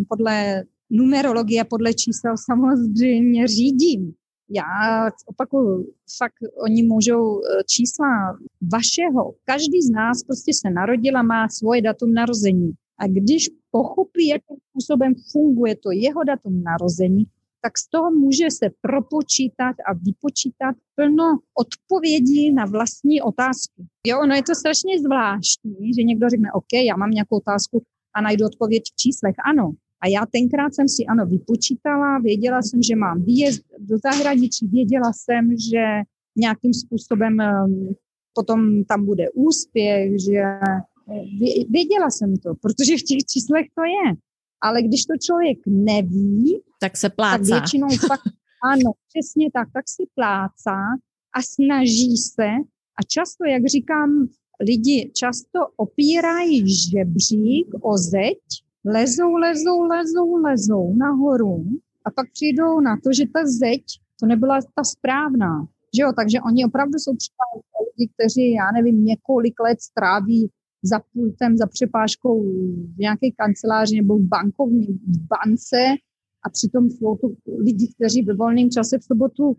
podle 0.09 0.63
numerologie, 0.91 1.65
podle 1.65 1.95
čísel 1.95 2.35
samozřejmě 2.51 3.49
řídím 3.49 4.15
já 4.51 5.11
opakuju, 5.27 5.93
fakt 6.19 6.35
oni 6.65 6.83
můžou 6.83 7.39
e, 7.39 7.43
čísla 7.65 8.07
vašeho, 8.73 9.35
každý 9.45 9.83
z 9.83 9.91
nás 9.91 10.23
prostě 10.23 10.53
se 10.55 10.71
narodil 10.71 11.17
a 11.17 11.23
má 11.23 11.49
svoje 11.49 11.83
datum 11.83 12.15
narození. 12.15 12.73
A 12.99 13.07
když 13.07 13.49
pochopí, 13.71 14.27
jakým 14.27 14.57
způsobem 14.71 15.15
funguje 15.33 15.77
to 15.77 15.91
jeho 15.91 16.25
datum 16.25 16.63
narození, 16.63 17.25
tak 17.63 17.79
z 17.79 17.89
toho 17.89 18.11
může 18.11 18.51
se 18.51 18.67
propočítat 18.81 19.77
a 19.89 19.93
vypočítat 19.93 20.75
plno 20.95 21.39
odpovědí 21.55 22.53
na 22.53 22.65
vlastní 22.65 23.23
otázky. 23.23 23.87
Jo, 24.07 24.21
ono 24.23 24.35
je 24.35 24.43
to 24.43 24.55
strašně 24.55 25.01
zvláštní, 25.01 25.95
že 25.95 26.03
někdo 26.03 26.29
řekne, 26.29 26.53
OK, 26.53 26.73
já 26.73 26.97
mám 26.97 27.11
nějakou 27.11 27.37
otázku 27.37 27.83
a 28.15 28.21
najdu 28.21 28.47
odpověď 28.47 28.83
v 28.93 28.97
číslech. 28.97 29.35
Ano, 29.51 29.73
a 30.03 30.09
já 30.09 30.27
tenkrát 30.27 30.75
jsem 30.75 30.89
si 30.89 31.07
ano 31.07 31.27
vypočítala, 31.27 32.19
věděla 32.19 32.63
jsem, 32.63 32.83
že 32.83 32.97
mám 32.97 33.23
výjezd 33.23 33.63
do 33.79 33.99
zahraničí, 33.99 34.67
věděla 34.67 35.13
jsem, 35.13 35.51
že 35.73 35.85
nějakým 36.37 36.75
způsobem 36.75 37.41
ehm, 37.41 37.89
potom 38.35 38.85
tam 38.85 39.07
bude 39.07 39.31
úspěch, 39.35 40.13
že 40.21 40.43
věděla 41.71 42.11
jsem 42.11 42.37
to, 42.37 42.55
protože 42.55 42.97
v 42.97 43.03
těch 43.03 43.25
číslech 43.33 43.67
to 43.75 43.83
je. 43.83 44.17
Ale 44.63 44.83
když 44.83 45.05
to 45.05 45.15
člověk 45.27 45.59
neví, 45.67 46.63
tak 46.81 46.97
se 46.97 47.11
plácá. 47.11 47.39
Tak 47.39 47.61
většinou 47.61 47.89
fakt, 47.89 48.23
ano, 48.73 48.93
přesně 49.09 49.51
tak, 49.53 49.69
tak 49.73 49.85
si 49.89 50.03
plácá 50.15 50.81
a 51.37 51.43
snaží 51.43 52.17
se 52.17 52.49
a 52.99 53.03
často, 53.09 53.45
jak 53.45 53.67
říkám, 53.67 54.29
lidi 54.61 55.11
často 55.15 55.59
opírají 55.77 56.65
žebřík 56.91 57.67
o 57.83 57.99
zeď, 57.99 58.39
lezou, 58.85 59.33
lezou, 59.37 59.83
lezou, 59.83 60.37
lezou 60.37 60.95
nahoru 60.97 61.65
a 62.05 62.11
pak 62.11 62.33
přijdou 62.33 62.81
na 62.81 62.97
to, 63.05 63.13
že 63.13 63.25
ta 63.35 63.41
zeď, 63.47 63.85
to 64.21 64.27
nebyla 64.27 64.59
ta 64.75 64.85
správná. 64.85 65.67
Že 65.97 66.03
jo? 66.03 66.13
Takže 66.17 66.41
oni 66.41 66.65
opravdu 66.65 66.99
jsou 66.99 67.17
třeba 67.17 67.45
lidi, 67.87 68.11
kteří, 68.15 68.53
já 68.53 68.71
nevím, 68.73 69.05
několik 69.05 69.61
let 69.61 69.81
stráví 69.81 70.51
za 70.83 71.01
pultem, 71.13 71.57
za 71.57 71.67
přepážkou 71.67 72.43
v 72.95 72.99
nějaké 72.99 73.27
kanceláři 73.37 73.97
nebo 73.97 74.19
v 74.19 74.23
bankovní 74.23 74.87
v 74.87 75.19
bance 75.29 75.85
a 76.47 76.51
přitom 76.51 76.91
jsou 76.91 77.17
to 77.17 77.29
lidi, 77.59 77.93
kteří 77.95 78.23
ve 78.23 78.35
volném 78.35 78.71
čase 78.71 78.99
v 78.99 79.05
sobotu 79.05 79.45
uh, 79.45 79.55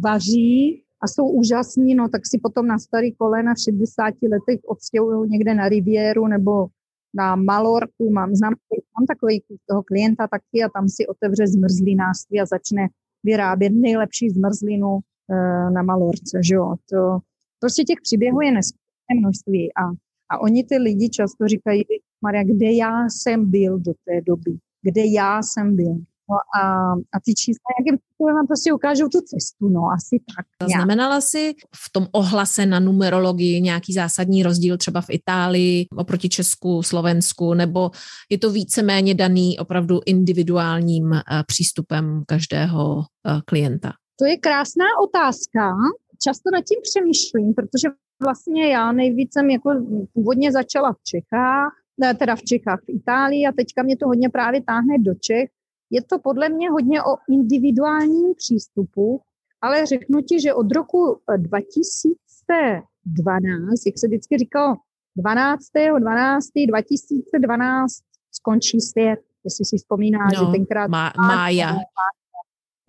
vaří 0.00 0.82
a 1.02 1.08
jsou 1.08 1.30
úžasní, 1.30 1.94
no 1.94 2.08
tak 2.08 2.26
si 2.26 2.38
potom 2.38 2.66
na 2.66 2.78
starý 2.78 3.12
kolena 3.12 3.54
v 3.54 3.62
60 3.62 4.04
letech 4.22 4.60
odstěhují 4.66 5.30
někde 5.30 5.54
na 5.54 5.68
riviéru 5.68 6.26
nebo 6.26 6.66
na 7.14 7.36
Malorku, 7.36 8.10
mám, 8.10 8.34
znám, 8.34 8.54
mám 8.98 9.06
takový 9.06 9.42
toho 9.66 9.82
klienta 9.82 10.26
taky 10.26 10.64
a 10.64 10.68
tam 10.74 10.88
si 10.88 11.06
otevře 11.06 11.46
zmrzlinářství 11.46 12.40
a 12.40 12.46
začne 12.46 12.88
vyrábět 13.24 13.70
nejlepší 13.70 14.30
zmrzlinu 14.30 14.88
uh, 14.94 15.70
na 15.72 15.82
Malorce, 15.82 16.40
že 16.48 16.54
jo. 16.54 16.74
To, 16.90 17.18
prostě 17.60 17.84
těch 17.84 18.00
příběhů 18.02 18.40
je 18.40 18.52
neskutečné 18.52 19.14
množství 19.20 19.74
a, 19.74 19.84
a 20.30 20.38
oni 20.40 20.64
ty 20.64 20.78
lidi 20.78 21.08
často 21.08 21.48
říkají, 21.48 21.84
Maria, 22.22 22.44
kde 22.44 22.72
já 22.72 23.08
jsem 23.08 23.50
byl 23.50 23.78
do 23.78 23.92
té 24.04 24.20
doby, 24.20 24.58
kde 24.82 25.02
já 25.06 25.42
jsem 25.42 25.76
byl. 25.76 25.96
No 26.32 26.62
a, 26.62 26.92
a 26.92 27.20
ty 27.24 27.34
čísla 27.34 27.68
jakým 27.80 27.98
způsobem 27.98 28.34
vám 28.34 28.46
prostě 28.46 28.72
ukážou 28.72 29.08
tu 29.08 29.20
cestu, 29.20 29.68
no 29.68 29.80
asi 29.96 30.20
tak. 30.36 30.68
Znamenala 30.76 31.20
jsi 31.20 31.54
v 31.76 31.92
tom 31.92 32.06
ohlase 32.12 32.66
na 32.66 32.80
numerologii 32.80 33.60
nějaký 33.60 33.92
zásadní 33.92 34.42
rozdíl 34.42 34.76
třeba 34.76 35.00
v 35.00 35.10
Itálii 35.10 35.86
oproti 35.96 36.28
Česku, 36.28 36.82
Slovensku, 36.82 37.54
nebo 37.54 37.90
je 38.30 38.38
to 38.38 38.50
víceméně 38.50 39.14
daný 39.14 39.58
opravdu 39.58 40.00
individuálním 40.06 41.12
eh, 41.12 41.20
přístupem 41.46 42.22
každého 42.26 43.02
eh, 43.02 43.40
klienta? 43.44 43.92
To 44.18 44.24
je 44.24 44.36
krásná 44.36 44.84
otázka. 45.02 45.76
Často 46.24 46.50
nad 46.52 46.64
tím 46.64 46.78
přemýšlím, 46.82 47.54
protože 47.54 47.88
vlastně 48.22 48.72
já 48.72 48.92
nejvíc 48.92 49.32
jsem 49.32 49.50
jako 49.50 49.70
původně 50.14 50.52
začala 50.52 50.92
v 50.92 51.02
Čechách, 51.04 51.72
teda 52.18 52.36
v 52.36 52.42
Čechách, 52.42 52.80
v 52.80 52.88
Itálii 52.88 53.46
a 53.46 53.52
teďka 53.52 53.82
mě 53.82 53.96
to 53.96 54.06
hodně 54.06 54.28
právě 54.28 54.62
táhne 54.62 54.98
do 54.98 55.14
Čech. 55.14 55.50
Je 55.94 56.02
to 56.02 56.18
podle 56.18 56.48
mě 56.48 56.70
hodně 56.70 57.02
o 57.02 57.16
individuálním 57.30 58.34
přístupu, 58.34 59.20
ale 59.60 59.86
řeknu 59.86 60.20
ti, 60.20 60.40
že 60.40 60.54
od 60.54 60.72
roku 60.72 61.20
2012, 61.36 63.86
jak 63.86 63.98
se 63.98 64.06
vždycky 64.06 64.38
říkalo, 64.38 64.76
12. 65.16 65.62
12. 65.98 66.46
2012 66.68 67.92
skončí 68.30 68.80
svět, 68.80 69.20
jestli 69.44 69.64
si 69.64 69.76
vzpomínáš, 69.76 70.38
no, 70.38 70.44
že 70.44 70.50
tenkrát... 70.52 70.90
Má, 70.90 71.12
mája. 71.18 71.76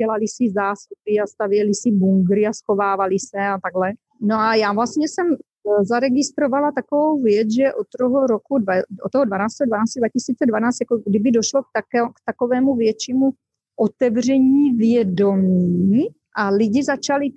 Dělali 0.01 0.27
si 0.27 0.51
zástupy 0.53 1.19
a 1.19 1.27
stavěli 1.27 1.73
si 1.73 1.91
bunkry 1.91 2.47
a 2.47 2.53
schovávali 2.53 3.19
se 3.19 3.37
a 3.37 3.59
takhle. 3.63 3.93
No 4.21 4.35
a 4.35 4.55
já 4.55 4.73
vlastně 4.73 5.07
jsem 5.07 5.33
eh, 5.33 5.37
zaregistrovala 5.81 6.71
takovou 6.71 7.21
věc, 7.21 7.47
že 7.53 7.73
od 7.73 7.87
toho 7.99 8.27
roku, 8.27 8.55
od 9.03 9.11
toho 9.11 9.25
12. 9.25 9.57
12. 9.67 9.89
2012, 9.97 10.77
jako 10.81 10.97
kdyby 11.05 11.31
došlo 11.31 11.63
k, 11.63 11.67
také, 11.73 11.99
k 12.13 12.19
takovému 12.25 12.75
většímu 12.75 13.31
otevření 13.75 14.71
vědomí 14.73 16.07
a 16.35 16.49
lidi 16.49 16.83
začali 16.83 17.29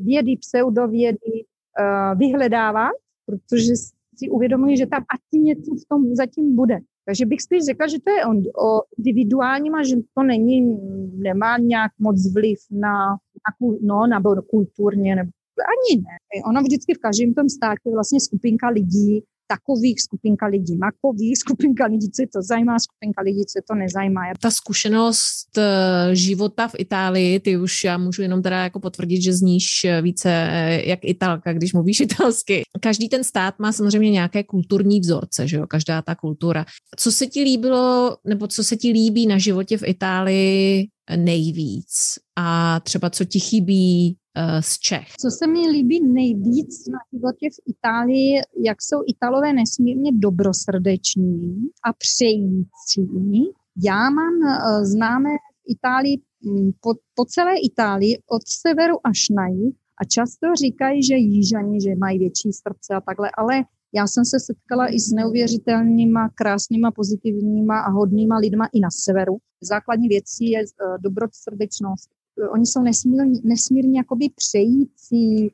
vědy, 0.00 0.36
pseudovědy 0.36 1.44
uh, 1.80 2.18
vyhledávat, 2.18 2.92
protože 3.26 3.72
si 4.16 4.30
uvědomují, 4.30 4.76
že 4.76 4.86
tam 4.86 5.04
asi 5.14 5.40
něco 5.40 5.74
v 5.74 5.88
tom 5.88 6.14
zatím 6.14 6.56
bude. 6.56 6.78
Takže 7.04 7.26
bych 7.26 7.42
spíš 7.42 7.64
řekla, 7.64 7.86
že 7.86 7.98
to 8.04 8.10
je 8.10 8.26
o, 8.26 8.66
o 8.66 8.82
individuálním 8.98 9.74
a 9.74 9.82
že 9.82 9.96
to 10.14 10.22
není, 10.22 10.78
nemá 11.14 11.58
nějak 11.58 11.92
moc 11.98 12.32
vliv 12.32 12.58
na, 12.70 13.08
na, 13.10 13.68
no, 13.82 14.06
na 14.06 14.22
kulturně 14.50 15.16
nebo 15.16 15.30
ani 15.72 16.02
ne. 16.02 16.16
Ono 16.50 16.60
vždycky 16.62 16.94
v 16.94 16.98
každém 16.98 17.34
tom 17.34 17.48
státě 17.48 17.86
vlastně 17.94 18.20
skupinka 18.20 18.68
lidí, 18.68 19.22
takových 19.54 20.00
skupinka 20.00 20.46
lidí, 20.46 20.76
makových 20.76 21.38
skupinka 21.44 21.86
lidí, 21.86 22.10
co 22.10 22.22
to 22.32 22.42
zajímá, 22.42 22.78
skupinka 22.78 23.22
lidí, 23.22 23.44
co 23.46 23.60
to 23.68 23.74
nezajímá. 23.74 24.20
Ta 24.40 24.50
zkušenost 24.50 25.58
eh, 25.58 26.16
života 26.16 26.68
v 26.68 26.74
Itálii, 26.78 27.40
ty 27.40 27.56
už 27.56 27.84
já 27.84 27.98
můžu 27.98 28.22
jenom 28.22 28.42
teda 28.42 28.62
jako 28.62 28.80
potvrdit, 28.80 29.22
že 29.22 29.32
zníš 29.32 29.84
eh, 29.84 30.02
více 30.02 30.30
eh, 30.30 30.88
jak 30.88 30.98
Italka, 31.02 31.52
když 31.52 31.72
mluvíš 31.72 32.00
italsky. 32.08 32.62
Každý 32.80 33.08
ten 33.08 33.24
stát 33.24 33.58
má 33.58 33.72
samozřejmě 33.72 34.10
nějaké 34.10 34.44
kulturní 34.44 35.00
vzorce, 35.00 35.48
že 35.48 35.56
jo, 35.56 35.66
každá 35.66 36.02
ta 36.02 36.14
kultura. 36.14 36.64
Co 36.96 37.12
se 37.12 37.26
ti 37.26 37.42
líbilo, 37.42 38.16
nebo 38.26 38.46
co 38.46 38.64
se 38.64 38.76
ti 38.76 38.90
líbí 38.90 39.26
na 39.26 39.38
životě 39.38 39.78
v 39.78 39.86
Itálii 39.86 40.88
nejvíc 41.16 42.18
a 42.38 42.80
třeba 42.80 43.10
co 43.10 43.24
ti 43.24 43.40
chybí 43.40 44.16
z 44.60 44.78
Čech. 44.78 45.08
Co 45.20 45.30
se 45.30 45.46
mi 45.46 45.68
líbí 45.68 46.06
nejvíc 46.06 46.86
na 46.88 46.98
životě 47.12 47.48
v 47.50 47.70
Itálii, 47.70 48.40
jak 48.64 48.82
jsou 48.82 48.96
Italové 49.06 49.52
nesmírně 49.52 50.10
dobrosrdeční 50.14 51.68
a 51.84 51.92
přející. 51.92 53.52
Já 53.84 54.10
mám 54.10 54.34
uh, 54.34 54.84
známé 54.84 55.30
v 55.30 55.70
Itálii, 55.70 56.20
mm, 56.44 56.70
po, 56.80 56.94
po 57.14 57.24
celé 57.24 57.52
Itálii, 57.64 58.18
od 58.30 58.42
severu 58.46 58.96
až 59.04 59.28
na 59.28 59.46
jih, 59.46 59.74
a 60.00 60.04
často 60.04 60.46
říkají, 60.54 61.02
že 61.02 61.14
jížani, 61.14 61.80
že 61.80 61.94
mají 61.94 62.18
větší 62.18 62.52
srdce 62.52 62.94
a 62.94 63.00
takhle, 63.00 63.30
ale 63.38 63.64
já 63.94 64.06
jsem 64.06 64.24
se 64.24 64.40
setkala 64.40 64.94
i 64.94 65.00
s 65.00 65.12
neuvěřitelnýma, 65.12 66.28
krásnýma, 66.34 66.90
pozitivníma 66.90 67.80
a 67.80 67.90
hodnýma 67.90 68.36
lidma 68.38 68.66
i 68.72 68.80
na 68.80 68.88
severu. 68.90 69.36
Základní 69.60 70.08
věcí 70.08 70.50
je 70.50 70.60
uh, 70.60 70.96
dobrosrdečnost, 71.02 72.10
oni 72.50 72.66
jsou 72.66 72.82
nesmírně, 72.82 73.40
nesmírně 73.44 73.98
jakoby 73.98 74.28
přející, 74.36 75.52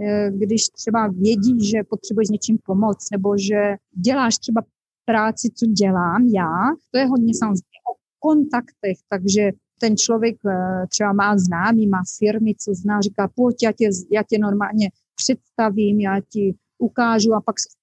eh, 0.00 0.30
když 0.30 0.68
třeba 0.68 1.06
vědí, 1.08 1.64
že 1.70 1.84
potřebuješ 1.90 2.28
něčím 2.28 2.58
pomoct, 2.64 3.10
nebo 3.12 3.38
že 3.38 3.76
děláš 3.92 4.38
třeba 4.38 4.62
práci, 5.04 5.48
co 5.54 5.66
dělám 5.66 6.26
já, 6.26 6.54
to 6.90 6.98
je 6.98 7.06
hodně 7.06 7.34
samozřejmě 7.34 7.80
o 7.90 7.94
kontaktech, 8.18 8.98
takže 9.08 9.50
ten 9.80 9.96
člověk 9.96 10.36
eh, 10.46 10.86
třeba 10.88 11.12
má 11.12 11.38
známý, 11.38 11.86
má 11.86 12.02
firmy, 12.18 12.54
co 12.58 12.74
zná, 12.74 13.00
říká, 13.00 13.28
pojď, 13.34 13.56
já 13.62 13.72
tě, 13.72 13.88
já 14.10 14.22
tě 14.22 14.38
normálně 14.38 14.90
představím, 15.14 16.00
já 16.00 16.20
ti 16.28 16.54
ukážu 16.78 17.34
a 17.34 17.40
pak 17.40 17.60
se 17.60 17.68
s 17.70 17.80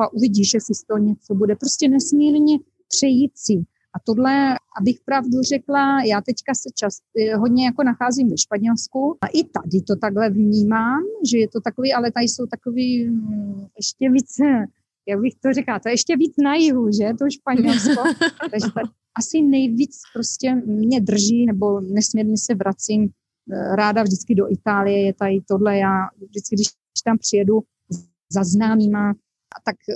a 0.00 0.12
uvidíš, 0.12 0.54
jestli 0.54 0.74
z 0.74 0.84
toho 0.84 0.98
něco 0.98 1.34
bude. 1.34 1.56
Prostě 1.56 1.88
nesmírně 1.88 2.58
přející. 2.88 3.66
A 3.96 3.98
tohle, 4.04 4.56
abych 4.80 5.00
pravdu 5.04 5.42
řekla, 5.42 6.02
já 6.02 6.20
teďka 6.20 6.54
se 6.54 6.68
čas, 6.74 6.94
eh, 7.20 7.36
hodně 7.36 7.64
jako 7.64 7.82
nacházím 7.82 8.30
ve 8.30 8.38
Španělsku 8.38 9.16
a 9.20 9.26
i 9.26 9.44
tady 9.44 9.82
to 9.86 9.96
takhle 9.96 10.30
vnímám, 10.30 11.02
že 11.30 11.38
je 11.38 11.48
to 11.48 11.60
takový, 11.60 11.92
ale 11.92 12.12
tady 12.12 12.24
jsou 12.28 12.46
takový 12.46 13.08
hm, 13.08 13.66
ještě 13.76 14.10
více, 14.10 14.44
jak 15.08 15.20
bych 15.20 15.34
to 15.34 15.52
řekla, 15.52 15.78
to 15.78 15.88
je 15.88 15.92
ještě 15.92 16.16
víc 16.16 16.34
na 16.42 16.54
jihu, 16.54 16.92
že, 16.92 17.14
to 17.18 17.30
Španělsko. 17.30 18.02
Takže 18.50 18.72
tady 18.74 18.88
asi 19.18 19.42
nejvíc 19.42 19.96
prostě 20.14 20.54
mě 20.54 21.00
drží, 21.00 21.46
nebo 21.46 21.80
nesmírně 21.80 22.36
se 22.38 22.54
vracím 22.54 23.08
eh, 23.52 23.76
ráda 23.76 24.02
vždycky 24.02 24.34
do 24.34 24.52
Itálie, 24.52 25.06
je 25.06 25.14
tady 25.14 25.40
tohle, 25.48 25.78
já 25.78 26.08
vždycky, 26.28 26.56
když 26.56 26.68
tam 27.04 27.18
přijedu 27.18 27.60
za 28.32 28.44
známýma, 28.44 29.14
tak 29.64 29.76
eh, 29.88 29.94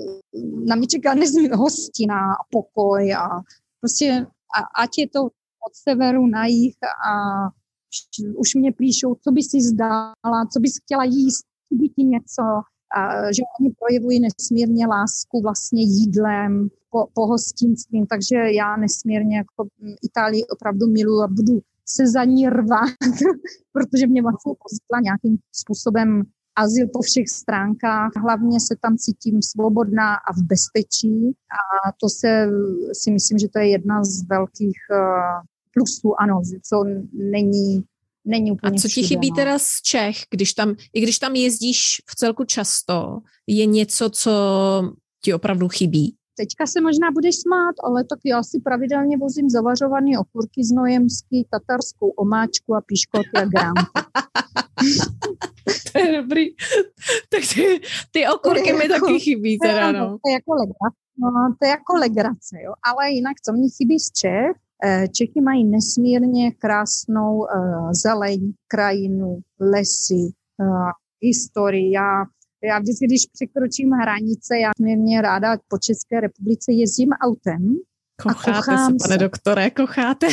na 0.67 0.77
mě 0.77 0.87
čeká 0.87 1.15
nezmín 1.23 1.55
hostina 1.55 2.33
a 2.33 2.45
pokoj 2.51 3.15
a 3.15 3.29
Prostě 3.83 4.27
a, 4.59 4.83
ať 4.83 4.91
je 4.99 5.09
to 5.09 5.25
od 5.67 5.75
severu 5.75 6.27
na 6.27 6.47
jih 6.47 6.77
a 7.09 7.13
už 8.37 8.55
mě 8.55 8.73
píšou, 8.73 9.15
co 9.15 9.31
by 9.31 9.43
si 9.43 9.61
zdala, 9.61 10.47
co 10.53 10.61
bys 10.61 10.73
chtěla 10.83 11.05
jíst, 11.05 11.45
by 11.71 11.89
ti 11.89 12.05
něco, 12.05 12.43
a, 12.97 13.33
že 13.33 13.43
oni 13.61 13.71
projevují 13.79 14.21
nesmírně 14.21 14.87
lásku 14.87 15.43
vlastně 15.43 15.83
jídlem, 15.83 16.69
po, 16.91 17.07
pohostinstvím, 17.15 18.07
takže 18.07 18.37
já 18.37 18.77
nesmírně 18.77 19.37
jako 19.37 19.67
Itálii 20.03 20.45
opravdu 20.45 20.87
miluji 20.87 21.23
a 21.25 21.27
budu 21.27 21.61
se 21.87 22.07
za 22.07 22.25
ní 22.25 22.49
rvat, 22.49 22.97
protože 23.73 24.07
mě 24.07 24.23
vlastně 24.23 24.53
poskytla 24.63 25.01
nějakým 25.01 25.39
způsobem 25.53 26.23
azyl 26.57 26.87
po 26.93 27.03
všech 27.03 27.29
stránkách. 27.29 28.11
Hlavně 28.23 28.61
se 28.61 28.77
tam 28.81 28.97
cítím 28.97 29.43
svobodná 29.43 30.15
a 30.15 30.33
v 30.33 30.43
bezpečí 30.43 31.33
a 31.53 31.93
to 32.01 32.09
se 32.09 32.49
si 32.93 33.11
myslím, 33.11 33.39
že 33.39 33.49
to 33.49 33.59
je 33.59 33.69
jedna 33.69 34.05
z 34.05 34.29
velkých 34.29 34.79
eh, 34.93 34.97
plusů, 35.75 36.21
ano, 36.21 36.43
co 36.63 36.85
není 37.13 37.85
Není 38.25 38.53
úplně 38.53 38.77
A 38.77 38.81
co 38.81 38.89
ti 38.89 39.03
chybí 39.03 39.31
no. 39.31 39.37
teda 39.37 39.59
z 39.59 39.83
Čech, 39.85 40.17
když 40.31 40.53
tam, 40.53 40.75
i 40.95 41.01
když 41.01 41.19
tam 41.19 41.35
jezdíš 41.35 41.79
v 42.11 42.15
celku 42.15 42.45
často, 42.45 43.19
je 43.47 43.67
něco, 43.67 44.11
co 44.11 44.33
ti 45.25 45.35
opravdu 45.35 45.69
chybí? 45.69 46.17
Teďka 46.37 46.67
se 46.67 46.81
možná 46.81 47.11
budeš 47.11 47.37
smát, 47.37 47.75
ale 47.85 48.05
tak 48.05 48.19
já 48.25 48.43
si 48.43 48.61
pravidelně 48.61 49.19
vozím 49.19 49.51
zavařované 49.51 50.19
okurky 50.19 50.65
z 50.65 50.73
Nojemsky, 50.73 51.47
tatarskou 51.51 52.09
omáčku 52.09 52.75
a 52.75 52.81
píškoty 52.81 53.31
a. 53.37 53.73
je 56.03 56.23
dobrý. 56.23 56.47
Tak 57.29 57.43
ty, 58.11 58.29
okurky 58.29 58.73
mi 58.73 58.89
taky 58.89 59.21
chybí 59.21 59.59
teda, 59.59 59.93
no. 59.93 60.09
To 60.09 60.29
je 60.29 60.33
jako 60.33 60.53
legrace, 60.55 61.01
no, 61.19 61.55
to 61.59 61.67
je 61.67 61.71
jako 61.71 61.93
legrace, 61.95 62.57
jo. 62.65 62.73
Ale 62.85 63.11
jinak, 63.11 63.37
co 63.45 63.53
mě 63.53 63.69
chybí 63.77 63.99
z 63.99 64.13
Čech, 64.13 64.57
eh, 64.85 65.09
Čechy 65.09 65.41
mají 65.41 65.65
nesmírně 65.65 66.53
krásnou 66.53 67.39
uh, 67.39 67.91
zeleň, 67.93 68.53
krajinu, 68.69 69.39
lesy, 69.61 70.33
uh, 70.59 70.91
historii. 71.21 71.93
Já 71.93 72.25
já 72.65 72.79
vždycky, 72.79 73.07
když 73.07 73.23
překročím 73.33 73.91
hranice, 73.91 74.59
já 74.59 74.71
mě 74.79 75.23
ráda 75.23 75.57
po 75.69 75.79
České 75.79 76.21
republice 76.21 76.73
jezdím 76.73 77.09
autem. 77.13 77.77
Kocháte 78.23 78.51
a 78.51 78.57
kochám 78.57 78.93
se, 78.93 78.97
pane 79.05 79.15
se. 79.15 79.19
doktore, 79.19 79.71
kocháte. 79.71 80.27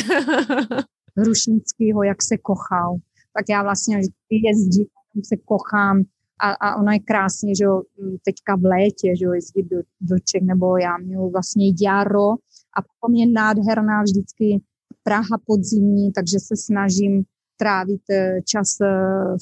Hrušnickýho, 1.16 2.02
jak 2.02 2.22
se 2.22 2.36
kochal. 2.38 2.96
Tak 3.36 3.44
já 3.48 3.62
vlastně 3.62 3.96
vždycky 3.96 4.34
jezdím, 4.48 4.86
se 5.24 5.36
kochám 5.36 6.02
a, 6.42 6.50
a 6.52 6.76
ono 6.76 6.92
je 6.92 6.98
krásně, 6.98 7.54
že 7.54 7.64
jo, 7.64 7.82
teďka 8.24 8.56
v 8.56 8.64
létě, 8.64 9.16
že 9.18 9.24
jo, 9.24 9.32
jezdit 9.32 9.62
do, 9.62 9.76
do 10.00 10.16
Čech, 10.18 10.42
nebo 10.42 10.78
já 10.78 10.98
měl 10.98 11.28
vlastně 11.28 11.72
jaro 11.82 12.30
a 12.76 12.78
potom 12.82 13.14
je 13.14 13.26
nádherná 13.26 14.02
vždycky 14.02 14.60
Praha 15.02 15.38
podzimní, 15.46 16.12
takže 16.12 16.38
se 16.40 16.56
snažím 16.56 17.24
trávit 17.56 18.00
eh, 18.10 18.38
čas 18.46 18.80
eh, 18.80 18.86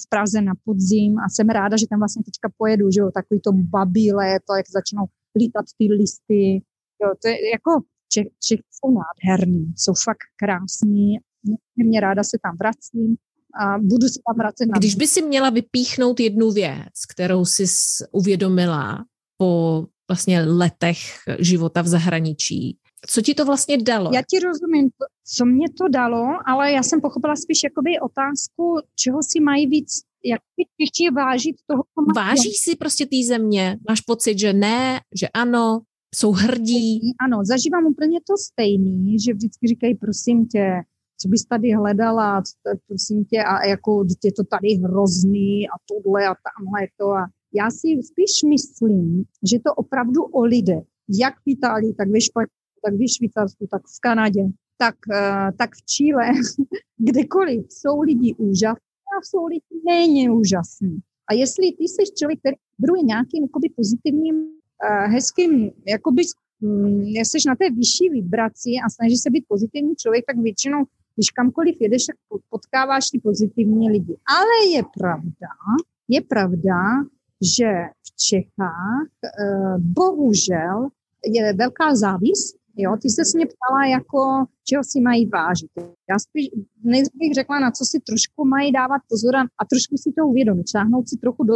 v 0.02 0.08
Praze 0.08 0.40
na 0.40 0.52
podzim 0.64 1.18
a 1.18 1.28
jsem 1.28 1.48
ráda, 1.48 1.76
že 1.76 1.86
tam 1.90 1.98
vlastně 1.98 2.22
teďka 2.24 2.48
pojedu, 2.56 2.90
že 2.90 3.00
jo, 3.00 3.10
takový 3.10 3.40
to 3.40 3.52
babí 3.52 4.12
léto, 4.12 4.54
jak 4.56 4.68
začnou 4.70 5.04
lítat 5.38 5.64
ty 5.78 5.84
listy, 5.92 6.62
jo, 7.02 7.08
to 7.22 7.28
je 7.28 7.50
jako 7.50 7.70
Čech, 8.12 8.26
Čech 8.46 8.60
jsou 8.70 8.90
nádherný, 9.00 9.72
jsou 9.76 9.92
fakt 10.04 10.28
krásní. 10.36 11.18
mě 11.76 12.00
ráda 12.00 12.22
se 12.22 12.38
tam 12.42 12.56
vracím 12.58 13.16
a 13.60 13.78
budu 13.78 14.08
se 14.08 14.20
tam 14.26 14.36
vracet. 14.38 14.68
Když 14.78 14.94
by 14.94 15.06
si 15.06 15.22
měla 15.22 15.50
vypíchnout 15.50 16.20
jednu 16.20 16.50
věc, 16.50 17.06
kterou 17.12 17.44
jsi 17.44 17.64
uvědomila 18.12 19.04
po 19.36 19.84
vlastně 20.08 20.40
letech 20.40 20.98
života 21.38 21.82
v 21.82 21.86
zahraničí, 21.86 22.78
co 23.06 23.22
ti 23.22 23.34
to 23.34 23.44
vlastně 23.44 23.82
dalo? 23.82 24.10
Já 24.14 24.22
ti 24.30 24.38
rozumím, 24.38 24.90
co 25.36 25.44
mě 25.44 25.66
to 25.78 25.88
dalo, 25.88 26.26
ale 26.46 26.72
já 26.72 26.82
jsem 26.82 27.00
pochopila 27.00 27.36
spíš 27.36 27.60
jakoby 27.64 28.00
otázku, 28.00 28.76
čeho 28.94 29.18
si 29.22 29.40
mají 29.40 29.66
víc, 29.66 29.88
jak 30.24 30.40
chtějí 30.88 31.10
vážit 31.10 31.56
toho, 31.66 31.82
co 31.82 32.20
Váží 32.20 32.50
si 32.50 32.76
prostě 32.76 33.06
té 33.06 33.16
země? 33.26 33.78
Máš 33.88 34.00
pocit, 34.00 34.38
že 34.38 34.52
ne, 34.52 35.00
že 35.14 35.28
ano, 35.28 35.80
jsou 36.14 36.32
hrdí? 36.32 37.00
Ano, 37.20 37.38
zažívám 37.44 37.86
úplně 37.86 38.18
to 38.26 38.34
stejný, 38.36 39.18
že 39.20 39.34
vždycky 39.34 39.68
říkají, 39.68 39.94
prosím 39.94 40.46
tě, 40.46 40.82
co 41.20 41.28
bys 41.28 41.44
tady 41.44 41.72
hledala, 41.72 42.42
prosím 42.86 43.24
tě, 43.24 43.42
a 43.42 43.66
jako 43.66 44.04
je 44.24 44.32
to 44.32 44.44
tady 44.44 44.68
hrozný 44.84 45.68
a 45.68 45.74
tohle 45.88 46.26
a 46.26 46.34
tamhle 46.34 46.86
to. 46.96 47.06
A 47.10 47.26
já 47.54 47.70
si 47.70 48.02
spíš 48.02 48.42
myslím, 48.48 49.24
že 49.50 49.58
to 49.58 49.74
opravdu 49.74 50.22
o 50.22 50.42
lidech, 50.42 50.84
jak 51.08 51.34
v 51.34 51.42
Itálii, 51.46 51.94
tak 51.94 52.08
ve 52.08 52.20
Španělsku, 52.20 52.80
tak 52.84 52.94
ve 52.94 53.08
Švýcarsku, 53.08 53.66
tak 53.70 53.82
v 53.82 54.00
Kanadě, 54.00 54.44
tak, 54.78 54.94
uh, 55.10 55.56
tak 55.58 55.70
v 55.74 55.82
Chile, 55.82 56.26
kdekoliv 57.08 57.66
jsou 57.68 58.00
lidi 58.00 58.34
úžasní 58.38 58.88
a 59.12 59.24
jsou 59.24 59.46
lidi 59.46 59.74
méně 59.86 60.30
úžasní. 60.30 60.98
A 61.30 61.34
jestli 61.34 61.72
ty 61.72 61.84
jsi 61.84 62.02
člověk, 62.18 62.38
který 62.38 62.56
buduje 62.78 63.02
nějakým 63.02 63.42
jakoby, 63.44 63.68
pozitivním, 63.76 64.36
uh, 64.36 65.12
hezkým, 65.12 65.70
jakoby, 65.86 66.22
um, 66.60 67.00
jsi 67.00 67.38
na 67.46 67.54
té 67.56 67.70
vyšší 67.70 68.08
vibraci 68.08 68.70
a 68.84 68.90
snažíš 68.90 69.20
se 69.22 69.30
být 69.30 69.44
pozitivní 69.48 69.96
člověk, 69.96 70.24
tak 70.26 70.36
většinou, 70.38 70.84
když 71.18 71.30
kamkoliv 71.30 71.76
jedeš, 71.80 72.06
tak 72.06 72.16
potkáváš 72.50 73.10
ty 73.10 73.18
pozitivní 73.18 73.90
lidi. 73.90 74.16
Ale 74.36 74.76
je 74.76 74.82
pravda, 74.98 75.50
je 76.08 76.20
pravda, 76.20 76.78
že 77.56 77.70
v 78.06 78.08
Čechách 78.28 79.02
uh, 79.02 79.76
bohužel 79.78 80.88
je 81.26 81.52
velká 81.52 81.94
závis 81.94 82.58
Jo, 82.80 82.96
ty 83.02 83.10
se 83.10 83.22
mě 83.34 83.46
ptala, 83.46 83.86
jako, 83.86 84.44
čeho 84.64 84.84
si 84.84 85.00
mají 85.00 85.26
vážit. 85.26 85.70
Já 86.10 86.18
spíš 86.18 86.48
dnes 86.76 87.08
bych 87.14 87.34
řekla, 87.34 87.58
na 87.58 87.70
co 87.70 87.84
si 87.84 88.00
trošku 88.00 88.44
mají 88.44 88.72
dávat 88.72 89.02
pozor 89.08 89.36
a, 89.36 89.42
a 89.42 89.64
trošku 89.70 89.96
si 89.96 90.12
to 90.12 90.26
uvědomit, 90.26 90.70
šáhnout 90.70 91.08
si 91.08 91.16
trochu 91.16 91.44
do, 91.44 91.54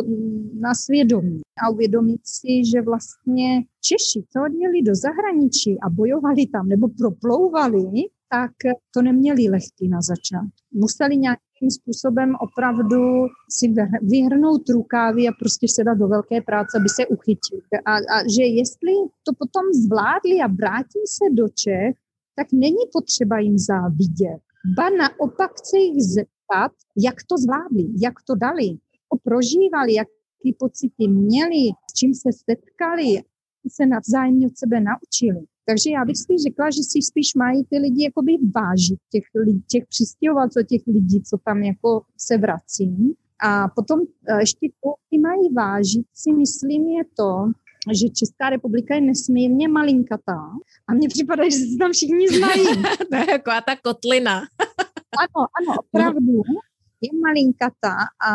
na 0.60 0.74
svědomí 0.74 1.40
a 1.64 1.70
uvědomit 1.70 2.20
si, 2.24 2.70
že 2.70 2.82
vlastně 2.82 3.62
Češi, 3.80 4.26
co 4.32 4.44
odjeli 4.44 4.82
do 4.82 4.94
zahraničí 4.94 5.78
a 5.82 5.90
bojovali 5.90 6.46
tam 6.46 6.68
nebo 6.68 6.88
proplouvali, 6.88 7.82
tak 8.34 8.50
to 8.94 9.02
neměli 9.02 9.48
lehký 9.48 9.88
na 9.88 10.00
začátku. 10.00 10.62
Museli 10.72 11.16
nějakým 11.16 11.70
způsobem 11.70 12.34
opravdu 12.46 13.00
si 13.56 13.74
vyhrnout 14.02 14.68
rukávy 14.68 15.28
a 15.28 15.32
prostě 15.38 15.66
se 15.74 15.84
dát 15.84 15.98
do 15.98 16.08
velké 16.08 16.40
práce, 16.40 16.78
aby 16.78 16.88
se 16.88 17.06
uchytili. 17.06 17.62
A, 17.86 17.92
a 17.94 18.16
že 18.36 18.44
jestli 18.60 18.92
to 19.26 19.32
potom 19.38 19.64
zvládli 19.84 20.36
a 20.44 20.46
vrátí 20.46 21.02
se 21.16 21.34
do 21.34 21.48
Čech, 21.48 21.94
tak 22.36 22.46
není 22.52 22.84
potřeba 22.92 23.38
jim 23.38 23.58
závidět. 23.58 24.40
Ba 24.76 24.90
naopak 24.90 25.52
se 25.64 25.78
jich 25.78 26.02
zeptat, 26.02 26.72
jak 26.96 27.14
to 27.28 27.34
zvládli, 27.38 27.86
jak 28.02 28.14
to 28.26 28.34
dali, 28.34 28.68
to 29.10 29.16
prožívali, 29.24 29.94
jaký 29.94 30.50
pocity 30.58 31.08
měli, 31.08 31.64
s 31.90 31.92
čím 31.98 32.14
se 32.14 32.30
setkali, 32.32 33.22
se 33.68 33.86
navzájemně 33.86 34.46
od 34.46 34.58
sebe 34.58 34.80
naučili. 34.80 35.46
Takže 35.64 35.90
já 35.90 36.04
bych 36.04 36.16
si 36.16 36.38
řekla, 36.48 36.70
že 36.70 36.82
si 36.82 37.02
spíš 37.02 37.34
mají 37.34 37.64
ty 37.64 37.78
lidi 37.78 38.04
jakoby 38.04 38.32
vážit, 38.54 38.98
těch, 39.12 39.24
těch 39.66 39.84
přistěhovalců, 39.88 40.62
těch 40.68 40.82
lidí, 40.86 41.22
co 41.22 41.38
tam 41.44 41.62
jako 41.62 42.02
se 42.18 42.38
vrací. 42.38 43.16
A 43.44 43.68
potom 43.68 44.00
eh, 44.28 44.40
ještě 44.40 44.68
to, 44.82 44.94
ty 45.10 45.18
mají 45.18 45.54
vážit, 45.54 46.06
si 46.14 46.32
myslím, 46.32 46.88
je 46.88 47.04
to, 47.16 47.52
že 47.92 48.08
Česká 48.08 48.50
republika 48.50 48.94
je 48.94 49.00
nesmírně 49.00 49.68
malinkatá 49.68 50.42
a 50.88 50.94
mně 50.94 51.08
připadá, 51.08 51.44
že 51.44 51.56
se 51.56 51.76
tam 51.78 51.92
všichni 51.92 52.28
znají. 52.28 52.66
to 53.10 53.16
je 53.16 53.30
jako 53.30 53.50
ta 53.66 53.76
kotlina. 53.84 54.36
ano, 55.22 55.46
ano, 55.60 55.76
opravdu 55.80 56.42
je 57.00 57.08
malinkatá 57.20 57.96
a 58.28 58.34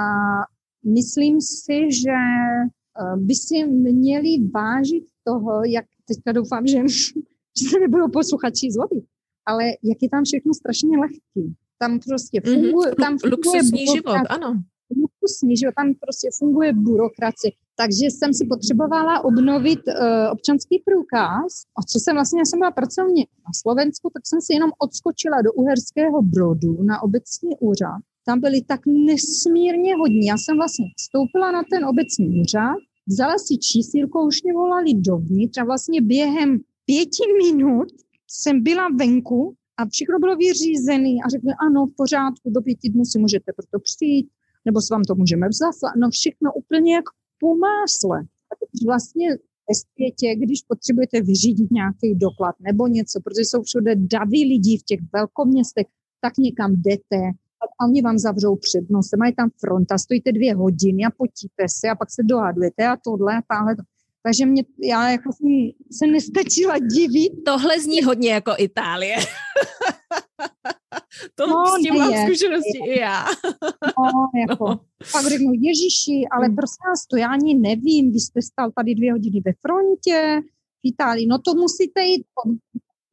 myslím 0.86 1.42
si, 1.42 1.92
že 1.92 2.12
eh, 2.12 3.18
by 3.18 3.36
si 3.36 3.68
měli 3.68 4.50
vážit 4.54 5.04
toho, 5.24 5.62
jak 5.66 5.86
teďka 6.08 6.32
doufám, 6.32 6.68
že, 6.68 6.78
že 7.58 7.70
se 7.70 7.80
nebudou 7.80 8.08
posluchači 8.10 8.72
zlobit, 8.72 9.06
ale 9.46 9.64
jak 9.84 9.98
je 10.02 10.10
tam 10.10 10.24
všechno 10.24 10.54
strašně 10.54 10.98
lehký. 10.98 11.56
Tam 11.80 12.00
prostě 12.00 12.42
mhm, 12.46 12.54
funguje, 12.54 12.92
mm-hmm. 12.92 13.04
tam 13.04 13.18
funguje 13.18 13.36
luxusní 13.36 13.86
život, 13.96 14.26
ano. 14.30 14.64
Luxusní 15.02 15.58
život, 15.58 15.74
tam 15.76 15.94
prostě 15.94 16.30
funguje 16.40 16.74
byrokracie. 16.74 17.52
Takže 17.82 18.06
jsem 18.06 18.34
si 18.34 18.46
potřebovala 18.46 19.26
obnovit 19.26 19.80
uh, 19.88 19.94
občanský 20.32 20.84
průkaz. 20.86 21.52
A 21.78 21.84
co 21.84 22.00
jsem 22.00 22.16
vlastně, 22.16 22.42
já 22.42 22.46
jsem 22.46 22.60
byla 22.60 22.72
pracovně 22.72 23.24
na 23.48 23.52
Slovensku, 23.62 24.10
tak 24.14 24.24
jsem 24.28 24.42
si 24.42 24.54
jenom 24.54 24.72
odskočila 24.80 25.42
do 25.42 25.54
Uherského 25.54 26.22
brodu 26.22 26.84
na 26.84 27.02
obecní 27.02 27.52
úřad. 27.60 28.02
Tam 28.26 28.40
byli 28.40 28.62
tak 28.62 28.82
nesmírně 28.86 29.96
hodní. 29.96 30.26
Já 30.26 30.38
jsem 30.38 30.56
vlastně 30.58 30.86
vstoupila 30.98 31.52
na 31.52 31.64
ten 31.72 31.86
obecní 31.86 32.42
úřad 32.42 32.78
vzala 33.08 33.38
si 33.38 33.58
čísílko, 33.58 34.26
už 34.26 34.44
mě 34.44 34.54
volali 34.54 34.94
dovnitř 34.94 35.58
a 35.58 35.64
vlastně 35.64 36.02
během 36.02 36.60
pěti 36.86 37.24
minut 37.44 37.88
jsem 38.28 38.64
byla 38.64 38.88
venku 39.00 39.56
a 39.78 39.86
všechno 39.86 40.20
bylo 40.20 40.36
vyřízené 40.36 41.14
a 41.26 41.30
řekli, 41.30 41.52
ano, 41.68 41.86
v 41.86 41.96
pořádku, 41.96 42.50
do 42.50 42.62
pěti 42.62 42.90
dnů 42.90 43.06
si 43.06 43.20
můžete 43.20 43.54
proto 43.54 43.80
přijít, 43.84 44.28
nebo 44.66 44.82
s 44.82 44.90
vám 44.90 45.04
to 45.04 45.16
můžeme 45.16 45.48
vzat. 45.50 45.76
No 45.98 46.10
všechno 46.10 46.54
úplně 46.54 46.96
jak 46.96 47.06
po 47.40 47.56
másle. 47.56 48.18
A 48.52 48.54
vlastně 48.86 49.28
ve 49.70 49.76
světě, 49.76 50.36
když 50.36 50.62
potřebujete 50.62 51.22
vyřídit 51.22 51.72
nějaký 51.72 52.16
doklad 52.16 52.56
nebo 52.60 52.88
něco, 52.88 53.20
protože 53.24 53.42
jsou 53.46 53.62
všude 53.64 53.96
davy 53.96 54.42
lidí 54.54 54.78
v 54.78 54.84
těch 54.84 55.00
velkoměstech, 55.14 55.88
tak 56.22 56.38
někam 56.38 56.72
jdete, 56.76 57.22
a 57.80 57.86
oni 57.86 58.02
vám 58.02 58.18
zavřou 58.18 58.56
před 58.56 58.90
nosem, 58.90 59.20
mají 59.20 59.36
tam 59.36 59.50
fronta, 59.60 59.98
stojíte 59.98 60.32
dvě 60.32 60.56
hodiny 60.56 61.06
a 61.06 61.12
potíte 61.18 61.66
se 61.70 61.90
a 61.90 61.96
pak 61.96 62.12
se 62.12 62.24
dohadujete 62.24 62.88
a 62.88 62.98
tohle 62.98 63.38
a 63.38 63.42
tahle. 63.48 63.76
Takže 64.24 64.46
mě, 64.46 64.64
já 64.84 65.10
jako 65.10 65.34
jsem 65.34 65.48
se 65.92 66.08
nestačila 66.08 66.80
divit. 66.80 67.34
Tohle 67.46 67.80
zní 67.80 68.04
hodně 68.04 68.32
jako 68.32 68.52
Itálie. 68.58 69.16
to 71.36 71.48
no, 71.48 71.66
s 71.66 71.82
tím 71.82 71.98
mám 71.98 72.14
zkušenosti 72.14 72.80
i 72.86 73.00
já. 73.00 73.26
no, 74.00 74.30
jako, 74.50 74.70
no. 74.70 74.80
Pak 75.12 75.26
řeknu, 75.26 75.52
Ježíši, 75.54 76.28
ale 76.32 76.46
hmm. 76.46 76.56
prosím 76.56 76.84
vás, 76.90 77.08
to 77.08 77.18
já 77.18 77.28
ani 77.28 77.56
nevím, 77.56 78.12
vy 78.12 78.20
jste 78.20 78.42
stál 78.42 78.72
tady 78.76 78.96
dvě 78.96 79.12
hodiny 79.12 79.42
ve 79.46 79.54
frontě 79.62 80.42
v 80.80 80.82
Itálii, 80.84 81.28
no 81.28 81.40
to 81.40 81.54
musíte 81.54 82.04
jít 82.04 82.24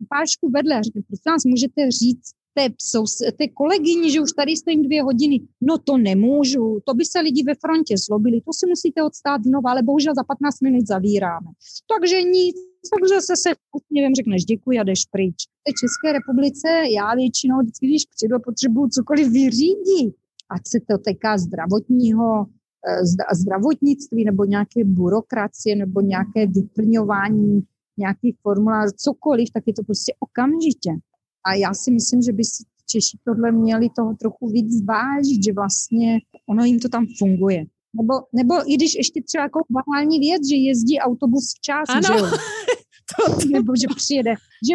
pášku 0.09 0.51
vedle. 0.51 0.83
Řeknu, 0.83 1.03
prosím 1.03 1.33
vás, 1.33 1.45
můžete 1.45 1.91
říct, 1.91 2.33
té, 2.55 2.69
jsou, 2.79 3.05
té 3.39 3.49
kolegyni, 3.49 4.11
že 4.11 4.21
už 4.21 4.33
tady 4.33 4.57
stojím 4.57 4.83
dvě 4.83 5.03
hodiny. 5.03 5.41
No 5.61 5.79
to 5.79 5.97
nemůžu, 5.97 6.81
to 6.85 6.95
by 6.95 7.05
se 7.05 7.21
lidi 7.21 7.43
ve 7.47 7.55
frontě 7.55 7.95
zlobili, 8.07 8.41
to 8.41 8.53
si 8.53 8.67
musíte 8.67 9.03
odstát 9.03 9.45
znova, 9.45 9.71
ale 9.71 9.83
bohužel 9.83 10.15
za 10.15 10.25
15 10.25 10.61
minut 10.61 10.87
zavíráme. 10.87 11.51
Takže 11.93 12.23
nic, 12.23 12.57
takže 12.93 13.21
se 13.21 13.37
se 13.37 13.51
nevím, 13.95 14.15
řekneš 14.15 14.45
děkuji 14.45 14.79
a 14.79 14.85
jdeš 14.85 15.05
pryč. 15.11 15.35
V 15.69 15.81
České 15.81 16.13
republice 16.13 16.69
já 16.95 17.15
většinou 17.15 17.61
vždycky, 17.61 17.87
když 17.87 18.03
přijdu 18.17 18.37
potřebuju 18.45 18.89
cokoliv 18.89 19.29
vyřídit, 19.29 20.15
ať 20.51 20.63
se 20.69 20.79
to 20.89 20.99
týká 20.99 21.39
zdravotního, 21.39 22.47
eh, 22.89 23.35
zdravotnictví 23.35 24.25
nebo 24.25 24.45
nějaké 24.45 24.85
byrokracie 24.85 25.77
nebo 25.77 26.01
nějaké 26.01 26.47
vyplňování 26.47 27.63
nějakých 27.97 28.37
formulářů, 28.43 28.93
cokoliv, 28.97 29.49
tak 29.55 29.63
je 29.67 29.75
to 29.75 29.83
prostě 29.83 30.15
okamžitě. 30.19 30.91
A 31.47 31.55
já 31.55 31.75
si 31.75 31.91
myslím, 31.91 32.23
že 32.23 32.33
by 32.33 32.45
si 32.45 32.65
Češi 32.91 33.19
tohle 33.25 33.53
měli 33.53 33.89
toho 33.97 34.15
trochu 34.15 34.49
víc 34.49 34.73
zvážit, 34.73 35.45
že 35.45 35.53
vlastně 35.53 36.21
ono 36.49 36.65
jim 36.65 36.81
to 36.81 36.89
tam 36.89 37.07
funguje. 37.19 37.65
Nebo, 37.97 38.15
nebo 38.33 38.71
i 38.71 38.75
když 38.75 38.95
ještě 38.95 39.23
třeba 39.23 39.43
jako 39.43 39.61
banální 39.71 40.19
věc, 40.19 40.43
že 40.49 40.57
jezdí 40.57 40.99
autobus 40.99 41.55
včas, 41.57 41.89
ano. 41.89 42.03
že 42.07 42.13
jo? 42.13 42.27
to, 43.11 43.41
to... 43.41 43.49
nebo 43.49 43.73
že 43.77 43.87
přijede, 43.97 44.35
že 44.69 44.75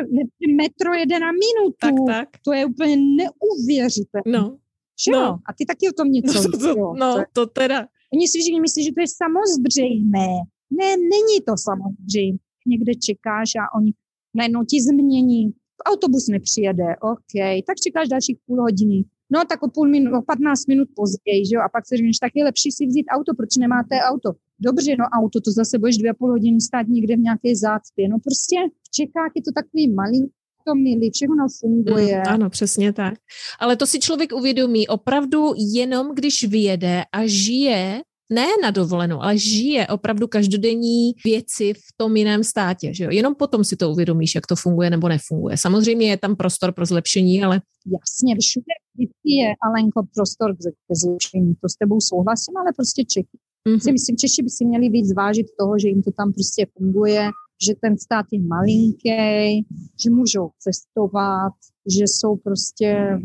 metro 0.56 0.94
jede 0.94 1.20
na 1.20 1.32
minutu, 1.32 1.76
tak, 1.82 1.94
tak. 2.08 2.30
to 2.46 2.54
je 2.54 2.66
úplně 2.66 2.98
neuvěřitelné. 2.98 4.40
No. 4.40 4.58
No. 5.12 5.40
A 5.46 5.54
ty 5.58 5.66
taky 5.66 5.90
o 5.90 5.94
tom 5.94 6.12
něco 6.12 6.42
no, 6.44 6.58
to, 6.60 6.68
jo, 6.68 6.94
no, 7.00 7.24
to 7.34 7.46
teda. 7.46 7.88
Oni 8.14 8.28
si 8.28 8.40
všichni 8.40 8.62
myslí, 8.62 8.84
že 8.84 8.92
to 8.92 9.02
je 9.02 9.08
samozřejmé. 9.24 10.28
Ne, 10.80 10.90
není 10.98 11.38
to 11.48 11.54
samozřejmé. 11.58 12.38
Někde 12.68 12.96
čekáš 12.96 13.56
a 13.56 13.76
oni 13.78 13.94
najednou 14.36 14.64
ti 14.64 14.82
změní 14.82 15.54
autobus 15.86 16.28
nepřijede, 16.28 16.96
OK, 17.02 17.34
tak 17.68 17.78
čekáš 17.86 18.08
dalších 18.08 18.38
půl 18.46 18.62
hodiny. 18.62 19.04
No 19.32 19.46
tak 19.50 19.64
o 19.64 19.70
půl 19.70 19.90
minut, 19.90 20.14
o 20.18 20.22
15 20.22 20.68
minut 20.68 20.88
později, 20.96 21.46
že 21.46 21.56
jo, 21.56 21.62
a 21.62 21.70
pak 21.70 21.88
se 21.88 21.98
říkáš, 21.98 22.20
tak 22.22 22.32
je 22.36 22.44
lepší 22.44 22.72
si 22.72 22.86
vzít 22.86 23.06
auto, 23.10 23.34
proč 23.38 23.50
nemáte 23.60 23.96
auto? 24.12 24.30
Dobře, 24.60 24.96
no 25.00 25.06
auto, 25.20 25.42
to 25.42 25.52
zase 25.52 25.80
budeš 25.80 25.98
dvě 25.98 26.14
půl 26.14 26.32
hodiny 26.32 26.62
stát 26.62 26.88
někde 26.88 27.16
v 27.16 27.20
nějaké 27.20 27.56
zácpě. 27.56 28.10
No 28.10 28.18
prostě 28.24 28.56
v 28.88 28.90
Čechách 28.92 29.32
je 29.36 29.42
to 29.42 29.52
takový 29.52 29.94
malý 29.94 30.30
to 30.68 30.76
milí, 30.76 31.12
všechno 31.14 31.46
funguje. 31.60 32.18
Mm, 32.18 32.34
ano, 32.34 32.50
přesně 32.50 32.94
tak. 32.94 33.14
Ale 33.60 33.76
to 33.76 33.88
si 33.88 34.00
člověk 34.00 34.32
uvědomí 34.34 34.88
opravdu 34.88 35.54
jenom, 35.58 36.16
když 36.16 36.48
vyjede 36.48 37.04
a 37.12 37.28
žije 37.28 38.02
ne 38.30 38.48
na 38.64 38.72
dovolenou, 38.72 39.22
ale 39.22 39.38
žije 39.38 39.88
opravdu 39.88 40.28
každodenní 40.28 41.12
věci 41.26 41.74
v 41.74 41.88
tom 41.98 42.18
jiném 42.18 42.44
státě. 42.44 42.94
Že 42.94 43.04
jo? 43.04 43.10
Jenom 43.12 43.36
potom 43.36 43.64
si 43.64 43.76
to 43.76 43.92
uvědomíš, 43.92 44.36
jak 44.36 44.48
to 44.48 44.56
funguje 44.56 44.90
nebo 44.90 45.10
nefunguje. 45.10 45.58
Samozřejmě 45.58 46.10
je 46.10 46.18
tam 46.18 46.36
prostor 46.36 46.72
pro 46.72 46.86
zlepšení, 46.86 47.44
ale... 47.44 47.62
Jasně, 47.86 48.36
všude 48.42 48.74
je, 49.24 49.54
Alenko, 49.64 50.02
prostor 50.16 50.56
k 50.56 50.96
zlepšení. 50.96 51.56
To 51.62 51.70
s 51.70 51.76
tebou 51.76 52.02
souhlasím, 52.02 52.58
ale 52.58 52.74
prostě 52.76 53.04
Čechy. 53.06 53.38
Mm-hmm. 53.70 53.80
Si 53.80 53.92
myslím, 53.92 54.18
Češi 54.18 54.44
by 54.44 54.50
si 54.50 54.66
měli 54.66 54.90
víc 54.90 55.08
zvážit 55.08 55.48
toho, 55.60 55.80
že 55.80 55.88
jim 55.88 56.02
to 56.04 56.12
tam 56.12 56.34
prostě 56.34 56.66
funguje, 56.78 57.30
že 57.68 57.74
ten 57.82 57.98
stát 57.98 58.26
je 58.32 58.40
malinký, 58.40 59.66
že 60.04 60.10
můžou 60.10 60.50
cestovat, 60.60 61.54
že 61.98 62.04
jsou 62.04 62.36
prostě, 62.36 63.20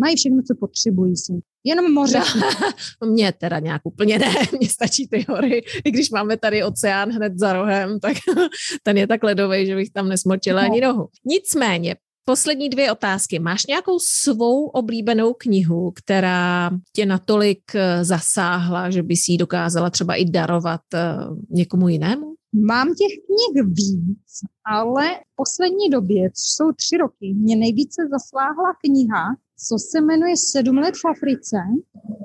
mají 0.00 0.16
všechno, 0.16 0.42
co 0.46 0.54
potřebují 0.60 1.16
si. 1.16 1.32
Jenom 1.64 1.92
moře. 1.92 2.20
Mně 3.04 3.32
teda 3.32 3.58
nějak 3.58 3.82
úplně 3.84 4.18
ne, 4.18 4.34
mně 4.58 4.68
stačí 4.68 5.08
ty 5.08 5.26
hory. 5.28 5.62
I 5.84 5.90
když 5.90 6.10
máme 6.10 6.36
tady 6.36 6.64
oceán 6.64 7.10
hned 7.10 7.38
za 7.38 7.52
rohem, 7.52 8.00
tak 8.00 8.16
ten 8.82 8.96
je 8.96 9.06
tak 9.06 9.22
ledový, 9.22 9.66
že 9.66 9.76
bych 9.76 9.90
tam 9.90 10.08
nesmočila 10.08 10.62
no. 10.62 10.70
ani 10.70 10.80
nohu. 10.80 11.08
Nicméně, 11.24 11.96
poslední 12.24 12.68
dvě 12.68 12.92
otázky. 12.92 13.38
Máš 13.38 13.66
nějakou 13.66 13.98
svou 13.98 14.66
oblíbenou 14.66 15.34
knihu, 15.34 15.90
která 15.90 16.70
tě 16.92 17.06
natolik 17.06 17.74
eh, 17.74 18.04
zasáhla, 18.04 18.90
že 18.90 19.02
by 19.02 19.16
si 19.16 19.32
ji 19.32 19.38
dokázala 19.38 19.90
třeba 19.90 20.14
i 20.14 20.24
darovat 20.24 20.80
eh, 20.94 21.14
někomu 21.50 21.88
jinému? 21.88 22.34
Mám 22.54 22.88
těch 22.88 23.12
knih 23.26 23.64
víc, 23.64 24.30
ale 24.64 25.10
v 25.14 25.36
poslední 25.36 25.90
době, 25.90 26.30
což 26.30 26.44
jsou 26.56 26.72
tři 26.72 26.96
roky, 26.96 27.34
mě 27.34 27.56
nejvíce 27.56 28.02
zasláhla 28.10 28.74
kniha, 28.84 29.24
co 29.68 29.78
se 29.78 30.00
jmenuje 30.00 30.34
Sedm 30.36 30.78
let 30.78 30.94
v 31.02 31.08
Africe, 31.08 31.56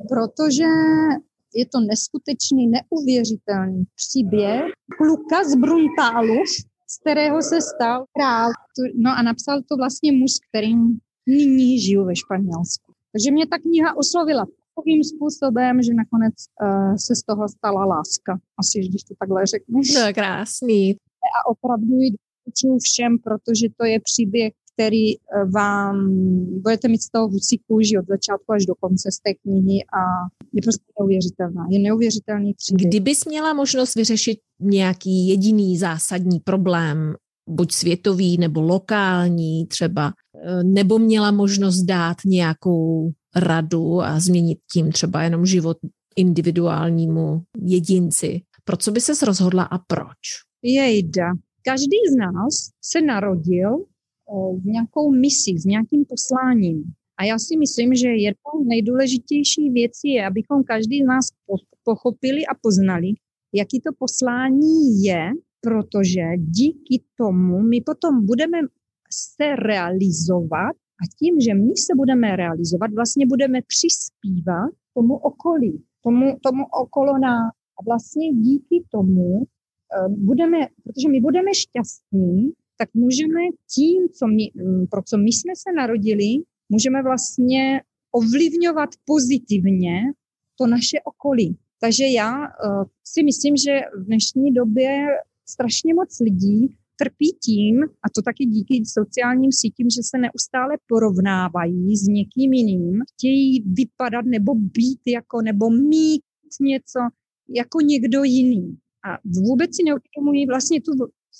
protože 0.09 0.69
je 1.55 1.65
to 1.65 1.79
neskutečný, 1.79 2.67
neuvěřitelný 2.67 3.83
příběh 3.95 4.63
kluka 4.97 5.43
z 5.49 5.55
Bruntálu, 5.55 6.37
z 6.93 6.99
kterého 7.01 7.41
se 7.41 7.61
stal 7.61 8.05
král. 8.17 8.49
No 8.95 9.11
a 9.17 9.21
napsal 9.21 9.61
to 9.69 9.75
vlastně 9.77 10.11
muž, 10.11 10.31
kterým 10.49 10.99
nyní 11.27 11.79
žiju 11.79 12.05
ve 12.05 12.15
Španělsku. 12.15 12.93
Takže 13.11 13.31
mě 13.31 13.47
ta 13.47 13.57
kniha 13.57 13.97
oslovila 13.97 14.45
takovým 14.75 15.03
způsobem, 15.03 15.81
že 15.81 15.93
nakonec 15.93 16.33
uh, 16.61 16.95
se 16.95 17.15
z 17.15 17.23
toho 17.23 17.49
stala 17.49 17.85
láska. 17.85 18.39
Asi, 18.59 18.79
když 18.79 19.03
to 19.03 19.13
takhle 19.19 19.45
řeknu. 19.45 19.81
To 19.93 19.99
je 19.99 20.13
krásný. 20.13 20.95
A 21.35 21.49
opravdu 21.49 21.93
ji 21.99 22.09
doporučuji 22.11 22.79
všem, 22.79 23.11
protože 23.25 23.67
to 23.77 23.85
je 23.85 23.99
příběh, 23.99 24.53
který 24.75 25.15
eh, 25.15 25.19
vám 25.53 26.09
budete 26.61 26.87
mít 26.87 27.01
z 27.01 27.09
toho 27.09 27.27
husí 27.27 27.61
kůži 27.67 27.97
od 27.97 28.07
začátku 28.07 28.53
až 28.53 28.65
do 28.65 28.75
konce 28.75 29.11
z 29.11 29.19
té 29.19 29.33
knihy 29.33 29.83
a 29.83 30.01
je 30.53 30.61
prostě 30.61 30.83
neuvěřitelná. 30.99 31.67
Je 31.69 31.79
neuvěřitelný 31.79 32.53
příběh. 32.53 32.87
Kdybys 32.89 33.25
měla 33.25 33.53
možnost 33.53 33.95
vyřešit 33.95 34.39
nějaký 34.59 35.27
jediný 35.27 35.77
zásadní 35.77 36.39
problém, 36.39 37.13
buď 37.49 37.71
světový 37.71 38.37
nebo 38.37 38.61
lokální 38.61 39.65
třeba, 39.67 40.13
eh, 40.43 40.63
nebo 40.63 40.99
měla 40.99 41.31
možnost 41.31 41.83
dát 41.83 42.17
nějakou 42.25 43.11
radu 43.35 44.01
a 44.01 44.19
změnit 44.19 44.57
tím 44.73 44.91
třeba 44.91 45.23
jenom 45.23 45.45
život 45.45 45.77
individuálnímu 46.15 47.41
jedinci. 47.61 48.41
Pro 48.63 48.77
co 48.77 48.91
by 48.91 49.01
ses 49.01 49.23
rozhodla 49.23 49.63
a 49.63 49.77
proč? 49.77 50.17
Jejda. 50.63 51.31
Každý 51.61 51.97
z 52.11 52.15
nás 52.15 52.69
se 52.81 53.01
narodil 53.01 53.85
s 54.61 54.65
nějakou 54.65 55.11
misí, 55.11 55.57
s 55.57 55.65
nějakým 55.65 56.05
posláním. 56.05 56.83
A 57.17 57.23
já 57.23 57.39
si 57.39 57.57
myslím, 57.57 57.95
že 57.95 58.07
jednou 58.07 58.63
nejdůležitější 58.63 59.69
věcí 59.69 60.09
je, 60.09 60.27
abychom 60.27 60.63
každý 60.63 61.03
z 61.03 61.05
nás 61.05 61.25
pochopili 61.83 62.45
a 62.45 62.53
poznali, 62.61 63.07
jaký 63.53 63.79
to 63.79 63.91
poslání 63.99 65.03
je, 65.03 65.29
protože 65.61 66.21
díky 66.37 67.03
tomu 67.17 67.61
my 67.61 67.81
potom 67.81 68.25
budeme 68.25 68.57
se 69.11 69.55
realizovat 69.55 70.75
a 71.01 71.03
tím, 71.19 71.39
že 71.39 71.53
my 71.53 71.73
se 71.77 71.93
budeme 71.95 72.35
realizovat, 72.35 72.91
vlastně 72.95 73.25
budeme 73.25 73.59
přispívat 73.67 74.69
tomu 74.93 75.15
okolí, 75.15 75.83
tomu, 76.03 76.37
tomu 76.43 76.63
okolo 76.83 77.17
nás. 77.17 77.51
A 77.79 77.83
vlastně 77.85 78.33
díky 78.33 78.83
tomu 78.91 79.37
uh, 79.37 79.45
budeme, 80.17 80.57
protože 80.83 81.09
my 81.09 81.21
budeme 81.21 81.51
šťastní, 81.53 82.51
tak 82.77 82.89
můžeme 82.93 83.39
tím, 83.75 84.09
co 84.09 84.27
my, 84.27 84.51
mm, 84.55 84.87
pro 84.87 85.01
co 85.01 85.17
my 85.17 85.31
jsme 85.31 85.53
se 85.55 85.69
narodili, 85.75 86.29
můžeme 86.69 87.03
vlastně 87.03 87.81
ovlivňovat 88.11 88.89
pozitivně 89.05 90.01
to 90.57 90.67
naše 90.67 90.97
okolí. 91.03 91.57
Takže 91.81 92.07
já 92.07 92.31
uh, 92.37 92.83
si 93.03 93.23
myslím, 93.23 93.57
že 93.57 93.79
v 93.99 94.05
dnešní 94.05 94.53
době 94.53 95.07
strašně 95.49 95.93
moc 95.93 96.19
lidí 96.19 96.75
trpí 96.95 97.37
tím, 97.43 97.83
a 97.83 98.09
to 98.15 98.21
taky 98.21 98.45
díky 98.45 98.83
sociálním 98.85 99.51
sítím, 99.51 99.89
že 99.89 100.01
se 100.03 100.17
neustále 100.17 100.77
porovnávají 100.87 101.97
s 101.97 102.07
někým 102.07 102.53
jiným, 102.53 103.01
chtějí 103.13 103.63
vypadat 103.65 104.25
nebo 104.25 104.55
být 104.55 105.01
jako, 105.07 105.41
nebo 105.41 105.69
mít 105.69 106.21
něco 106.61 106.99
jako 107.49 107.81
někdo 107.81 108.23
jiný. 108.23 108.77
A 109.07 109.17
vůbec 109.25 109.75
si 109.75 109.83
neuvědomují 109.83 110.45
vlastně 110.45 110.81
tu 110.81 110.91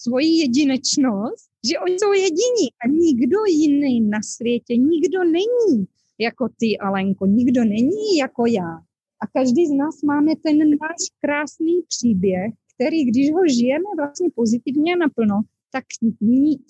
svoji 0.03 0.39
jedinečnost, 0.39 1.49
že 1.69 1.79
oni 1.79 1.95
jsou 1.99 2.13
jediní 2.13 2.65
a 2.83 2.87
nikdo 2.87 3.37
jiný 3.49 4.01
na 4.01 4.19
světě, 4.21 4.77
nikdo 4.77 5.23
není 5.23 5.85
jako 6.19 6.49
ty, 6.59 6.77
Alenko, 6.77 7.25
nikdo 7.25 7.63
není 7.63 8.17
jako 8.19 8.45
já. 8.45 8.77
A 9.21 9.27
každý 9.33 9.67
z 9.67 9.71
nás 9.71 10.01
máme 10.01 10.31
ten 10.43 10.57
náš 10.57 11.01
krásný 11.21 11.81
příběh, 11.87 12.53
který, 12.75 13.05
když 13.05 13.31
ho 13.31 13.41
žijeme 13.47 13.89
vlastně 13.97 14.29
pozitivně 14.35 14.93
a 14.93 14.97
naplno, 14.97 15.41
tak 15.71 15.83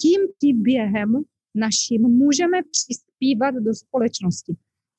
tím 0.02 0.22
příběhem 0.38 1.24
naším 1.56 2.02
můžeme 2.02 2.62
přispívat 2.72 3.56
do 3.56 3.74
společnosti. 3.74 4.56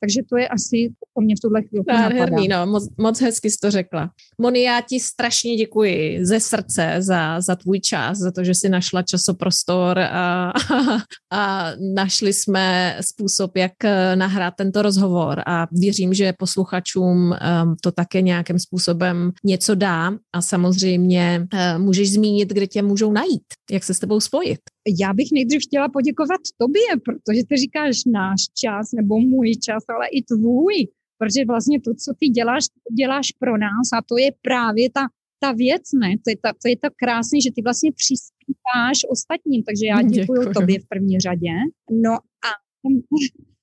Takže 0.07 0.23
to 0.31 0.37
je 0.37 0.49
asi 0.49 0.93
o 1.15 1.21
mě 1.21 1.35
v 1.37 1.41
tuhle 1.41 1.63
chvíli 1.63 1.85
Nádherný, 1.89 2.49
no, 2.49 2.67
moc, 2.67 2.89
moc 2.99 3.21
hezky 3.21 3.51
jsi 3.51 3.57
to 3.63 3.71
řekla. 3.71 4.11
Moni, 4.39 4.63
já 4.63 4.81
ti 4.81 5.01
strašně 5.01 5.57
děkuji 5.57 6.27
ze 6.27 6.41
srdce 6.41 6.97
za, 6.99 7.41
za 7.41 7.57
tvůj 7.57 7.81
čas, 7.81 8.19
za 8.19 8.31
to, 8.31 8.45
že 8.45 8.55
jsi 8.55 8.69
našla 8.69 9.03
časoprostor 9.03 9.99
a, 9.99 10.51
a, 10.51 10.53
a 11.33 11.71
našli 11.95 12.33
jsme 12.33 12.97
způsob, 13.01 13.57
jak 13.57 13.73
eh, 13.85 14.17
nahrát 14.17 14.55
tento 14.57 14.83
rozhovor 14.83 15.43
a 15.47 15.67
věřím, 15.73 16.15
že 16.15 16.33
posluchačům 16.39 17.07
um, 17.17 17.77
to 17.83 17.93
také 17.93 18.23
nějakým 18.23 18.59
způsobem 18.59 19.33
něco 19.45 19.75
dá 19.75 20.13
a 20.33 20.43
samozřejmě 20.43 21.47
uh, 21.53 21.83
můžeš 21.83 22.13
zmínit, 22.13 22.49
kde 22.49 22.67
tě 22.67 22.83
můžou 22.83 23.13
najít, 23.13 23.45
jak 23.71 23.85
se 23.85 23.95
s 23.95 23.99
tebou 23.99 24.21
spojit. 24.21 24.61
Já 25.01 25.13
bych 25.13 25.29
nejdřív 25.33 25.63
chtěla 25.63 25.89
poděkovat 25.89 26.41
tobě, 26.59 26.89
protože 27.05 27.41
ty 27.49 27.57
říkáš 27.57 27.97
náš 28.07 28.41
čas 28.63 28.93
nebo 28.93 29.21
můj 29.21 29.57
čas, 29.57 29.85
ale 29.89 30.07
i 30.13 30.23
tvůj, 30.23 30.75
protože 31.19 31.45
vlastně 31.45 31.81
to, 31.81 31.91
co 31.95 32.13
ty 32.21 32.29
děláš, 32.29 32.65
děláš 32.99 33.27
pro 33.39 33.59
nás 33.59 33.87
a 33.99 34.03
to 34.09 34.19
je 34.19 34.31
právě 34.43 34.91
ta, 34.91 35.03
ta 35.41 35.53
věc, 35.53 35.83
ne? 36.01 36.11
To 36.25 36.31
je, 36.31 36.37
ta, 36.43 36.53
to 36.63 36.69
je 36.69 36.77
to 36.77 36.89
krásné, 36.97 37.41
že 37.41 37.51
ty 37.57 37.63
vlastně 37.63 37.93
přispíváš 37.93 38.99
ostatním, 39.11 39.63
takže 39.63 39.87
já 39.87 40.03
děkuji 40.03 40.53
tobě 40.55 40.81
v 40.81 40.89
první 40.89 41.21
řadě. 41.21 41.53
No 41.91 42.13
a 42.49 42.51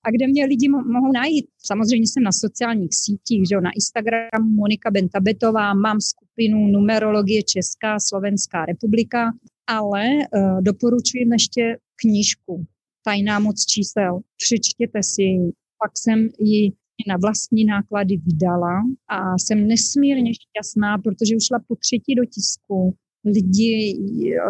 a 0.06 0.12
kde 0.12 0.28
mě 0.28 0.46
lidi 0.46 0.70
mohou 0.70 1.12
najít? 1.12 1.46
Samozřejmě 1.66 2.08
jsem 2.08 2.24
na 2.24 2.32
sociálních 2.32 2.96
sítích, 2.96 3.48
že 3.50 3.56
jo, 3.56 3.62
na 3.62 3.72
Instagramu 3.76 4.50
Monika 4.50 4.92
Bentabetová, 4.92 5.74
mám 5.74 5.98
skupinu 6.02 6.68
Numerologie 6.68 7.44
Česká, 7.44 8.00
Slovenská 8.00 8.66
republika, 8.66 9.32
ale 9.68 10.06
uh, 10.08 10.62
doporučuji 10.62 11.30
ještě 11.32 11.78
knížku 11.96 12.66
Tajná 13.06 13.40
moc 13.40 13.66
čísel. 13.66 14.20
Přečtěte 14.38 15.04
si 15.04 15.22
ji. 15.22 15.52
Pak 15.84 15.92
jsem 15.98 16.30
ji 16.40 16.72
na 17.08 17.18
vlastní 17.22 17.66
náklady 17.66 18.18
vydala 18.18 18.82
a 19.10 19.38
jsem 19.38 19.68
nesmírně 19.68 20.32
šťastná, 20.34 20.98
protože 20.98 21.36
už 21.36 21.46
šla 21.46 21.60
po 21.68 21.76
třetí 21.76 22.16
do 22.16 22.26
tisku. 22.26 22.96
Lidi 23.26 23.98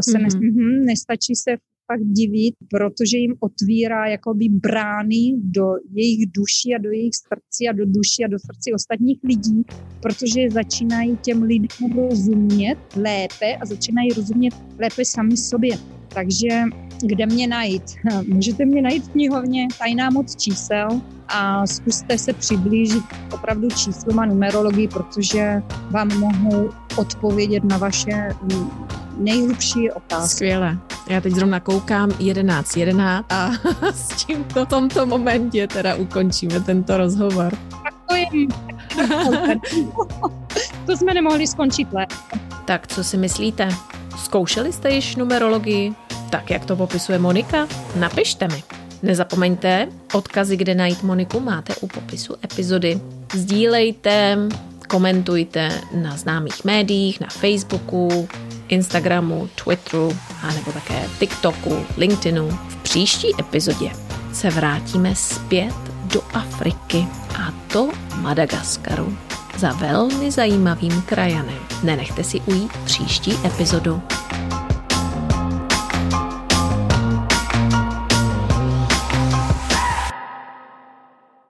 se 0.01 0.18
mm-hmm. 0.18 0.22
nes, 0.22 0.36
hm, 0.36 0.86
nestačí 0.86 1.36
se 1.36 1.51
fakt 1.88 2.03
divit, 2.03 2.55
protože 2.69 3.17
jim 3.17 3.36
otvírá 3.39 4.07
jakoby 4.07 4.49
brány 4.49 5.34
do 5.38 5.65
jejich 5.93 6.25
duší 6.31 6.75
a 6.75 6.77
do 6.77 6.91
jejich 6.91 7.15
srdcí 7.15 7.69
a 7.69 7.71
do 7.71 7.86
duší 7.86 8.25
a 8.25 8.27
do 8.27 8.39
srdcí 8.39 8.73
ostatních 8.73 9.19
lidí, 9.23 9.63
protože 10.01 10.49
začínají 10.51 11.17
těm 11.17 11.43
lidem 11.43 11.67
rozumět 11.95 12.77
lépe 12.95 13.55
a 13.61 13.65
začínají 13.65 14.09
rozumět 14.09 14.53
lépe 14.79 15.05
sami 15.05 15.38
sobě. 15.38 15.77
Takže 16.13 16.49
kde 17.07 17.25
mě 17.25 17.47
najít? 17.47 17.84
Můžete 18.27 18.65
mě 18.65 18.81
najít 18.81 19.03
v 19.03 19.09
knihovně 19.09 19.67
Tajná 19.79 20.09
moc 20.09 20.36
čísel 20.36 21.01
a 21.27 21.67
zkuste 21.67 22.17
se 22.17 22.34
přiblížit 22.34 23.03
opravdu 23.34 23.69
číslům 23.69 24.19
a 24.19 24.25
numerologii, 24.25 24.88
protože 24.88 25.61
vám 25.91 26.19
mohou 26.19 26.69
odpovědět 26.97 27.63
na 27.63 27.77
vaše 27.77 28.29
nejhlubší 29.18 29.91
otázka. 29.91 30.28
Skvěle. 30.28 30.78
Já 31.09 31.22
teď 31.22 31.34
zrovna 31.34 31.59
koukám 31.59 32.09
11.11 32.09 32.80
11 32.80 33.26
a 33.30 33.51
s 33.93 34.07
tímto 34.26 34.66
v 34.66 34.70
tomto 34.70 35.05
momentě 35.05 35.68
teda 35.68 35.95
ukončíme 35.95 36.59
tento 36.59 36.97
rozhovor. 36.97 37.57
Tak 37.84 37.93
to 38.09 38.16
je... 38.16 38.26
to 40.86 40.97
jsme 40.97 41.14
nemohli 41.14 41.47
skončit 41.47 41.88
lépe. 41.93 42.16
Tak 42.66 42.88
co 42.88 43.03
si 43.03 43.18
myslíte? 43.18 43.70
Zkoušeli 44.18 44.74
jste 44.74 44.89
již 44.89 45.16
numerologii? 45.16 45.93
Tak, 46.30 46.49
jak 46.49 46.66
to 46.66 46.76
popisuje 46.76 47.20
Monika? 47.20 47.68
Napište 47.95 48.47
mi. 48.47 48.64
Nezapomeňte, 49.03 49.88
odkazy, 50.14 50.57
kde 50.57 50.76
najít 50.76 51.03
Moniku, 51.03 51.39
máte 51.39 51.76
u 51.76 51.88
popisu 51.88 52.36
epizody. 52.43 53.01
Sdílejte, 53.34 54.38
komentujte 54.89 55.70
na 55.93 56.18
známých 56.18 56.64
médiích, 56.66 57.20
na 57.20 57.28
Facebooku, 57.28 58.28
Instagramu, 58.74 59.49
Twitteru, 59.63 60.17
a 60.41 60.53
nebo 60.53 60.71
také 60.71 61.05
TikToku, 61.19 61.86
LinkedInu. 61.97 62.49
V 62.49 62.76
příští 62.76 63.28
epizodě 63.39 63.91
se 64.34 64.49
vrátíme 64.49 65.15
zpět 65.15 65.74
do 66.05 66.21
Afriky 66.34 67.07
a 67.39 67.53
to 67.74 67.89
Madagaskaru 68.15 69.17
za 69.57 69.71
velmi 69.71 70.32
zajímavým 70.32 71.01
krajanem. 71.01 71.59
Nenechte 71.84 72.24
si 72.24 72.41
ujít 72.41 72.71
příští 72.86 73.38
epizodu. 73.45 74.01